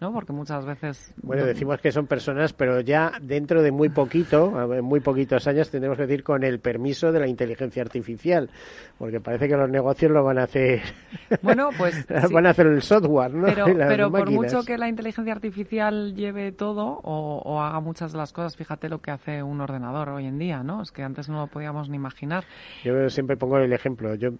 ¿no? 0.00 0.12
Porque 0.12 0.32
muchas 0.32 0.64
veces... 0.64 1.14
Bueno, 1.22 1.44
decimos 1.44 1.80
que 1.80 1.92
son 1.92 2.06
personas, 2.06 2.52
pero 2.52 2.80
ya 2.80 3.12
dentro 3.20 3.62
de 3.62 3.70
muy 3.70 3.88
poquito, 3.88 4.74
en 4.74 4.84
muy 4.84 5.00
poquitos 5.00 5.46
años, 5.46 5.70
tendremos 5.70 5.96
que 5.96 6.06
decir 6.06 6.22
con 6.22 6.44
el 6.44 6.60
permiso 6.60 7.12
de 7.12 7.20
la 7.20 7.26
inteligencia 7.26 7.82
artificial, 7.82 8.50
porque 8.98 9.20
parece 9.20 9.48
que 9.48 9.56
los 9.56 9.70
negocios 9.70 10.10
lo 10.10 10.24
van 10.24 10.38
a 10.38 10.44
hacer... 10.44 10.82
Bueno, 11.42 11.70
pues... 11.76 12.06
van 12.32 12.46
a 12.46 12.50
hacer 12.50 12.66
el 12.66 12.82
software, 12.82 13.32
¿no? 13.32 13.46
Pero, 13.46 14.10
por 14.10 14.30
mucho 14.30 14.64
que 14.64 14.78
la 14.78 14.88
inteligencia 14.88 15.32
artificial 15.32 16.14
lleve 16.14 16.52
todo 16.52 17.00
o, 17.02 17.60
haga 17.60 17.80
muchas 17.80 18.12
de 18.12 18.18
las 18.18 18.32
cosas, 18.32 18.56
fíjate 18.56 18.88
lo 18.88 19.00
que 19.00 19.10
hace 19.10 19.42
un 19.42 19.60
ordenador 19.60 20.10
hoy 20.10 20.26
en 20.26 20.38
día, 20.38 20.62
¿no? 20.62 20.82
Es 20.82 20.92
que 20.92 21.02
antes 21.02 21.28
no 21.28 21.40
lo 21.40 21.46
podíamos 21.46 21.88
ni 21.88 21.96
imaginar. 21.96 22.44
Yo 22.82 23.08
siempre 23.10 23.36
pongo 23.36 23.58
el 23.58 23.72
ejemplo. 23.72 24.14
Yo, 24.14 24.30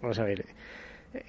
vamos 0.00 0.18
a 0.18 0.24
ver 0.24 0.40
eh, 0.40 0.54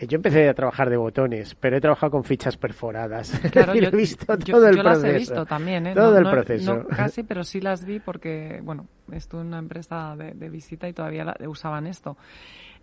yo 0.07 0.15
empecé 0.17 0.47
a 0.47 0.53
trabajar 0.53 0.89
de 0.89 0.97
botones, 0.97 1.55
pero 1.55 1.77
he 1.77 1.81
trabajado 1.81 2.11
con 2.11 2.23
fichas 2.23 2.57
perforadas. 2.57 3.39
Claro, 3.51 3.73
yo, 3.73 3.89
he 3.89 3.95
visto 3.95 4.25
todo 4.25 4.67
el 4.67 4.77
yo 4.77 4.83
proceso. 4.83 4.83
las 4.83 5.03
he 5.03 5.17
visto 5.17 5.45
también, 5.45 5.87
¿eh? 5.87 5.93
Todo 5.93 6.17
el 6.17 6.29
proceso. 6.29 6.75
No, 6.75 6.87
casi, 6.95 7.23
pero 7.23 7.43
sí 7.43 7.59
las 7.59 7.83
vi 7.83 7.99
porque, 7.99 8.61
bueno, 8.63 8.87
estuve 9.11 9.41
en 9.41 9.47
una 9.47 9.59
empresa 9.59 10.15
de, 10.15 10.49
visita 10.49 10.87
y 10.87 10.93
todavía 10.93 11.35
usaban 11.47 11.87
esto. 11.87 12.15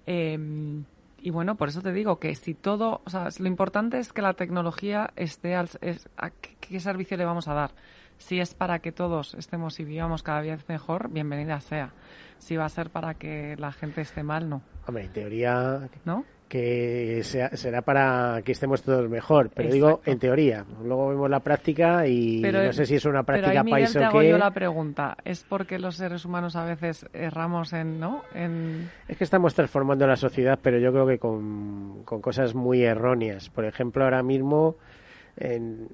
Em, 0.07 0.85
y 1.21 1.31
bueno, 1.31 1.57
por 1.57 1.69
eso 1.69 1.81
te 1.81 1.93
digo 1.93 2.19
que 2.19 2.35
si 2.35 2.55
todo, 2.55 3.01
o 3.05 3.11
sea, 3.11 3.29
lo 3.39 3.47
importante 3.47 3.99
es 3.99 4.13
que 4.13 4.23
la 4.23 4.35
tecnología 4.35 5.11
esté 5.17 5.55
al, 5.55 5.69
es, 5.81 6.09
a 6.17 6.31
qué 6.31 6.81
servicio 6.81 7.17
le 7.17 7.25
vamos 7.25 7.49
a 7.49 7.55
dar. 7.55 7.71
Si 8.19 8.41
es 8.41 8.55
para 8.55 8.81
que 8.81 8.91
todos 8.91 9.35
estemos 9.35 9.79
y 9.79 9.85
vivamos 9.85 10.23
cada 10.23 10.41
vez 10.41 10.69
mejor, 10.69 11.11
bienvenida 11.11 11.61
sea. 11.61 11.93
Si 12.39 12.57
va 12.57 12.65
a 12.65 12.69
ser 12.69 12.91
para 12.91 13.15
que 13.15 13.57
la 13.57 13.73
gente 13.73 14.01
esté 14.01 14.23
mal, 14.23 14.49
no. 14.49 14.63
Hombre, 14.87 15.05
en 15.05 15.13
teoría, 15.13 15.89
¿no? 16.05 16.25
Que 16.49 17.23
será 17.23 17.83
para 17.83 18.41
que 18.43 18.53
estemos 18.53 18.83
todos 18.83 19.09
mejor, 19.09 19.51
pero 19.55 19.71
digo 19.71 20.01
en 20.05 20.19
teoría. 20.19 20.65
Luego 20.83 21.09
vemos 21.09 21.31
la 21.31 21.41
práctica 21.41 22.07
y 22.07 22.41
no 22.41 22.73
sé 22.73 22.87
si 22.87 22.97
es 22.97 23.05
una 23.05 23.23
práctica 23.23 23.63
pero 23.63 23.71
país 23.71 23.95
o 23.95 24.05
hago 24.05 24.23
yo 24.23 24.39
la 24.39 24.51
pregunta, 24.51 25.17
¿es 25.25 25.45
porque 25.45 25.79
los 25.79 25.97
seres 25.97 26.25
humanos 26.25 26.57
a 26.57 26.65
veces 26.65 27.07
erramos 27.13 27.73
en, 27.73 28.01
no? 28.01 28.23
En... 28.35 28.91
Es 29.07 29.17
que 29.17 29.25
estamos 29.25 29.55
transformando 29.55 30.07
la 30.07 30.17
sociedad, 30.17 30.59
pero 30.61 30.79
yo 30.79 30.91
creo 30.93 31.07
que 31.07 31.19
con, 31.19 32.03
con 32.05 32.21
cosas 32.21 32.55
muy 32.55 32.83
erróneas. 32.83 33.51
Por 33.51 33.65
ejemplo, 33.65 34.05
ahora 34.05 34.23
mismo 34.23 34.77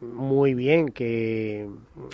muy 0.00 0.54
bien 0.54 0.88
que 0.88 1.68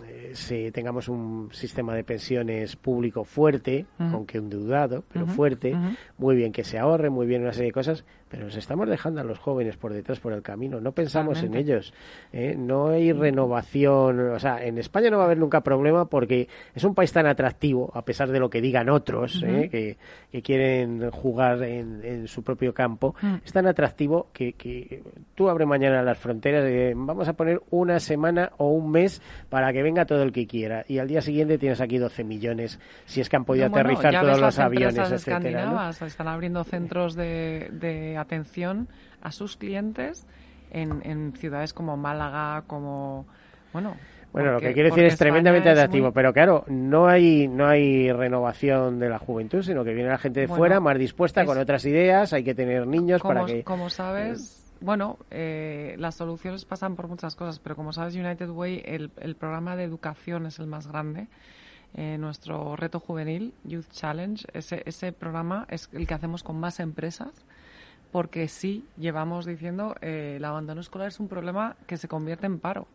eh, 0.09 0.71
tengamos 0.73 1.09
un 1.09 1.51
sistema 1.53 1.95
de 1.95 2.03
pensiones 2.03 2.77
público 2.77 3.25
fuerte, 3.25 3.87
aunque 3.99 4.39
endeudado, 4.39 5.05
pero 5.13 5.27
fuerte, 5.27 5.77
muy 6.19 6.35
bien 6.35 6.53
que 6.53 6.65
se 6.65 6.79
ahorre, 6.79 7.11
muy 7.11 7.27
bien 7.27 7.43
una 7.43 7.53
serie 7.53 7.69
de 7.69 7.73
cosas, 7.73 8.05
pero 8.31 8.45
nos 8.45 8.57
estamos 8.57 8.89
dejando 8.89 9.21
a 9.21 9.25
los 9.25 9.39
jóvenes 9.39 9.77
por 9.77 9.93
detrás 9.93 10.21
por 10.21 10.33
el 10.33 10.43
camino, 10.43 10.81
no 10.81 10.93
pensamos 10.93 11.43
en 11.43 11.57
ellos, 11.57 11.93
¿eh? 12.33 12.55
no 12.57 12.91
hay 12.91 13.13
renovación, 13.13 14.31
o 14.31 14.39
sea, 14.39 14.65
en 14.65 14.79
España 14.79 15.11
no 15.11 15.17
va 15.17 15.25
a 15.25 15.27
haber 15.27 15.39
nunca 15.39 15.63
problema 15.63 16.05
porque 16.05 16.49
es 16.75 16.85
un 16.85 16.95
país 16.95 17.13
tan 17.13 17.27
atractivo, 17.27 17.91
a 17.93 18.03
pesar 18.03 18.31
de 18.31 18.39
lo 18.39 18.49
que 18.49 18.61
digan 18.61 18.89
otros, 18.89 19.43
¿eh? 19.43 19.69
que, 19.69 19.97
quieren 20.43 21.11
jugar 21.11 21.63
en, 21.65 22.29
su 22.29 22.43
propio 22.43 22.73
campo, 22.73 23.15
mm. 23.21 23.35
es 23.45 23.53
tan 23.53 23.67
atractivo 23.67 24.29
que, 24.33 24.53
que 24.53 25.03
tú 25.35 25.49
abres 25.49 25.67
mañana 25.67 26.03
las 26.03 26.17
fronteras 26.17 26.65
y 26.71 26.95
vamos 26.95 27.29
a 27.29 27.33
poner 27.33 27.61
una 27.71 27.99
semana 27.99 28.53
o 28.59 28.69
un 28.69 28.91
mes 28.91 29.21
para 29.49 29.73
que 29.73 29.83
venga 29.83 30.07
todo 30.07 30.23
el 30.23 30.33
que 30.33 30.47
quiera 30.47 30.85
y 30.87 30.99
al 30.99 31.09
día 31.09 31.21
siguiente 31.21 31.59
tienes 31.59 31.81
aquí 31.81 31.99
12 31.99 32.25
millones 32.25 32.79
si 33.05 33.21
es 33.21 33.29
que 33.29 33.37
han 33.37 33.45
podido 33.45 33.67
aterrizar 33.67 34.21
todos 34.21 34.41
los 34.41 34.59
aviones, 34.59 35.11
etcétera. 35.11 35.91
Están 35.91 36.29
abriendo 36.29 36.65
centros 36.65 37.15
de, 37.15 37.69
de 37.73 38.20
atención 38.21 38.89
a 39.23 39.33
sus 39.33 39.57
clientes 39.57 40.27
en, 40.71 41.01
en 41.05 41.33
ciudades 41.33 41.73
como 41.73 41.97
Málaga, 41.97 42.63
como 42.67 43.27
bueno, 43.73 43.97
Bueno, 44.33 44.53
lo 44.53 44.61
que 44.61 44.73
quiero 44.73 44.91
decir 44.91 45.05
es 45.05 45.19
tremendamente 45.19 45.69
atractivo, 45.71 46.13
pero 46.13 46.33
claro, 46.33 46.65
no 46.69 47.09
hay 47.09 47.49
no 47.49 47.67
hay 47.67 48.13
renovación 48.13 48.99
de 48.99 49.09
la 49.09 49.19
juventud, 49.19 49.63
sino 49.63 49.83
que 49.85 49.93
viene 49.93 50.09
la 50.09 50.19
gente 50.19 50.41
de 50.41 50.49
fuera 50.49 50.79
más 50.81 50.99
dispuesta 50.99 51.45
con 51.45 51.59
otras 51.59 51.85
ideas, 51.85 52.33
hay 52.33 52.45
que 52.45 52.55
tener 52.55 52.87
niños 52.87 53.21
para 53.23 53.45
que... 53.45 53.65
Como 53.65 53.91
sabes, 53.91 54.73
bueno, 54.81 55.19
eh, 55.31 55.97
las 55.99 56.15
soluciones 56.15 56.65
pasan 56.65 56.95
por 56.97 57.09
muchas 57.09 57.35
cosas, 57.35 57.59
pero 57.59 57.75
como 57.75 57.93
sabes, 57.93 58.15
United 58.15 58.51
Way, 58.51 58.83
el, 58.85 59.11
el 59.21 59.35
programa 59.35 59.77
de 59.77 59.85
educación 59.85 60.47
es 60.47 60.59
el 60.59 60.67
más 60.67 60.87
grande. 60.87 61.27
Eh, 61.95 62.17
nuestro 62.19 62.77
reto 62.77 63.01
juvenil, 63.01 63.53
Youth 63.65 63.91
Challenge, 63.91 64.47
ese, 64.53 64.83
ese 64.87 65.13
programa 65.13 65.67
es 65.69 65.89
el 65.93 66.07
que 66.07 66.15
hacemos 66.15 66.45
con 66.45 66.59
más 66.61 66.79
empresas 66.79 67.33
porque 68.13 68.49
sí 68.49 68.85
llevamos 68.97 69.47
diciendo 69.47 69.95
eh, 70.01 70.35
el 70.37 70.45
abandono 70.45 70.81
escolar 70.81 71.09
es 71.09 71.21
un 71.21 71.29
problema 71.29 71.77
que 71.87 71.97
se 71.97 72.09
convierte 72.09 72.47
en 72.47 72.59
paro. 72.59 72.87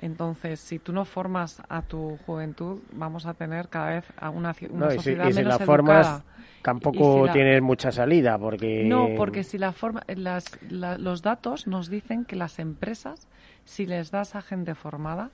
Entonces, 0.00 0.60
si 0.60 0.78
tú 0.78 0.92
no 0.92 1.04
formas 1.04 1.60
a 1.68 1.82
tu 1.82 2.18
juventud, 2.24 2.78
vamos 2.92 3.26
a 3.26 3.34
tener 3.34 3.68
cada 3.68 3.90
vez 3.90 4.04
a 4.16 4.30
una, 4.30 4.54
una 4.70 4.90
sociedad 4.92 5.28
y 5.28 5.32
si, 5.32 5.40
y 5.40 5.42
si 5.42 5.48
la 5.48 5.58
formas, 5.58 6.22
tampoco 6.62 7.26
tienes 7.32 7.60
mucha 7.62 7.90
salida, 7.90 8.38
porque... 8.38 8.84
No, 8.84 9.08
porque 9.16 9.42
si 9.42 9.58
la 9.58 9.72
forma... 9.72 10.04
Las, 10.06 10.56
los 10.70 11.22
datos 11.22 11.66
nos 11.66 11.90
dicen 11.90 12.24
que 12.24 12.36
las 12.36 12.60
empresas, 12.60 13.26
si 13.64 13.86
les 13.86 14.12
das 14.12 14.36
a 14.36 14.42
gente 14.42 14.76
formada, 14.76 15.30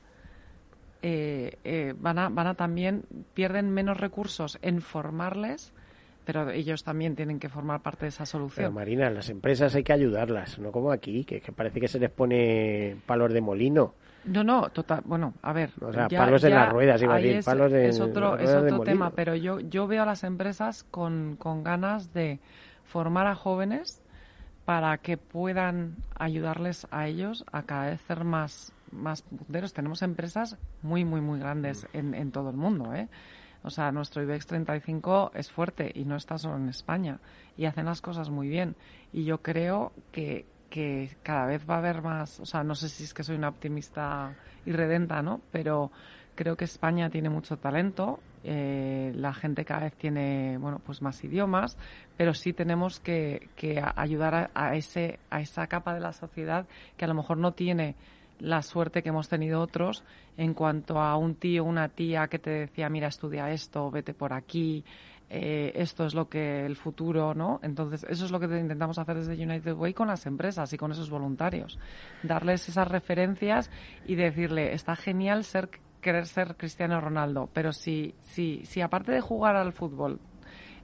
eh, 1.03 1.59
eh, 1.65 1.95
van, 1.99 2.19
a, 2.19 2.29
van 2.31 2.47
a 2.47 2.55
también... 2.55 3.05
pierden 3.35 3.71
menos 3.71 3.99
recursos 3.99 4.59
en 4.63 4.81
formarles 4.81 5.75
pero 6.25 6.51
ellos 6.51 6.83
también 6.83 7.15
tienen 7.15 7.39
que 7.39 7.49
formar 7.49 7.83
parte 7.83 8.07
de 8.07 8.09
esa 8.09 8.27
solución. 8.27 8.65
Pero 8.65 8.73
Marina, 8.73 9.11
las 9.11 9.29
empresas 9.29 9.75
hay 9.75 9.85
que 9.85 9.93
ayudarlas, 9.93 10.59
no 10.59 10.73
como 10.73 10.91
aquí, 10.91 11.25
que, 11.25 11.41
que 11.41 11.53
parece 11.53 11.81
que 11.81 11.89
se 11.89 11.99
les 11.99 12.11
pone 12.11 12.97
palos 13.07 13.33
de 13.33 13.41
molino. 13.41 13.95
No, 14.25 14.43
no, 14.43 14.71
total. 14.71 15.03
Bueno, 15.05 15.35
a 15.43 15.53
ver. 15.53 15.71
O 15.81 15.93
sea, 15.93 16.09
palos 16.09 16.43
en 16.45 16.55
las 16.55 16.73
ruedas, 16.73 17.03
iba 17.03 17.15
a 17.15 17.19
decir, 17.19 17.37
es, 17.37 17.45
palos 17.45 17.71
de 17.71 17.89
Es 17.89 18.01
otro, 18.01 18.39
es 18.39 18.51
otro 18.51 18.81
tema, 18.81 19.11
pero 19.11 19.35
yo, 19.35 19.61
yo 19.61 19.87
veo 19.87 20.03
a 20.03 20.07
las 20.07 20.25
empresas 20.25 20.85
con, 20.85 21.37
con 21.37 21.63
ganas 21.63 22.15
de 22.15 22.41
formar 22.85 23.27
a 23.27 23.35
jóvenes 23.35 24.01
para 24.65 24.97
que 24.97 25.19
puedan 25.19 25.97
ayudarles 26.19 26.87
a 26.91 27.07
ellos 27.07 27.45
a 27.53 27.65
cada 27.65 27.91
vez 27.91 28.01
ser 28.01 28.25
más, 28.25 28.73
más 28.91 29.21
punteros. 29.21 29.75
Tenemos 29.75 30.01
empresas 30.01 30.57
muy, 30.81 31.05
muy, 31.05 31.21
muy 31.21 31.39
grandes 31.39 31.87
en, 31.93 32.15
en 32.15 32.33
todo 32.33 32.49
el 32.49 32.57
mundo, 32.57 32.95
¿eh? 32.95 33.09
O 33.65 33.71
sea, 33.71 33.91
nuestro 33.91 34.23
IBEX 34.23 34.47
35 34.47 35.33
es 35.35 35.51
fuerte 35.51 35.91
y 35.95 36.05
no 36.05 36.17
está 36.17 36.39
solo 36.39 36.57
en 36.57 36.69
España 36.69 37.19
y 37.57 37.65
hacen 37.65 37.87
las 37.87 38.01
cosas 38.01 38.29
muy 38.31 38.49
bien. 38.49 38.77
Y 39.13 39.25
yo 39.25 39.39
creo 39.39 39.93
que, 40.13 40.45
que 40.69 41.17
cada 41.23 41.47
vez 41.47 41.69
va 41.69 41.77
a 41.77 41.79
haber 41.79 42.03
más, 42.03 42.41
o 42.41 42.47
sea, 42.47 42.63
no 42.63 42.75
sé 42.75 42.89
si 42.89 43.05
es 43.05 43.15
que 43.15 43.25
soy 43.25 43.37
una 43.37 43.49
optimista 43.49 44.35
irredenta, 44.67 45.23
¿no? 45.23 45.41
Pero 45.51 45.91
creo 46.35 46.57
que 46.57 46.65
España 46.65 47.09
tiene 47.09 47.31
mucho 47.31 47.57
talento, 47.57 48.21
eh, 48.43 49.13
la 49.15 49.33
gente 49.33 49.65
cada 49.65 49.85
vez 49.85 49.95
tiene, 49.95 50.59
bueno, 50.59 50.81
pues 50.85 51.01
más 51.01 51.23
idiomas, 51.25 51.79
pero 52.17 52.35
sí 52.35 52.53
tenemos 52.53 53.01
que, 53.01 53.49
que 53.57 53.83
ayudar 53.97 54.51
a, 54.53 54.77
ese, 54.77 55.19
a 55.31 55.41
esa 55.41 55.67
capa 55.69 55.95
de 55.95 56.01
la 56.01 56.13
sociedad 56.13 56.67
que 56.97 57.07
a 57.07 57.09
lo 57.09 57.15
mejor 57.15 57.39
no 57.39 57.53
tiene 57.53 57.95
la 58.39 58.63
suerte 58.63 59.03
que 59.03 59.11
hemos 59.11 59.29
tenido 59.29 59.61
otros 59.61 60.05
en 60.37 60.55
cuanto 60.55 61.01
a 61.01 61.17
un 61.17 61.35
tío, 61.35 61.65
una 61.65 61.89
tía 61.89 62.27
que 62.29 62.39
te 62.39 62.51
decía, 62.51 62.89
mira, 62.89 63.09
estudia 63.09 63.51
esto, 63.51 63.91
vete 63.91 64.15
por 64.15 64.33
aquí, 64.33 64.85
eh, 65.31 65.73
esto 65.75 66.05
es 66.05 66.15
lo 66.15 66.29
que 66.29 66.67
el 66.67 66.77
futuro, 66.77 67.35
¿no? 67.35 67.59
Entonces, 67.63 68.05
eso 68.09 68.25
es 68.25 68.31
lo 68.31 68.39
que 68.39 68.47
intentamos 68.47 68.99
hacer 68.99 69.17
desde 69.17 69.43
United 69.43 69.75
Way 69.75 69.95
con 69.95 70.09
las 70.09 70.27
empresas 70.27 70.73
y 70.73 70.77
con 70.77 70.93
esos 70.93 71.11
voluntarios. 71.11 71.79
Darles 72.23 72.69
esas 72.69 72.89
referencias 72.89 73.71
y 74.07 74.15
decirle, 74.15 74.75
está 74.75 74.97
genial 74.97 75.45
ser 75.45 75.71
querer 76.01 76.27
ser 76.27 76.57
Cristiano 76.57 77.01
Ronaldo, 77.01 77.49
pero 77.55 77.73
si, 77.73 78.15
si, 78.21 78.81
aparte 78.83 79.11
de 79.11 79.23
jugar 79.23 79.57
al 79.57 79.73
fútbol, 79.73 80.21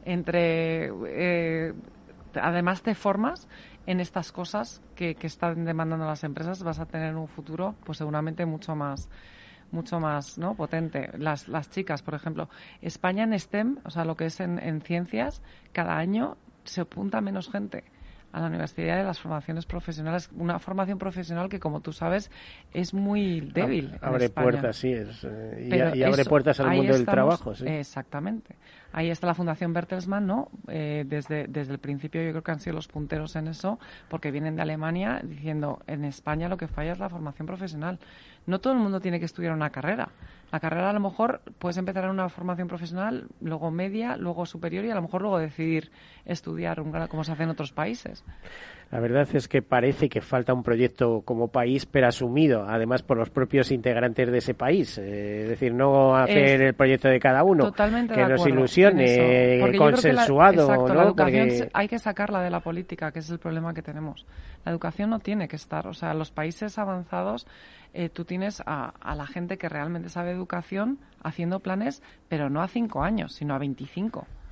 entre 0.05 0.91
eh, 1.07 1.75
además 2.35 2.83
te 2.83 2.95
formas 2.95 3.47
en 3.87 4.01
estas 4.01 4.33
cosas 4.33 4.83
que, 4.95 5.15
que 5.15 5.27
están 5.27 5.65
demandando 5.65 6.07
las 6.07 6.25
empresas, 6.25 6.63
vas 6.63 6.79
a 6.79 6.87
tener 6.87 7.17
un 7.17 7.29
futuro, 7.29 7.75
pues 7.85 7.99
seguramente 7.99 8.47
mucho 8.47 8.75
más 8.75 9.09
mucho 9.73 10.01
más 10.01 10.37
¿no? 10.37 10.57
potente. 10.57 11.11
Las, 11.17 11.47
las 11.47 11.71
chicas, 11.71 12.03
por 12.03 12.15
ejemplo, 12.15 12.49
España 12.83 13.23
en 13.23 13.39
STEM, 13.39 13.79
o 13.85 13.91
sea, 13.91 14.05
lo 14.05 14.17
que 14.17 14.27
es 14.27 14.41
en, 14.41 14.59
en 14.59 14.81
ciencias, 14.81 15.43
cada 15.73 15.97
año 15.97 16.37
se 16.65 16.81
apunta 16.81 17.21
menos 17.21 17.49
gente 17.51 17.85
a 18.33 18.41
la 18.41 18.47
Universidad 18.47 18.97
de 18.97 19.05
las 19.05 19.19
Formaciones 19.19 19.67
Profesionales, 19.67 20.31
una 20.37 20.59
formación 20.59 20.99
profesional 20.99 21.49
que, 21.49 21.59
como 21.59 21.81
tú 21.81 21.93
sabes, 21.93 22.31
es 22.73 22.95
muy 22.95 23.41
débil. 23.41 23.99
Abre 24.01 24.31
puertas, 24.31 24.77
sí, 24.77 24.93
es, 24.93 25.25
eh, 25.25 25.93
y, 25.95 26.03
abre 26.03 26.25
puertas 26.25 26.61
al 26.61 26.77
mundo 26.77 26.93
del 26.93 27.07
trabajo. 27.07 27.55
Sí. 27.55 27.67
Exactamente. 27.67 28.57
Ahí 28.93 29.11
está 29.11 29.27
la 29.27 29.35
Fundación 29.35 29.73
Bertelsmann, 29.73 30.27
¿no? 30.27 30.49
Eh, 30.69 31.05
desde, 31.07 31.47
desde 31.47 31.73
el 31.73 31.79
principio 31.79 32.23
yo 32.23 32.31
creo 32.31 32.43
que 32.43 32.51
han 32.51 32.61
sido 32.61 32.75
los 32.75 32.89
punteros 32.89 33.37
en 33.37 33.49
eso, 33.49 33.79
porque 34.09 34.31
vienen 34.31 34.57
de 34.57 34.63
Alemania 34.63 35.21
diciendo, 35.23 35.81
en 35.87 36.05
España 36.05 36.49
lo 36.49 36.57
que 36.57 36.67
falla 36.67 36.93
es 36.93 36.99
la 36.99 37.09
formación 37.09 37.47
profesional. 37.47 37.99
No 38.47 38.59
todo 38.59 38.73
el 38.73 38.79
mundo 38.79 39.01
tiene 39.01 39.19
que 39.19 39.27
estudiar 39.27 39.53
una 39.53 39.71
carrera. 39.71 40.09
La 40.53 40.59
carrera 40.59 40.91
a 40.91 40.93
lo 40.93 41.01
mejor 41.01 41.43
puedes 41.59 41.77
empezar 41.77 42.05
en 42.05 42.11
una 42.11 42.29
formación 42.29 42.67
profesional, 42.67 43.29
luego 43.41 43.71
media, 43.71 44.17
luego 44.17 44.47
superior 44.47 44.85
y 44.85 44.91
a 44.91 44.97
lo 44.97 45.03
mejor 45.03 45.23
luego 45.23 45.39
decidir 45.39 45.93
estudiar 46.25 46.81
un 46.81 46.91
grado 46.91 47.09
como 47.09 47.23
se 47.23 47.33
hace 47.33 47.45
en 47.45 47.51
otros 47.51 47.73
países. 47.73 48.25
La 48.91 48.99
verdad 48.99 49.29
es 49.33 49.47
que 49.47 49.63
parece 49.63 50.09
que 50.09 50.21
falta 50.21 50.53
un 50.53 50.65
proyecto 50.65 51.23
como 51.25 51.47
país, 51.47 51.87
pero 51.87 52.09
asumido, 52.09 52.65
además 52.69 53.05
por 53.05 53.19
los 53.19 53.31
propios 53.31 53.71
integrantes 53.71 54.33
de 54.33 54.39
ese 54.39 54.55
país. 54.55 54.99
Eh, 54.99 55.43
es 55.43 55.49
decir, 55.51 55.73
no 55.73 56.17
hacer 56.17 56.61
el 56.61 56.75
proyecto 56.75 57.09
de 57.09 57.21
cada 57.21 57.45
uno, 57.45 57.73
que 57.73 58.27
nos 58.27 58.45
ilusione, 58.45 59.61
consensuado. 59.79 60.63
exacto, 60.63 60.95
la 60.95 61.05
educación 61.05 61.69
hay 61.73 61.87
que 61.87 62.01
sacarla 62.01 62.43
de 62.43 62.51
la 62.51 62.59
política, 62.59 63.13
que 63.13 63.21
es 63.21 63.31
el 63.31 63.39
problema 63.39 63.73
que 63.73 63.83
tenemos. 63.83 64.27
La 64.65 64.73
educación 64.73 65.11
no 65.11 65.21
tiene 65.21 65.47
que 65.47 65.55
estar, 65.55 65.87
o 65.87 65.95
sea, 65.95 66.13
los 66.13 66.33
países 66.33 66.77
avanzados 66.77 67.47
eh, 67.93 68.09
tú 68.09 68.25
tienes 68.25 68.63
a, 68.67 68.95
a, 69.01 69.15
la 69.15 69.27
gente 69.27 69.59
que 69.59 69.69
realmente 69.69 70.09
sabe 70.09 70.31
educación 70.31 70.99
haciendo 71.23 71.61
planes, 71.61 72.03
pero 72.29 72.51
no 72.51 72.63
a 72.63 72.69
cinco 72.69 73.03
años, 73.03 73.35
sino 73.35 73.55
a 73.55 73.59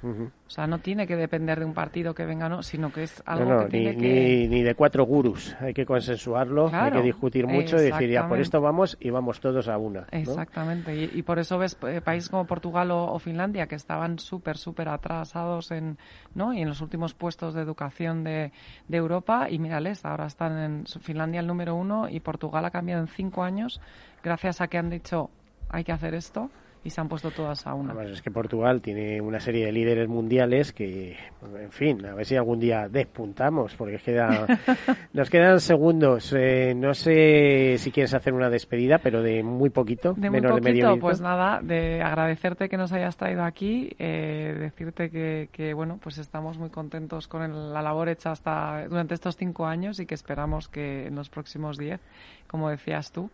O 0.02 0.50
sea, 0.50 0.66
no 0.66 0.78
tiene 0.78 1.06
que 1.06 1.16
depender 1.16 1.58
de 1.58 1.64
un 1.64 1.74
partido 1.74 2.14
que 2.14 2.24
venga, 2.24 2.48
no, 2.48 2.62
sino 2.62 2.92
que 2.92 3.02
es 3.02 3.22
algo 3.26 3.64
que 3.64 3.66
tiene 3.66 3.92
ni, 3.94 4.00
que... 4.00 4.48
Ni, 4.48 4.62
de 4.62 4.74
cuatro 4.74 5.04
gurús. 5.04 5.56
Hay 5.60 5.74
que 5.74 5.84
consensuarlo, 5.84 6.70
hay 6.72 6.92
que 6.92 7.02
discutir 7.02 7.46
mucho 7.46 7.76
y 7.76 7.90
decir, 7.90 8.10
ya, 8.10 8.28
por 8.28 8.38
esto 8.40 8.60
vamos 8.60 8.96
y 9.00 9.10
vamos 9.10 9.40
todos 9.40 9.68
a 9.68 9.76
una. 9.76 10.06
Exactamente. 10.12 10.94
Y, 10.94 11.22
por 11.22 11.38
eso 11.38 11.58
ves 11.58 11.76
eh, 11.86 12.00
países 12.00 12.30
como 12.30 12.46
Portugal 12.46 12.90
o, 12.92 13.18
Finlandia 13.18 13.66
que 13.66 13.74
estaban 13.74 14.18
súper, 14.18 14.56
súper 14.56 14.88
atrasados 14.88 15.72
en, 15.72 15.98
¿no? 16.34 16.54
y 16.54 16.62
en 16.62 16.68
los 16.68 16.80
últimos 16.80 17.14
puestos 17.14 17.54
de 17.54 17.62
educación 17.62 18.22
de, 18.22 18.52
de 18.86 18.96
Europa. 18.96 19.50
Y 19.50 19.58
mírales, 19.58 20.04
ahora 20.04 20.26
están 20.26 20.58
en 20.58 20.84
Finlandia 20.86 21.40
el 21.40 21.46
número 21.46 21.74
uno 21.74 22.08
y 22.08 22.20
Portugal 22.20 22.64
ha 22.64 22.70
cambiado 22.70 23.02
en 23.02 23.08
cinco 23.08 23.42
años 23.42 23.80
gracias 24.22 24.60
a 24.60 24.68
que 24.68 24.78
han 24.78 24.90
dicho, 24.90 25.30
hay 25.68 25.84
que 25.84 25.92
hacer 25.92 26.14
esto 26.14 26.50
y 26.88 26.90
se 26.90 27.02
han 27.02 27.08
pueto 27.08 27.30
todas 27.30 27.66
a 27.66 27.74
una. 27.74 27.92
Además, 27.92 28.12
es 28.12 28.22
que 28.22 28.30
Portugal 28.30 28.80
tiene 28.80 29.20
una 29.20 29.40
serie 29.40 29.66
de 29.66 29.72
líderes 29.72 30.08
mundiales 30.08 30.72
que, 30.72 31.16
en 31.42 31.70
fin, 31.70 32.04
a 32.06 32.14
ver 32.14 32.24
si 32.24 32.34
algún 32.34 32.58
día 32.58 32.88
despuntamos, 32.88 33.74
porque 33.76 33.98
queda, 33.98 34.46
nos 35.12 35.28
quedan 35.28 35.60
segundos. 35.60 36.34
Eh, 36.36 36.74
no 36.74 36.94
sé 36.94 37.76
si 37.76 37.92
quieres 37.92 38.14
hacer 38.14 38.32
una 38.32 38.48
despedida, 38.48 38.98
pero 39.02 39.22
de 39.22 39.42
muy 39.42 39.68
poquito, 39.68 40.14
de 40.14 40.30
menos 40.30 40.52
muy 40.52 40.60
poquito, 40.62 40.76
de 40.76 40.82
medio 40.82 41.00
Pues 41.00 41.20
nada, 41.20 41.60
de 41.62 42.00
agradecerte 42.00 42.70
que 42.70 42.78
nos 42.78 42.90
hayas 42.92 43.18
traído 43.18 43.44
aquí, 43.44 43.90
eh, 43.98 44.56
decirte 44.58 45.10
que, 45.10 45.50
que, 45.52 45.74
bueno, 45.74 45.98
pues 46.02 46.16
estamos 46.16 46.56
muy 46.56 46.70
contentos 46.70 47.28
con 47.28 47.72
la 47.74 47.82
labor 47.82 48.08
hecha 48.08 48.30
hasta 48.30 48.88
durante 48.88 49.12
estos 49.12 49.36
cinco 49.36 49.66
años 49.66 50.00
y 50.00 50.06
que 50.06 50.14
esperamos 50.14 50.68
que 50.68 51.06
en 51.06 51.16
los 51.16 51.28
próximos 51.28 51.76
diez, 51.76 52.00
como 52.46 52.70
decías 52.70 53.12
tú, 53.12 53.30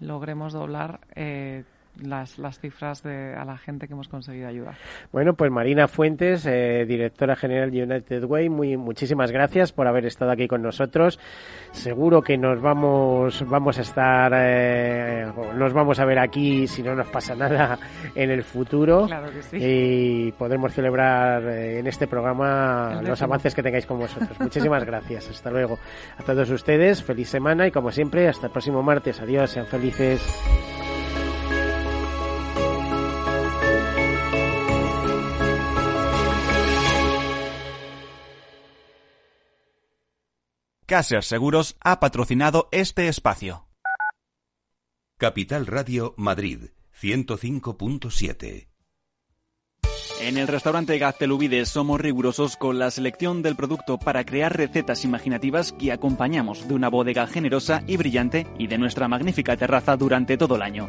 logremos 0.00 0.54
doblar 0.54 1.00
eh, 1.14 1.64
las, 2.02 2.38
las 2.38 2.58
cifras 2.58 3.02
de, 3.02 3.34
a 3.34 3.44
la 3.44 3.56
gente 3.58 3.86
que 3.86 3.94
hemos 3.94 4.08
conseguido 4.08 4.48
ayudar. 4.48 4.74
Bueno, 5.12 5.34
pues 5.34 5.50
Marina 5.50 5.88
Fuentes, 5.88 6.46
eh, 6.46 6.84
directora 6.86 7.36
general 7.36 7.70
de 7.70 7.82
United 7.82 8.24
Way, 8.24 8.48
muy, 8.48 8.76
muchísimas 8.76 9.32
gracias 9.32 9.72
por 9.72 9.86
haber 9.86 10.06
estado 10.06 10.30
aquí 10.30 10.48
con 10.48 10.62
nosotros. 10.62 11.18
Seguro 11.72 12.22
que 12.22 12.36
nos 12.38 12.60
vamos, 12.60 13.44
vamos 13.48 13.78
a 13.78 13.82
estar, 13.82 14.32
eh, 14.34 15.26
nos 15.54 15.72
vamos 15.72 15.98
a 16.00 16.04
ver 16.04 16.18
aquí 16.18 16.66
si 16.66 16.82
no 16.82 16.94
nos 16.94 17.08
pasa 17.08 17.34
nada 17.34 17.78
en 18.14 18.30
el 18.30 18.42
futuro. 18.42 19.06
Claro 19.06 19.30
que 19.30 19.42
sí. 19.42 19.56
Y 19.60 20.32
podremos 20.32 20.72
celebrar 20.72 21.42
eh, 21.44 21.78
en 21.78 21.86
este 21.86 22.06
programa 22.06 23.00
los 23.02 23.20
avances 23.22 23.54
que 23.54 23.62
tengáis 23.62 23.86
con 23.86 23.98
vosotros. 23.98 24.38
Muchísimas 24.40 24.84
gracias. 24.84 25.28
Hasta 25.28 25.50
luego. 25.50 25.78
A 26.18 26.22
todos 26.22 26.50
ustedes, 26.50 27.02
feliz 27.02 27.28
semana 27.28 27.66
y 27.66 27.70
como 27.70 27.90
siempre, 27.90 28.28
hasta 28.28 28.46
el 28.46 28.52
próximo 28.52 28.82
martes. 28.82 29.20
Adiós, 29.20 29.50
sean 29.50 29.66
felices. 29.66 30.22
Caser 40.86 41.24
Seguros 41.24 41.76
ha 41.80 41.98
patrocinado 41.98 42.68
este 42.70 43.08
espacio. 43.08 43.66
Capital 45.18 45.66
Radio 45.66 46.14
Madrid 46.16 46.66
105.7. 47.02 48.68
En 50.20 50.38
el 50.38 50.46
restaurante 50.46 50.96
Gaztelubides 50.98 51.70
somos 51.70 52.00
rigurosos 52.00 52.56
con 52.56 52.78
la 52.78 52.92
selección 52.92 53.42
del 53.42 53.56
producto 53.56 53.98
para 53.98 54.24
crear 54.24 54.56
recetas 54.56 55.04
imaginativas 55.04 55.72
que 55.72 55.90
acompañamos 55.90 56.68
de 56.68 56.74
una 56.74 56.88
bodega 56.88 57.26
generosa 57.26 57.82
y 57.88 57.96
brillante 57.96 58.46
y 58.56 58.68
de 58.68 58.78
nuestra 58.78 59.08
magnífica 59.08 59.56
terraza 59.56 59.96
durante 59.96 60.38
todo 60.38 60.54
el 60.54 60.62
año. 60.62 60.88